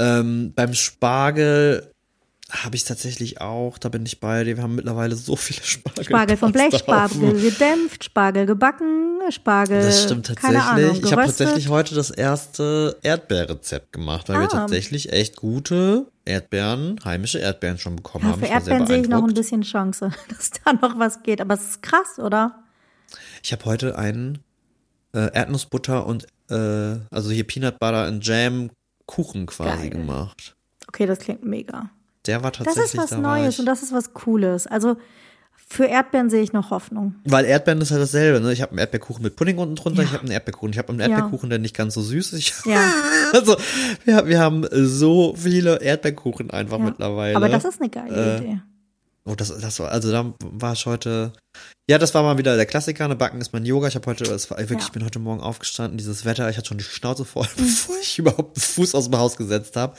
Ähm, 0.00 0.52
beim 0.56 0.74
Spargel 0.74 1.92
habe 2.52 2.76
ich 2.76 2.84
tatsächlich 2.84 3.40
auch, 3.40 3.78
da 3.78 3.88
bin 3.88 4.04
ich 4.04 4.20
bei 4.20 4.44
dir. 4.44 4.56
Wir 4.56 4.62
haben 4.62 4.74
mittlerweile 4.74 5.16
so 5.16 5.36
viele 5.36 5.62
Spargel. 5.62 6.04
Spargel 6.04 6.36
vom 6.36 6.52
Blech, 6.52 6.76
Spargel 6.76 7.40
gedämpft, 7.40 8.04
Spargel 8.04 8.46
gebacken, 8.46 9.20
Spargel. 9.30 9.82
Das 9.82 10.04
stimmt 10.04 10.26
tatsächlich. 10.26 10.60
Ahnung, 10.60 11.00
ich 11.02 11.12
habe 11.12 11.22
tatsächlich 11.22 11.68
heute 11.68 11.94
das 11.94 12.10
erste 12.10 12.98
Erdbeerrezept 13.02 13.92
gemacht, 13.92 14.28
weil 14.28 14.36
ah. 14.36 14.40
wir 14.42 14.48
tatsächlich 14.48 15.12
echt 15.12 15.36
gute 15.36 16.06
Erdbeeren, 16.26 17.00
heimische 17.04 17.38
Erdbeeren 17.38 17.78
schon 17.78 17.96
bekommen 17.96 18.26
ja, 18.26 18.32
haben. 18.32 18.40
Für 18.40 18.46
Erdbeeren 18.46 18.86
sehe 18.86 19.00
ich 19.00 19.08
noch 19.08 19.24
ein 19.24 19.34
bisschen 19.34 19.62
Chance, 19.62 20.10
dass 20.28 20.50
da 20.50 20.74
noch 20.74 20.98
was 20.98 21.22
geht. 21.22 21.40
Aber 21.40 21.54
es 21.54 21.62
ist 21.62 21.82
krass, 21.82 22.18
oder? 22.18 22.62
Ich 23.42 23.52
habe 23.52 23.64
heute 23.64 23.98
einen 23.98 24.38
äh, 25.14 25.32
Erdnussbutter 25.32 26.06
und 26.06 26.26
äh, 26.50 26.98
also 27.10 27.30
hier 27.30 27.44
Peanut 27.44 27.78
Butter 27.78 28.08
und 28.08 28.26
Jam 28.26 28.70
Kuchen 29.06 29.46
quasi 29.46 29.88
Geil. 29.88 29.90
gemacht. 29.90 30.54
Okay, 30.86 31.06
das 31.06 31.18
klingt 31.20 31.44
mega. 31.44 31.90
Der 32.26 32.42
war 32.42 32.52
tatsächlich. 32.52 32.84
Das 32.84 32.94
ist 32.94 32.98
was 32.98 33.10
da 33.10 33.18
Neues 33.18 33.58
und 33.58 33.66
das 33.66 33.82
ist 33.82 33.92
was 33.92 34.14
Cooles. 34.14 34.66
Also 34.66 34.96
für 35.72 35.86
Erdbeeren 35.86 36.28
sehe 36.28 36.42
ich 36.42 36.52
noch 36.52 36.70
Hoffnung. 36.70 37.14
Weil 37.24 37.46
Erdbeeren 37.46 37.80
ist 37.80 37.90
halt 37.90 38.02
dasselbe. 38.02 38.40
Ne? 38.40 38.52
Ich 38.52 38.60
habe 38.60 38.72
einen 38.72 38.78
Erdbeerkuchen 38.78 39.22
mit 39.22 39.36
Pudding 39.36 39.56
unten 39.58 39.74
drunter, 39.74 40.02
ja. 40.02 40.08
ich 40.08 40.12
habe 40.12 40.22
einen 40.22 40.32
Erdbeerkuchen. 40.32 40.72
Ich 40.72 40.78
habe 40.78 40.90
einen 40.90 41.00
Erdbeerkuchen, 41.00 41.48
der 41.48 41.58
nicht 41.58 41.74
ganz 41.74 41.94
so 41.94 42.02
süß 42.02 42.34
ist. 42.34 42.66
Ja. 42.72 42.92
also 43.32 43.56
wir, 44.04 44.26
wir, 44.26 44.38
haben 44.38 44.66
so 44.70 45.34
viele 45.36 45.80
Erdbeerkuchen 45.80 46.50
einfach 46.50 46.78
ja. 46.78 46.84
mittlerweile. 46.84 47.36
Aber 47.36 47.48
das 47.48 47.64
ist 47.64 47.80
eine 47.80 47.90
geile 47.90 48.14
äh, 48.14 48.36
Idee. 48.38 48.60
Oh, 49.24 49.34
das, 49.34 49.56
das 49.56 49.78
war, 49.80 49.90
also 49.90 50.10
da 50.10 50.34
war 50.40 50.74
ich 50.74 50.84
heute. 50.86 51.32
Ja, 51.88 51.98
das 51.98 52.14
war 52.14 52.22
mal 52.22 52.38
wieder 52.38 52.56
der 52.56 52.66
Klassiker. 52.66 53.08
Ne? 53.08 53.16
Backen 53.16 53.40
ist 53.40 53.52
mein 53.52 53.64
Yoga. 53.64 53.88
Ich 53.88 53.94
habe 53.94 54.06
heute, 54.06 54.24
es 54.24 54.50
war 54.50 54.58
wirklich, 54.58 54.86
ich 54.86 54.92
bin 54.92 55.04
heute 55.04 55.18
Morgen 55.18 55.40
aufgestanden, 55.40 55.96
dieses 55.96 56.24
Wetter, 56.24 56.48
ich 56.50 56.56
hatte 56.56 56.68
schon 56.68 56.78
die 56.78 56.84
Schnauze 56.84 57.24
voll, 57.24 57.46
mhm. 57.56 57.62
bevor 57.62 57.96
ich 58.00 58.18
überhaupt 58.18 58.56
einen 58.56 58.62
Fuß 58.62 58.94
aus 58.94 59.10
dem 59.10 59.18
Haus 59.18 59.36
gesetzt 59.36 59.76
habe 59.76 59.96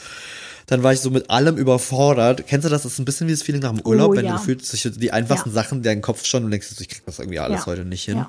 dann 0.67 0.83
war 0.83 0.93
ich 0.93 0.99
so 0.99 1.09
mit 1.09 1.29
allem 1.29 1.57
überfordert. 1.57 2.47
Kennst 2.47 2.65
du 2.65 2.69
das? 2.69 2.83
Das 2.83 2.93
ist 2.93 2.99
ein 2.99 3.05
bisschen 3.05 3.27
wie 3.27 3.31
das 3.31 3.43
Feeling 3.43 3.61
nach 3.61 3.71
dem 3.71 3.85
Urlaub, 3.85 4.11
oh, 4.11 4.15
wenn 4.15 4.25
ja. 4.25 4.37
du 4.37 4.39
fühlst, 4.39 5.01
die 5.01 5.11
einfachsten 5.11 5.49
ja. 5.49 5.55
Sachen, 5.55 5.83
deinen 5.83 6.01
Kopf 6.01 6.25
schon 6.25 6.45
und 6.45 6.51
denkst, 6.51 6.69
ich 6.79 6.89
krieg 6.89 7.03
das 7.05 7.19
irgendwie 7.19 7.39
alles 7.39 7.61
ja. 7.61 7.65
heute 7.65 7.85
nicht 7.85 8.03
hin. 8.05 8.25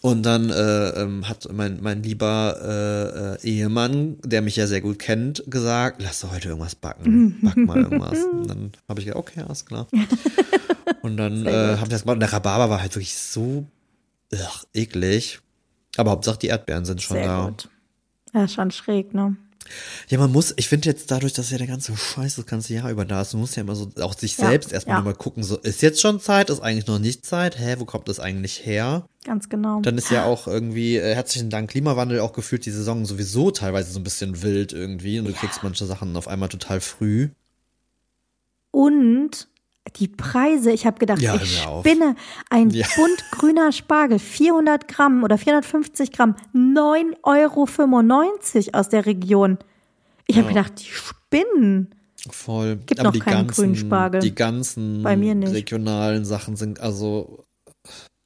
Und 0.00 0.22
dann 0.22 0.50
äh, 0.50 0.90
ähm, 0.90 1.28
hat 1.28 1.48
mein, 1.52 1.78
mein 1.82 2.02
lieber 2.04 3.36
äh, 3.42 3.48
äh, 3.48 3.50
Ehemann, 3.50 4.16
der 4.22 4.42
mich 4.42 4.54
ja 4.54 4.68
sehr 4.68 4.80
gut 4.80 5.00
kennt, 5.00 5.42
gesagt, 5.48 6.00
lass 6.00 6.20
doch 6.20 6.32
heute 6.32 6.48
irgendwas 6.48 6.76
backen. 6.76 7.40
Back 7.42 7.56
mal 7.56 7.78
irgendwas. 7.78 8.18
Und 8.24 8.48
dann 8.48 8.72
habe 8.88 9.00
ich 9.00 9.06
gesagt, 9.06 9.18
okay, 9.18 9.42
alles 9.42 9.66
klar. 9.66 9.88
Und 11.02 11.16
dann 11.16 11.46
äh, 11.46 11.76
habe 11.76 11.84
ich 11.84 11.88
das 11.88 12.02
gemacht. 12.02 12.14
Und 12.14 12.20
der 12.20 12.32
Rhabarber 12.32 12.70
war 12.70 12.80
halt 12.80 12.94
wirklich 12.94 13.16
so 13.16 13.66
ugh, 14.32 14.66
eklig. 14.72 15.40
Aber 15.96 16.12
Hauptsache 16.12 16.38
die 16.38 16.46
Erdbeeren 16.48 16.84
sind 16.84 17.02
schon 17.02 17.16
sehr 17.16 17.26
da. 17.26 17.46
Gut. 17.46 17.68
Ja, 18.34 18.46
schon 18.46 18.70
schräg, 18.70 19.14
ne? 19.14 19.36
Ja, 20.08 20.18
man 20.18 20.32
muss, 20.32 20.54
ich 20.56 20.68
finde 20.68 20.88
jetzt 20.88 21.10
dadurch, 21.10 21.32
dass 21.32 21.50
ja 21.50 21.58
der 21.58 21.66
ganze 21.66 21.96
Scheiß 21.96 22.36
das 22.36 22.46
ganze 22.46 22.74
Jahr 22.74 22.90
über 22.90 23.04
da 23.04 23.22
ist, 23.22 23.32
man 23.34 23.40
muss 23.40 23.56
ja 23.56 23.62
immer 23.62 23.74
so 23.74 23.90
auch 24.00 24.16
sich 24.16 24.36
ja, 24.36 24.48
selbst 24.48 24.72
erstmal 24.72 24.98
ja. 24.98 25.02
mal 25.02 25.14
gucken, 25.14 25.42
so 25.42 25.56
ist 25.56 25.82
jetzt 25.82 26.00
schon 26.00 26.20
Zeit, 26.20 26.50
ist 26.50 26.60
eigentlich 26.60 26.86
noch 26.86 26.98
nicht 26.98 27.24
Zeit, 27.26 27.58
hä, 27.58 27.76
wo 27.78 27.84
kommt 27.84 28.08
das 28.08 28.20
eigentlich 28.20 28.64
her? 28.64 29.06
Ganz 29.24 29.48
genau. 29.48 29.80
Dann 29.80 29.98
ist 29.98 30.10
ja 30.10 30.24
auch 30.24 30.46
irgendwie, 30.46 30.96
äh, 30.96 31.14
herzlichen 31.14 31.50
Dank 31.50 31.70
Klimawandel 31.70 32.20
auch 32.20 32.32
gefühlt 32.32 32.64
die 32.66 32.70
Saison 32.70 33.04
sowieso 33.04 33.50
teilweise 33.50 33.92
so 33.92 34.00
ein 34.00 34.04
bisschen 34.04 34.42
wild 34.42 34.72
irgendwie 34.72 35.18
und 35.18 35.26
du 35.26 35.32
kriegst 35.32 35.62
manche 35.62 35.86
Sachen 35.86 36.16
auf 36.16 36.28
einmal 36.28 36.48
total 36.48 36.80
früh. 36.80 37.28
Und 38.70 39.48
die 39.96 40.08
Preise, 40.08 40.70
ich 40.70 40.86
habe 40.86 40.98
gedacht, 40.98 41.20
ja, 41.20 41.34
ich 41.36 41.60
spinne. 41.60 42.14
Ein 42.50 42.70
ja. 42.70 42.86
bunt 42.96 43.24
grüner 43.32 43.72
Spargel, 43.72 44.18
400 44.18 44.88
Gramm 44.88 45.22
oder 45.24 45.38
450 45.38 46.12
Gramm, 46.12 46.36
9,95 46.54 47.14
Euro 47.24 48.78
aus 48.78 48.88
der 48.88 49.06
Region. 49.06 49.58
Ich 50.26 50.36
habe 50.36 50.48
ja. 50.52 50.54
gedacht, 50.54 50.80
die 50.80 50.90
spinnen. 50.90 51.94
Voll. 52.30 52.76
Gibt 52.86 53.00
Aber 53.00 53.12
noch 53.12 53.24
keinen 53.24 53.46
ganzen, 53.46 53.62
grünen 53.62 53.76
Spargel. 53.76 54.20
Die 54.20 54.34
ganzen 54.34 55.02
Bei 55.02 55.16
mir 55.16 55.34
nicht. 55.34 55.52
regionalen 55.52 56.24
Sachen 56.24 56.56
sind 56.56 56.80
also. 56.80 57.44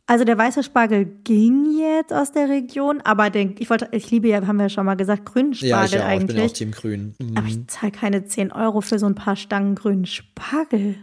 Also 0.07 0.25
der 0.25 0.37
weiße 0.37 0.63
Spargel 0.63 1.07
ging 1.25 1.79
jetzt 1.79 2.13
aus 2.13 2.33
der 2.33 2.49
Region, 2.49 3.01
aber 3.03 3.31
den, 3.31 3.55
ich 3.59 3.71
wollte, 3.71 3.89
ich 3.93 4.11
liebe 4.11 4.29
ja, 4.29 4.45
haben 4.47 4.57
wir 4.57 4.65
ja 4.65 4.69
schon 4.69 4.85
mal 4.85 4.97
gesagt, 4.97 5.25
grünen 5.25 5.55
Spargel 5.55 5.71
ja, 5.71 5.85
ich 5.85 6.01
auch, 6.01 6.05
eigentlich. 6.05 6.31
Ich 6.31 6.37
bin 6.37 6.51
auch 6.51 6.53
Team 6.53 6.71
Grün. 6.73 7.15
Mhm. 7.19 7.37
Aber 7.37 7.47
ich 7.47 7.67
zahle 7.69 7.93
keine 7.93 8.25
10 8.25 8.53
Euro 8.53 8.81
für 8.81 8.99
so 8.99 9.07
ein 9.07 9.15
paar 9.15 9.37
Stangen 9.37 9.75
grünen 9.75 10.07
Spargel. 10.07 10.97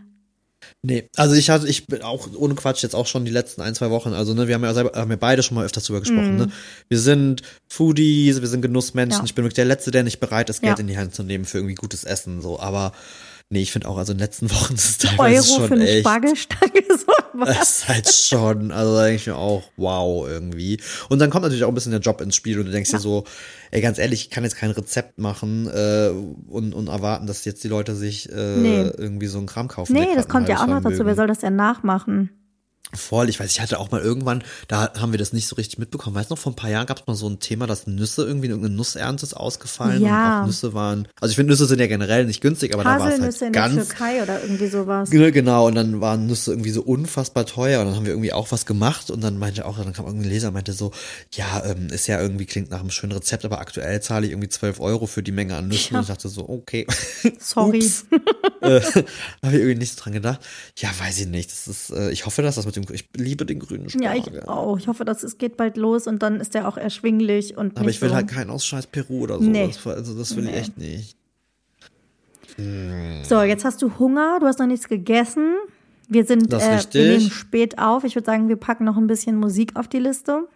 Nee, 0.82 1.10
also 1.16 1.36
ich 1.36 1.50
hatte, 1.50 1.68
ich 1.68 1.88
bin 1.88 2.02
auch 2.02 2.28
ohne 2.36 2.56
Quatsch 2.56 2.84
jetzt 2.84 2.96
auch 2.96 3.08
schon 3.08 3.26
die 3.26 3.32
letzten 3.32 3.62
ein, 3.62 3.76
zwei 3.76 3.90
Wochen, 3.90 4.14
also 4.14 4.34
ne, 4.34 4.48
wir 4.48 4.56
haben 4.56 4.64
ja 4.64 4.74
selber, 4.74 4.98
haben 4.98 5.12
ja 5.12 5.18
beide 5.18 5.44
schon 5.44 5.56
mal 5.56 5.66
öfters 5.66 5.86
drüber 5.86 6.00
gesprochen, 6.00 6.36
mm. 6.36 6.38
ne? 6.38 6.52
Wir 6.88 7.00
sind 7.00 7.42
Foodies, 7.68 8.42
wir 8.42 8.48
sind 8.48 8.62
Genussmenschen. 8.62 9.22
Ja. 9.22 9.26
Ich 9.26 9.36
bin 9.36 9.44
wirklich 9.44 9.56
der 9.56 9.66
Letzte, 9.66 9.92
der 9.92 10.04
nicht 10.04 10.20
bereit 10.20 10.50
ist, 10.50 10.62
Geld 10.62 10.78
ja. 10.78 10.82
in 10.82 10.88
die 10.88 10.98
Hand 10.98 11.16
zu 11.16 11.24
nehmen 11.24 11.46
für 11.46 11.58
irgendwie 11.58 11.76
gutes 11.76 12.04
Essen, 12.04 12.42
so, 12.42 12.60
aber 12.60 12.94
Nee, 13.52 13.64
ich 13.64 13.72
finde 13.72 13.88
auch, 13.88 13.98
also 13.98 14.12
in 14.12 14.20
den 14.20 14.26
letzten 14.26 14.52
Wochen 14.52 14.76
ist 14.76 14.90
es 14.90 14.98
teilweise 15.00 15.52
Euro 15.52 15.60
schon 15.60 15.68
für 15.70 15.74
eine 15.74 15.88
echt, 15.88 16.00
Spargelstange, 16.02 16.84
so 16.90 17.14
was. 17.34 17.58
Das 17.58 17.70
ist 17.70 17.88
halt 17.88 18.14
schon, 18.14 18.72
also 18.72 18.96
da 18.96 19.06
denke 19.06 19.16
ich 19.16 19.26
mir 19.26 19.38
auch, 19.38 19.64
wow, 19.76 20.28
irgendwie. 20.28 20.80
Und 21.10 21.18
dann 21.18 21.32
kommt 21.32 21.44
natürlich 21.44 21.64
auch 21.64 21.70
ein 21.70 21.74
bisschen 21.74 21.92
der 21.92 22.00
Job 22.00 22.22
ins 22.22 22.36
Spiel 22.36 22.60
und 22.60 22.68
du 22.68 22.72
denkst 22.72 22.92
ja. 22.92 23.00
dir 23.00 23.02
so, 23.02 23.24
ey, 23.72 23.82
ganz 23.82 23.98
ehrlich, 23.98 24.22
ich 24.22 24.30
kann 24.30 24.44
jetzt 24.44 24.56
kein 24.56 24.70
Rezept 24.70 25.18
machen 25.18 25.68
äh, 25.68 26.12
und, 26.48 26.74
und 26.76 26.88
erwarten, 26.90 27.26
dass 27.26 27.44
jetzt 27.44 27.64
die 27.64 27.70
Leute 27.70 27.96
sich 27.96 28.32
äh, 28.32 28.58
nee. 28.58 28.92
irgendwie 28.96 29.28
so 29.28 29.40
einen 29.40 29.48
Kram 29.48 29.68
kaufen. 29.68 29.94
Nee, 29.94 30.10
das 30.14 30.28
kommt 30.28 30.48
ja 30.48 30.62
auch 30.62 30.68
noch 30.68 30.82
dazu. 30.84 31.04
Wer 31.04 31.16
soll 31.16 31.28
das 31.28 31.40
denn 31.40 31.56
nachmachen? 31.56 32.30
Voll, 32.94 33.30
ich 33.30 33.40
weiß, 33.40 33.52
ich 33.52 33.62
hatte 33.62 33.80
auch 33.80 33.92
mal 33.92 34.02
irgendwann, 34.02 34.44
da 34.68 34.92
haben 35.00 35.12
wir 35.12 35.20
das 35.20 35.32
nicht 35.32 35.48
so 35.48 35.56
richtig 35.56 35.78
mitbekommen. 35.78 36.16
Weißt 36.16 36.32
du 36.32 36.34
noch, 36.34 36.42
vor 36.42 36.52
ein 36.52 36.56
paar 36.56 36.72
Jahren 36.72 36.88
gab 36.88 37.00
es 37.00 37.08
mal 37.08 37.16
so 37.16 37.30
ein 37.30 37.40
Thema, 37.40 37.68
dass 37.68 37.86
Nüsse 37.86 38.24
irgendwie 38.24 38.48
irgendeine 38.48 38.76
Nussernte 38.76 39.26
ist 39.26 39.36
ausgefallen 39.36 40.02
ja. 40.02 40.38
und 40.38 40.42
auch 40.42 40.48
Nüsse 40.48 40.74
waren. 40.74 41.08
Also 41.22 41.32
ich 41.32 41.36
finde 41.36 41.52
Nüsse 41.52 41.66
sind 41.66 41.80
ja 41.80 41.88
generell 41.88 42.26
nicht 42.26 42.42
günstig, 42.42 42.74
aber 42.74 42.84
da 42.84 43.00
war 43.00 43.12
es 43.12 43.22
halt 43.22 43.42
in 43.42 43.52
ganz 43.52 43.76
der 43.76 43.88
Türkei 43.88 44.24
oder 44.24 44.42
irgendwie 44.42 44.68
sowas. 44.68 45.10
Genau, 45.10 45.68
und 45.68 45.76
dann 45.76 46.02
waren 46.02 46.26
Nüsse 46.26 46.52
irgendwie 46.52 46.72
so 46.72 46.82
unfassbar 46.82 47.46
teuer 47.46 47.82
und 47.82 47.88
dann 47.88 47.96
haben 47.96 48.06
wir 48.06 48.14
irgendwie 48.14 48.34
auch 48.34 48.52
was 48.52 48.66
gemacht 48.66 49.12
und 49.12 49.22
dann 49.22 49.38
meinte 49.38 49.66
auch, 49.66 49.78
dann 49.78 49.94
kam 49.94 50.06
irgendein 50.06 50.32
Leser 50.32 50.52
meinte 50.52 50.74
so, 50.74 50.92
ja, 51.34 51.64
ähm, 51.66 51.90
ist 51.90 52.08
ja 52.08 52.20
irgendwie 52.20 52.46
klingt 52.46 52.72
nach 52.72 52.80
einem 52.80 52.90
schönen 52.90 53.14
Rezept, 53.14 53.46
aber 53.46 53.60
aktuell 53.60 54.02
zahle 54.02 54.26
ich 54.26 54.32
irgendwie 54.32 54.50
12 54.50 54.80
Euro 54.80 55.06
für 55.06 55.22
die 55.22 55.32
Menge 55.32 55.56
an 55.56 55.68
Nüssen 55.68 55.94
ja. 55.94 56.00
und 56.00 56.04
ich 56.04 56.10
dachte 56.10 56.28
so, 56.28 56.50
okay. 56.50 56.88
Sorry. 57.40 57.80
äh, 58.62 58.82
habe 59.44 59.54
ich 59.54 59.54
irgendwie 59.54 59.76
nicht 59.76 59.96
so 59.96 60.02
dran 60.02 60.14
gedacht. 60.14 60.40
Ja, 60.78 60.90
weiß 60.98 61.20
ich 61.20 61.28
nicht. 61.28 61.52
Das 61.52 61.68
ist, 61.68 61.92
äh, 61.92 62.12
ich 62.12 62.26
hoffe, 62.26 62.42
dass 62.42 62.56
das 62.56 62.66
mit 62.66 62.79
dem, 62.82 62.94
ich 62.94 63.10
liebe 63.16 63.46
den 63.46 63.60
grünen 63.60 63.90
Spargel. 63.90 64.34
Ja, 64.34 64.40
ich 64.42 64.48
auch. 64.48 64.78
Ich 64.78 64.88
hoffe, 64.88 65.06
dass 65.06 65.24
es 65.24 65.38
geht 65.38 65.58
bald 65.58 65.78
los 65.78 66.08
und 66.08 66.24
dann 66.24 66.40
ist 66.40 66.54
der 66.54 66.68
auch 66.68 66.78
erschwinglich 66.78 67.58
und 67.58 67.78
Aber 67.78 67.90
ich 67.90 68.02
will 68.02 68.10
so. 68.10 68.16
halt 68.16 68.28
keinen 68.28 68.50
aus 68.50 68.66
Scheiß 68.66 68.88
Peru 68.88 69.22
oder 69.22 69.38
so. 69.38 69.44
Nee. 69.44 69.72
also 69.86 70.18
das 70.18 70.36
will 70.36 70.46
nee. 70.46 70.52
ich 70.52 70.58
echt 70.58 70.78
nicht. 70.78 71.16
So, 73.24 73.42
jetzt 73.42 73.64
hast 73.64 73.82
du 73.82 74.00
Hunger, 74.00 74.40
du 74.42 74.48
hast 74.48 74.60
noch 74.60 74.68
nichts 74.68 74.90
gegessen. 74.90 75.56
Wir 76.10 76.26
sind, 76.26 76.52
äh, 76.52 76.84
wir 76.92 77.18
nehmen 77.18 77.32
spät 77.32 77.78
auf. 77.78 78.04
Ich 78.04 78.16
würde 78.16 78.26
sagen, 78.26 78.50
wir 78.50 78.56
packen 78.56 78.84
noch 78.84 78.98
ein 78.98 79.08
bisschen 79.08 79.38
Musik 79.38 79.76
auf 79.76 79.88
die 79.88 80.00
Liste. 80.00 80.48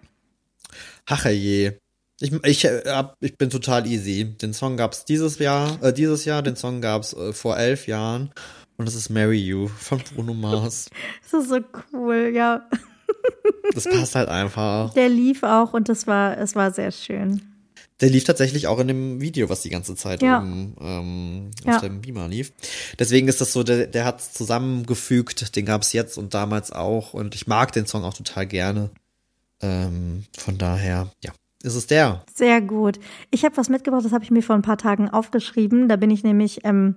Ach 1.06 1.26
je. 1.28 1.74
Ich, 2.20 2.32
ich, 2.44 2.66
äh, 2.66 3.04
ich 3.20 3.38
bin 3.38 3.50
total 3.50 3.86
easy. 3.88 4.26
Den 4.26 4.54
Song 4.54 4.78
gab 4.78 4.94
es 4.94 5.06
dieses 5.06 5.40
Jahr, 5.40 5.82
äh, 5.84 5.94
dieses 5.94 6.26
Jahr, 6.26 6.42
den 6.42 6.56
Song 6.56 6.82
gab 6.82 7.04
es 7.04 7.14
äh, 7.14 7.34
vor 7.34 7.58
elf 7.58 7.88
Jahren. 7.88 8.32
Und 8.78 8.86
das 8.86 8.96
ist 8.96 9.10
Marry 9.10 9.40
You 9.40 9.68
von 9.68 10.02
Bruno 10.14 10.34
Mars. 10.34 10.90
das 11.32 11.44
ist 11.44 11.50
so 11.50 11.60
cool, 11.94 12.32
ja. 12.34 12.68
das 13.74 13.86
passt 13.86 14.16
halt 14.16 14.30
einfach. 14.30 14.94
Der 14.94 15.10
lief 15.10 15.44
auch 15.44 15.74
und 15.74 15.90
das 15.90 16.08
war, 16.08 16.38
es 16.38 16.56
war 16.56 16.72
sehr 16.72 16.92
schön. 16.92 17.42
Der 18.02 18.10
lief 18.10 18.24
tatsächlich 18.24 18.68
auch 18.68 18.80
in 18.80 18.88
dem 18.88 19.22
Video, 19.22 19.50
was 19.50 19.62
die 19.62 19.70
ganze 19.70 19.96
Zeit 19.96 20.22
ja. 20.22 20.40
um, 20.40 20.76
ähm, 20.82 21.52
auf 21.62 21.74
ja. 21.74 21.80
dem 21.80 22.02
Beamer 22.02 22.28
lief. 22.28 22.52
Deswegen 23.00 23.28
ist 23.28 23.40
das 23.40 23.54
so, 23.54 23.64
der, 23.64 23.88
der 23.88 24.04
hat 24.04 24.20
es 24.20 24.34
zusammengefügt, 24.34 25.56
den 25.56 25.66
gab 25.66 25.84
es 25.84 25.94
jetzt 25.94 26.18
und 26.18 26.34
damals 26.34 26.72
auch. 26.72 27.14
Und 27.14 27.36
ich 27.36 27.48
mag 27.48 27.72
den 27.72 27.86
Song 27.86 28.04
auch 28.04 28.14
total 28.14 28.48
gerne. 28.48 28.90
Ähm, 29.62 30.26
von 30.38 30.58
daher, 30.58 31.12
ja, 31.24 31.32
ist 31.64 31.76
es 31.76 31.88
der. 31.88 32.26
Sehr 32.34 32.62
gut. 32.62 33.00
Ich 33.32 33.46
habe 33.46 33.56
was 33.56 33.70
mitgebracht, 33.70 34.04
das 34.04 34.12
habe 34.12 34.24
ich 34.24 34.32
mir 34.32 34.44
vor 34.44 34.56
ein 34.56 34.64
paar 34.64 34.78
Tagen 34.78 35.10
aufgeschrieben. 35.10 35.88
Da 35.88 35.96
bin 35.96 36.12
ich 36.12 36.24
nämlich 36.24 36.66
ähm, 36.66 36.96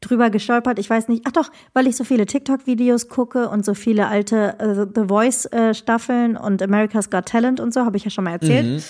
drüber 0.00 0.30
gestolpert. 0.30 0.78
Ich 0.78 0.88
weiß 0.88 1.08
nicht, 1.08 1.24
ach 1.26 1.32
doch, 1.32 1.50
weil 1.72 1.86
ich 1.86 1.96
so 1.96 2.04
viele 2.04 2.26
TikTok-Videos 2.26 3.08
gucke 3.08 3.48
und 3.48 3.64
so 3.64 3.74
viele 3.74 4.08
alte 4.08 4.58
äh, 4.58 4.86
The 4.94 5.08
Voice-Staffeln 5.08 6.36
äh, 6.36 6.38
und 6.38 6.62
America's 6.62 7.10
Got 7.10 7.26
Talent 7.26 7.60
und 7.60 7.74
so, 7.74 7.84
habe 7.84 7.96
ich 7.96 8.04
ja 8.04 8.10
schon 8.10 8.24
mal 8.24 8.32
erzählt. 8.32 8.66
Mhm. 8.66 8.82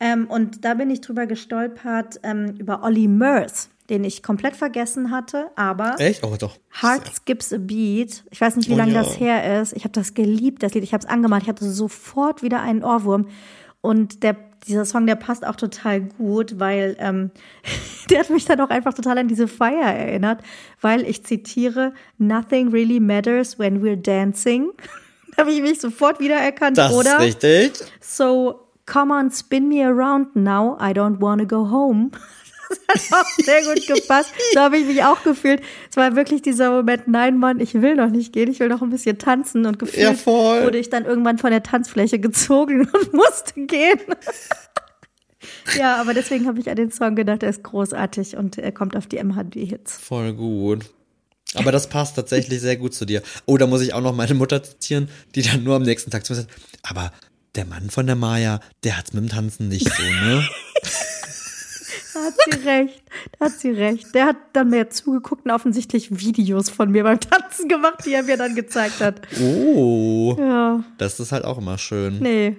Ähm, 0.00 0.26
und 0.26 0.64
da 0.64 0.74
bin 0.74 0.90
ich 0.90 1.00
drüber 1.00 1.26
gestolpert 1.26 2.20
ähm, 2.22 2.56
über 2.58 2.82
Ollie 2.82 3.08
Murs, 3.08 3.68
den 3.90 4.04
ich 4.04 4.22
komplett 4.22 4.56
vergessen 4.56 5.10
hatte, 5.10 5.50
aber 5.54 5.96
Echt? 5.98 6.24
Oh, 6.24 6.34
doch. 6.38 6.56
Heart 6.82 7.14
Skips 7.14 7.52
a 7.52 7.58
Beat. 7.58 8.24
Ich 8.30 8.40
weiß 8.40 8.56
nicht, 8.56 8.68
wie 8.68 8.74
oh, 8.74 8.78
lange 8.78 8.92
ja. 8.92 9.02
das 9.02 9.20
her 9.20 9.60
ist. 9.60 9.72
Ich 9.74 9.84
habe 9.84 9.92
das 9.92 10.14
geliebt, 10.14 10.62
das 10.62 10.74
Lied. 10.74 10.82
Ich 10.82 10.92
habe 10.92 11.04
es 11.04 11.08
angemacht. 11.08 11.42
Ich 11.42 11.48
hatte 11.48 11.70
sofort 11.70 12.42
wieder 12.42 12.60
einen 12.60 12.82
Ohrwurm. 12.82 13.28
Und 13.82 14.22
der 14.22 14.34
dieser 14.66 14.84
Song, 14.84 15.06
der 15.06 15.16
passt 15.16 15.46
auch 15.46 15.56
total 15.56 16.00
gut, 16.00 16.58
weil 16.58 16.96
ähm, 16.98 17.30
der 18.10 18.20
hat 18.20 18.30
mich 18.30 18.44
dann 18.44 18.60
auch 18.60 18.70
einfach 18.70 18.94
total 18.94 19.18
an 19.18 19.28
diese 19.28 19.48
Feier 19.48 19.86
erinnert, 19.86 20.42
weil 20.80 21.02
ich 21.02 21.24
zitiere, 21.24 21.92
Nothing 22.18 22.68
really 22.68 23.00
matters 23.00 23.58
when 23.58 23.82
we're 23.82 24.00
dancing. 24.00 24.70
da 25.36 25.42
habe 25.42 25.52
ich 25.52 25.60
mich 25.60 25.80
sofort 25.80 26.20
wiedererkannt, 26.20 26.78
das 26.78 26.92
oder? 26.92 27.18
Das 27.18 27.26
ist 27.26 27.42
richtig. 27.42 27.72
So, 28.00 28.68
come 28.86 29.14
on, 29.14 29.30
spin 29.30 29.68
me 29.68 29.84
around 29.84 30.36
now, 30.36 30.76
I 30.80 30.92
don't 30.92 31.20
wanna 31.20 31.44
go 31.44 31.70
home. 31.70 32.10
Das 32.68 33.10
hat 33.10 33.20
auch 33.20 33.30
sehr 33.44 33.62
gut 33.62 33.86
gepasst. 33.86 34.30
So 34.52 34.60
habe 34.60 34.78
ich 34.78 34.86
mich 34.86 35.02
auch 35.04 35.22
gefühlt. 35.22 35.62
Es 35.90 35.96
war 35.96 36.16
wirklich 36.16 36.42
dieser 36.42 36.70
Moment, 36.70 37.08
nein, 37.08 37.38
Mann, 37.38 37.60
ich 37.60 37.74
will 37.74 37.96
noch 37.96 38.10
nicht 38.10 38.32
gehen, 38.32 38.50
ich 38.50 38.60
will 38.60 38.68
noch 38.68 38.82
ein 38.82 38.90
bisschen 38.90 39.18
tanzen. 39.18 39.66
Und 39.66 39.78
gefühlt 39.78 40.24
ja, 40.26 40.26
wurde 40.26 40.78
ich 40.78 40.90
dann 40.90 41.04
irgendwann 41.04 41.38
von 41.38 41.50
der 41.50 41.62
Tanzfläche 41.62 42.18
gezogen 42.18 42.80
und 42.92 43.12
musste 43.12 43.66
gehen. 43.66 44.00
ja, 45.78 45.96
aber 45.96 46.14
deswegen 46.14 46.46
habe 46.46 46.60
ich 46.60 46.70
an 46.70 46.76
den 46.76 46.90
Song 46.90 47.14
gedacht, 47.14 47.42
er 47.42 47.50
ist 47.50 47.62
großartig 47.62 48.36
und 48.36 48.58
er 48.58 48.72
kommt 48.72 48.96
auf 48.96 49.06
die 49.06 49.22
MHD-Hits. 49.22 49.98
Voll 49.98 50.32
gut. 50.32 50.86
Aber 51.54 51.70
das 51.70 51.88
passt 51.88 52.16
tatsächlich 52.16 52.60
sehr 52.60 52.76
gut 52.76 52.94
zu 52.94 53.04
dir. 53.04 53.22
Oh, 53.46 53.56
da 53.56 53.66
muss 53.66 53.80
ich 53.80 53.94
auch 53.94 54.00
noch 54.00 54.14
meine 54.14 54.34
Mutter 54.34 54.62
zitieren, 54.62 55.08
die 55.34 55.42
dann 55.42 55.62
nur 55.62 55.76
am 55.76 55.82
nächsten 55.82 56.10
Tag 56.10 56.24
zu 56.24 56.32
mir 56.32 56.40
sagt, 56.40 56.50
aber 56.82 57.12
der 57.54 57.64
Mann 57.64 57.90
von 57.90 58.06
der 58.06 58.16
Maya, 58.16 58.60
der 58.82 58.98
hat's 58.98 59.12
mit 59.12 59.22
dem 59.22 59.28
Tanzen 59.28 59.68
nicht 59.68 59.88
so, 59.88 60.02
ne? 60.02 60.48
Da 62.14 62.20
hat 62.20 62.34
sie 62.44 62.68
recht. 62.68 63.02
Da 63.38 63.44
hat 63.46 63.52
sie 63.52 63.70
recht. 63.70 64.14
Der 64.14 64.26
hat 64.26 64.36
dann 64.52 64.70
mehr 64.70 64.88
zugeguckt 64.88 65.44
und 65.44 65.50
offensichtlich 65.50 66.20
Videos 66.20 66.70
von 66.70 66.90
mir 66.90 67.02
beim 67.02 67.18
Tanzen 67.18 67.68
gemacht, 67.68 68.06
die 68.06 68.14
er 68.14 68.22
mir 68.22 68.36
dann 68.36 68.54
gezeigt 68.54 69.00
hat. 69.00 69.22
Oh. 69.40 70.36
Ja. 70.38 70.84
Das 70.98 71.18
ist 71.18 71.32
halt 71.32 71.44
auch 71.44 71.58
immer 71.58 71.76
schön. 71.76 72.20
Nee. 72.20 72.56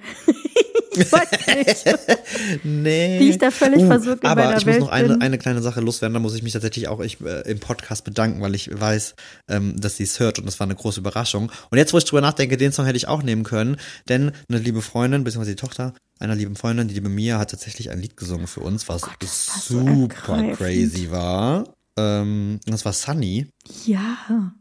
nee. 2.63 3.19
Wie 3.19 3.29
ich 3.29 3.37
da 3.37 3.51
völlig 3.51 3.83
uh, 3.83 3.87
versucht 3.87 4.23
in 4.23 4.29
Aber 4.29 4.55
ich 4.57 4.65
muss 4.65 4.79
noch 4.79 4.89
eine, 4.89 5.21
eine 5.21 5.37
kleine 5.37 5.61
Sache 5.61 5.81
loswerden. 5.81 6.13
Da 6.13 6.19
muss 6.19 6.35
ich 6.35 6.43
mich 6.43 6.53
tatsächlich 6.53 6.87
auch 6.87 6.99
ich, 6.99 7.21
äh, 7.21 7.49
im 7.49 7.59
Podcast 7.59 8.03
bedanken, 8.03 8.41
weil 8.41 8.55
ich 8.55 8.69
weiß, 8.71 9.15
ähm, 9.49 9.79
dass 9.79 9.97
sie 9.97 10.03
es 10.03 10.19
hört 10.19 10.39
und 10.39 10.45
das 10.45 10.59
war 10.59 10.65
eine 10.65 10.75
große 10.75 10.99
Überraschung. 10.99 11.51
Und 11.69 11.77
jetzt, 11.77 11.93
wo 11.93 11.97
ich 11.97 12.05
drüber 12.05 12.21
nachdenke, 12.21 12.57
den 12.57 12.71
Song 12.71 12.85
hätte 12.85 12.97
ich 12.97 13.07
auch 13.07 13.23
nehmen 13.23 13.43
können, 13.43 13.77
denn 14.09 14.31
eine 14.49 14.59
liebe 14.59 14.81
Freundin, 14.81 15.23
beziehungsweise 15.23 15.55
die 15.55 15.61
Tochter 15.61 15.93
einer 16.19 16.35
lieben 16.35 16.55
Freundin, 16.55 16.87
die 16.87 16.93
liebe 16.93 17.09
Mia, 17.09 17.39
hat 17.39 17.51
tatsächlich 17.51 17.91
ein 17.91 17.99
Lied 17.99 18.15
gesungen 18.17 18.47
für 18.47 18.61
uns, 18.61 18.87
was 18.87 19.03
oh 19.03 19.07
Gott, 19.07 19.29
super 19.29 20.39
so 20.39 20.55
crazy 20.55 21.11
war. 21.11 21.65
Ähm, 21.97 22.59
das 22.65 22.85
war 22.85 22.93
Sunny. 22.93 23.47
Ja. 23.85 24.53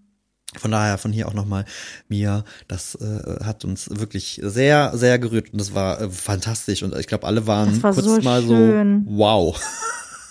Von 0.59 0.71
daher 0.71 0.99
von 0.99 1.13
hier 1.13 1.29
auch 1.29 1.35
nochmal 1.35 1.65
Mia, 2.09 2.45
das 2.69 2.95
äh, 2.97 3.45
hat 3.45 3.65
uns 3.65 3.91
wirklich 3.91 4.41
sehr, 4.43 4.93
sehr 4.95 5.19
gerührt 5.19 5.53
und 5.53 5.61
das 5.61 5.75
war 5.75 6.01
äh, 6.01 6.11
fantastisch 6.11 6.83
und 6.83 6.95
ich 6.97 7.07
glaube, 7.07 7.27
alle 7.27 7.47
waren 7.47 7.83
war 7.83 7.93
kurz 7.93 8.05
so 8.07 8.21
mal 8.21 8.43
schön. 8.43 9.05
so 9.07 9.17
wow. 9.17 9.61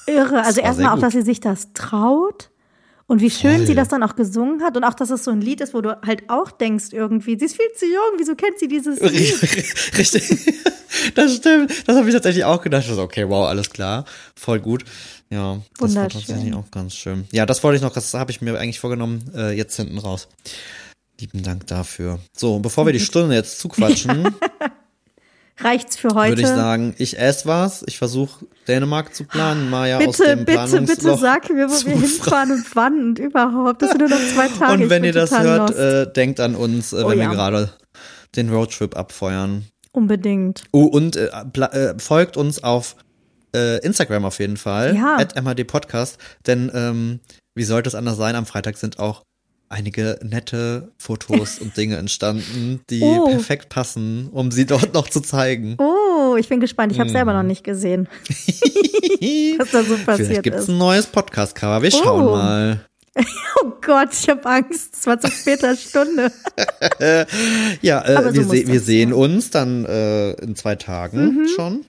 Irre, 0.08 0.44
also 0.44 0.62
erstmal 0.62 0.96
auch, 0.96 1.00
dass 1.00 1.14
sie 1.14 1.22
sich 1.22 1.40
das 1.40 1.74
traut 1.74 2.50
und 3.08 3.22
wie 3.22 3.30
schön 3.30 3.58
Voll. 3.58 3.68
sie 3.68 3.76
das 3.76 3.90
dann 3.90 4.04
auch 4.04 4.16
gesungen 4.16 4.62
hat 4.64 4.78
und 4.78 4.84
auch, 4.84 4.94
dass 4.94 5.10
es 5.10 5.24
so 5.24 5.32
ein 5.32 5.42
Lied 5.42 5.62
ist, 5.62 5.74
wo 5.74 5.82
du 5.82 6.00
halt 6.06 6.30
auch 6.30 6.52
denkst 6.52 6.88
irgendwie, 6.92 7.38
sie 7.38 7.46
ist 7.46 7.56
viel 7.56 7.72
zu 7.78 7.86
jung, 7.86 8.18
wieso 8.18 8.36
kennt 8.36 8.60
sie 8.60 8.68
dieses 8.68 9.00
Lied? 9.00 9.42
Richtig, 9.98 10.62
das 11.16 11.36
stimmt. 11.36 11.88
Das 11.88 11.98
habe 11.98 12.08
ich 12.08 12.14
tatsächlich 12.14 12.46
auch 12.46 12.62
gedacht. 12.62 12.90
Okay, 12.90 13.28
wow, 13.28 13.48
alles 13.48 13.70
klar, 13.70 14.06
voll 14.36 14.60
gut. 14.60 14.86
Ja, 15.30 15.62
das 15.80 15.96
war 15.96 16.10
tatsächlich 16.10 16.54
auch 16.54 16.70
ganz 16.70 16.94
schön. 16.94 17.26
Ja, 17.32 17.46
das 17.46 17.64
wollte 17.64 17.78
ich 17.78 17.82
noch, 17.82 17.94
das 17.94 18.14
habe 18.14 18.32
ich 18.32 18.42
mir 18.42 18.58
eigentlich 18.60 18.80
vorgenommen, 18.80 19.24
äh, 19.36 19.52
jetzt 19.52 19.76
hinten 19.76 19.98
raus. 19.98 20.28
Lieben 21.20 21.44
Dank 21.44 21.68
dafür. 21.68 22.20
So, 22.36 22.60
bevor 22.60 22.86
wir 22.86 22.94
die 22.94 23.00
Stunde 23.02 23.36
jetzt 23.36 23.60
zuquatschen, 23.60 24.36
reicht's 25.58 25.98
für 25.98 26.10
heute. 26.10 26.32
Würde 26.32 26.42
ich 26.42 26.48
sagen, 26.48 26.96
ich 26.98 27.20
esse 27.20 27.48
was. 27.48 27.84
Ich 27.88 27.98
versuche 27.98 28.46
Dänemark 28.68 29.14
zu 29.14 29.24
planen, 29.24 29.70
Maja 29.70 29.98
bitte, 29.98 30.10
aus 30.10 30.18
dem 30.18 30.46
Bitte, 30.46 30.82
bitte 30.82 31.18
sag 31.18 31.50
mir, 31.50 31.70
wo 31.70 31.86
wir 31.86 32.00
hinfahren 32.00 32.52
und 32.52 32.76
wann 32.76 33.00
und 33.00 33.20
überhaupt. 33.20 33.82
Das 33.82 33.92
sind 33.92 34.00
nur 34.00 34.10
noch 34.10 34.28
zwei 34.34 34.48
Tage. 34.48 34.84
Und 34.84 34.90
wenn 34.90 35.04
ihr 35.04 35.14
das 35.14 35.38
hört, 35.38 35.76
äh, 35.76 36.12
denkt 36.12 36.40
an 36.40 36.56
uns, 36.56 36.94
äh, 36.94 37.04
oh, 37.04 37.10
wenn 37.10 37.20
ja. 37.20 37.30
wir 37.30 37.36
gerade 37.36 37.70
den 38.36 38.50
Roadtrip 38.50 38.96
abfeuern. 38.98 39.66
Unbedingt. 39.92 40.64
Oh, 40.72 40.86
und 40.86 41.16
äh, 41.16 41.28
äh, 41.28 42.00
folgt 42.00 42.36
uns 42.36 42.64
auf 42.64 42.96
äh, 43.56 43.78
Instagram 43.86 44.26
auf 44.26 44.40
jeden 44.40 44.58
Fall. 44.58 44.96
Ja. 44.96 45.18
At 45.18 45.36
MHD 45.36 45.68
Podcast. 45.68 46.18
Denn 46.48 46.72
ähm, 46.74 47.20
wie 47.56 47.64
sollte 47.64 47.90
es 47.90 47.96
anders 47.96 48.18
sein? 48.18 48.36
Am 48.36 48.46
Freitag 48.46 48.78
sind 48.78 49.00
auch 49.00 49.24
einige 49.74 50.20
nette 50.24 50.92
Fotos 50.98 51.60
und 51.60 51.76
Dinge 51.78 51.98
entstanden, 51.98 52.82
die 52.90 53.02
oh. 53.02 53.28
perfekt 53.28 53.70
passen, 53.70 54.30
um 54.32 54.52
sie 54.52 54.66
dort 54.66 54.94
noch 54.94 55.10
zu 55.10 55.20
zeigen. 55.20 55.76
Oh, 55.80 56.36
ich 56.38 56.48
bin 56.48 56.60
gespannt. 56.60 56.92
Ich 56.92 57.00
habe 57.00 57.10
hm. 57.10 57.16
selber 57.16 57.34
noch 57.34 57.44
nicht 57.44 57.64
gesehen, 57.64 58.08
was 59.58 59.72
da 59.72 59.84
so 59.84 59.98
passiert 59.98 60.28
Vielleicht 60.28 60.44
gibt's 60.44 60.68
ein 60.68 60.78
neues 60.78 61.08
Podcast-Cover. 61.08 61.82
Wir 61.82 61.92
schauen 61.92 62.28
oh. 62.28 62.32
mal. 62.32 62.86
Oh 63.64 63.72
Gott, 63.80 64.10
ich 64.12 64.28
habe 64.28 64.44
Angst. 64.46 64.96
Es 64.96 65.06
war 65.06 65.20
zu 65.20 65.30
später 65.30 65.76
Stunde. 65.78 66.32
ja, 67.82 68.02
äh, 68.02 68.24
so 68.24 68.34
wir, 68.34 68.44
se 68.44 68.68
wir 68.68 68.80
sehen 68.82 69.14
uns 69.14 69.52
dann 69.52 69.86
äh, 69.86 70.32
in 70.42 70.56
zwei 70.56 70.76
Tagen 70.76 71.44
mhm. 71.44 71.48
schon. 71.56 71.86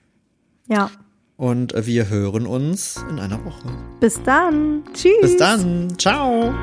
Ja. 0.67 0.91
Und 1.35 1.73
äh, 1.73 1.85
wir 1.85 2.09
hören 2.09 2.45
uns 2.45 3.03
in 3.09 3.19
einer 3.19 3.43
Woche. 3.43 3.69
Bis 3.99 4.21
dann. 4.23 4.83
Tschüss. 4.93 5.19
Bis 5.21 5.37
dann. 5.37 5.97
Ciao. 5.97 6.53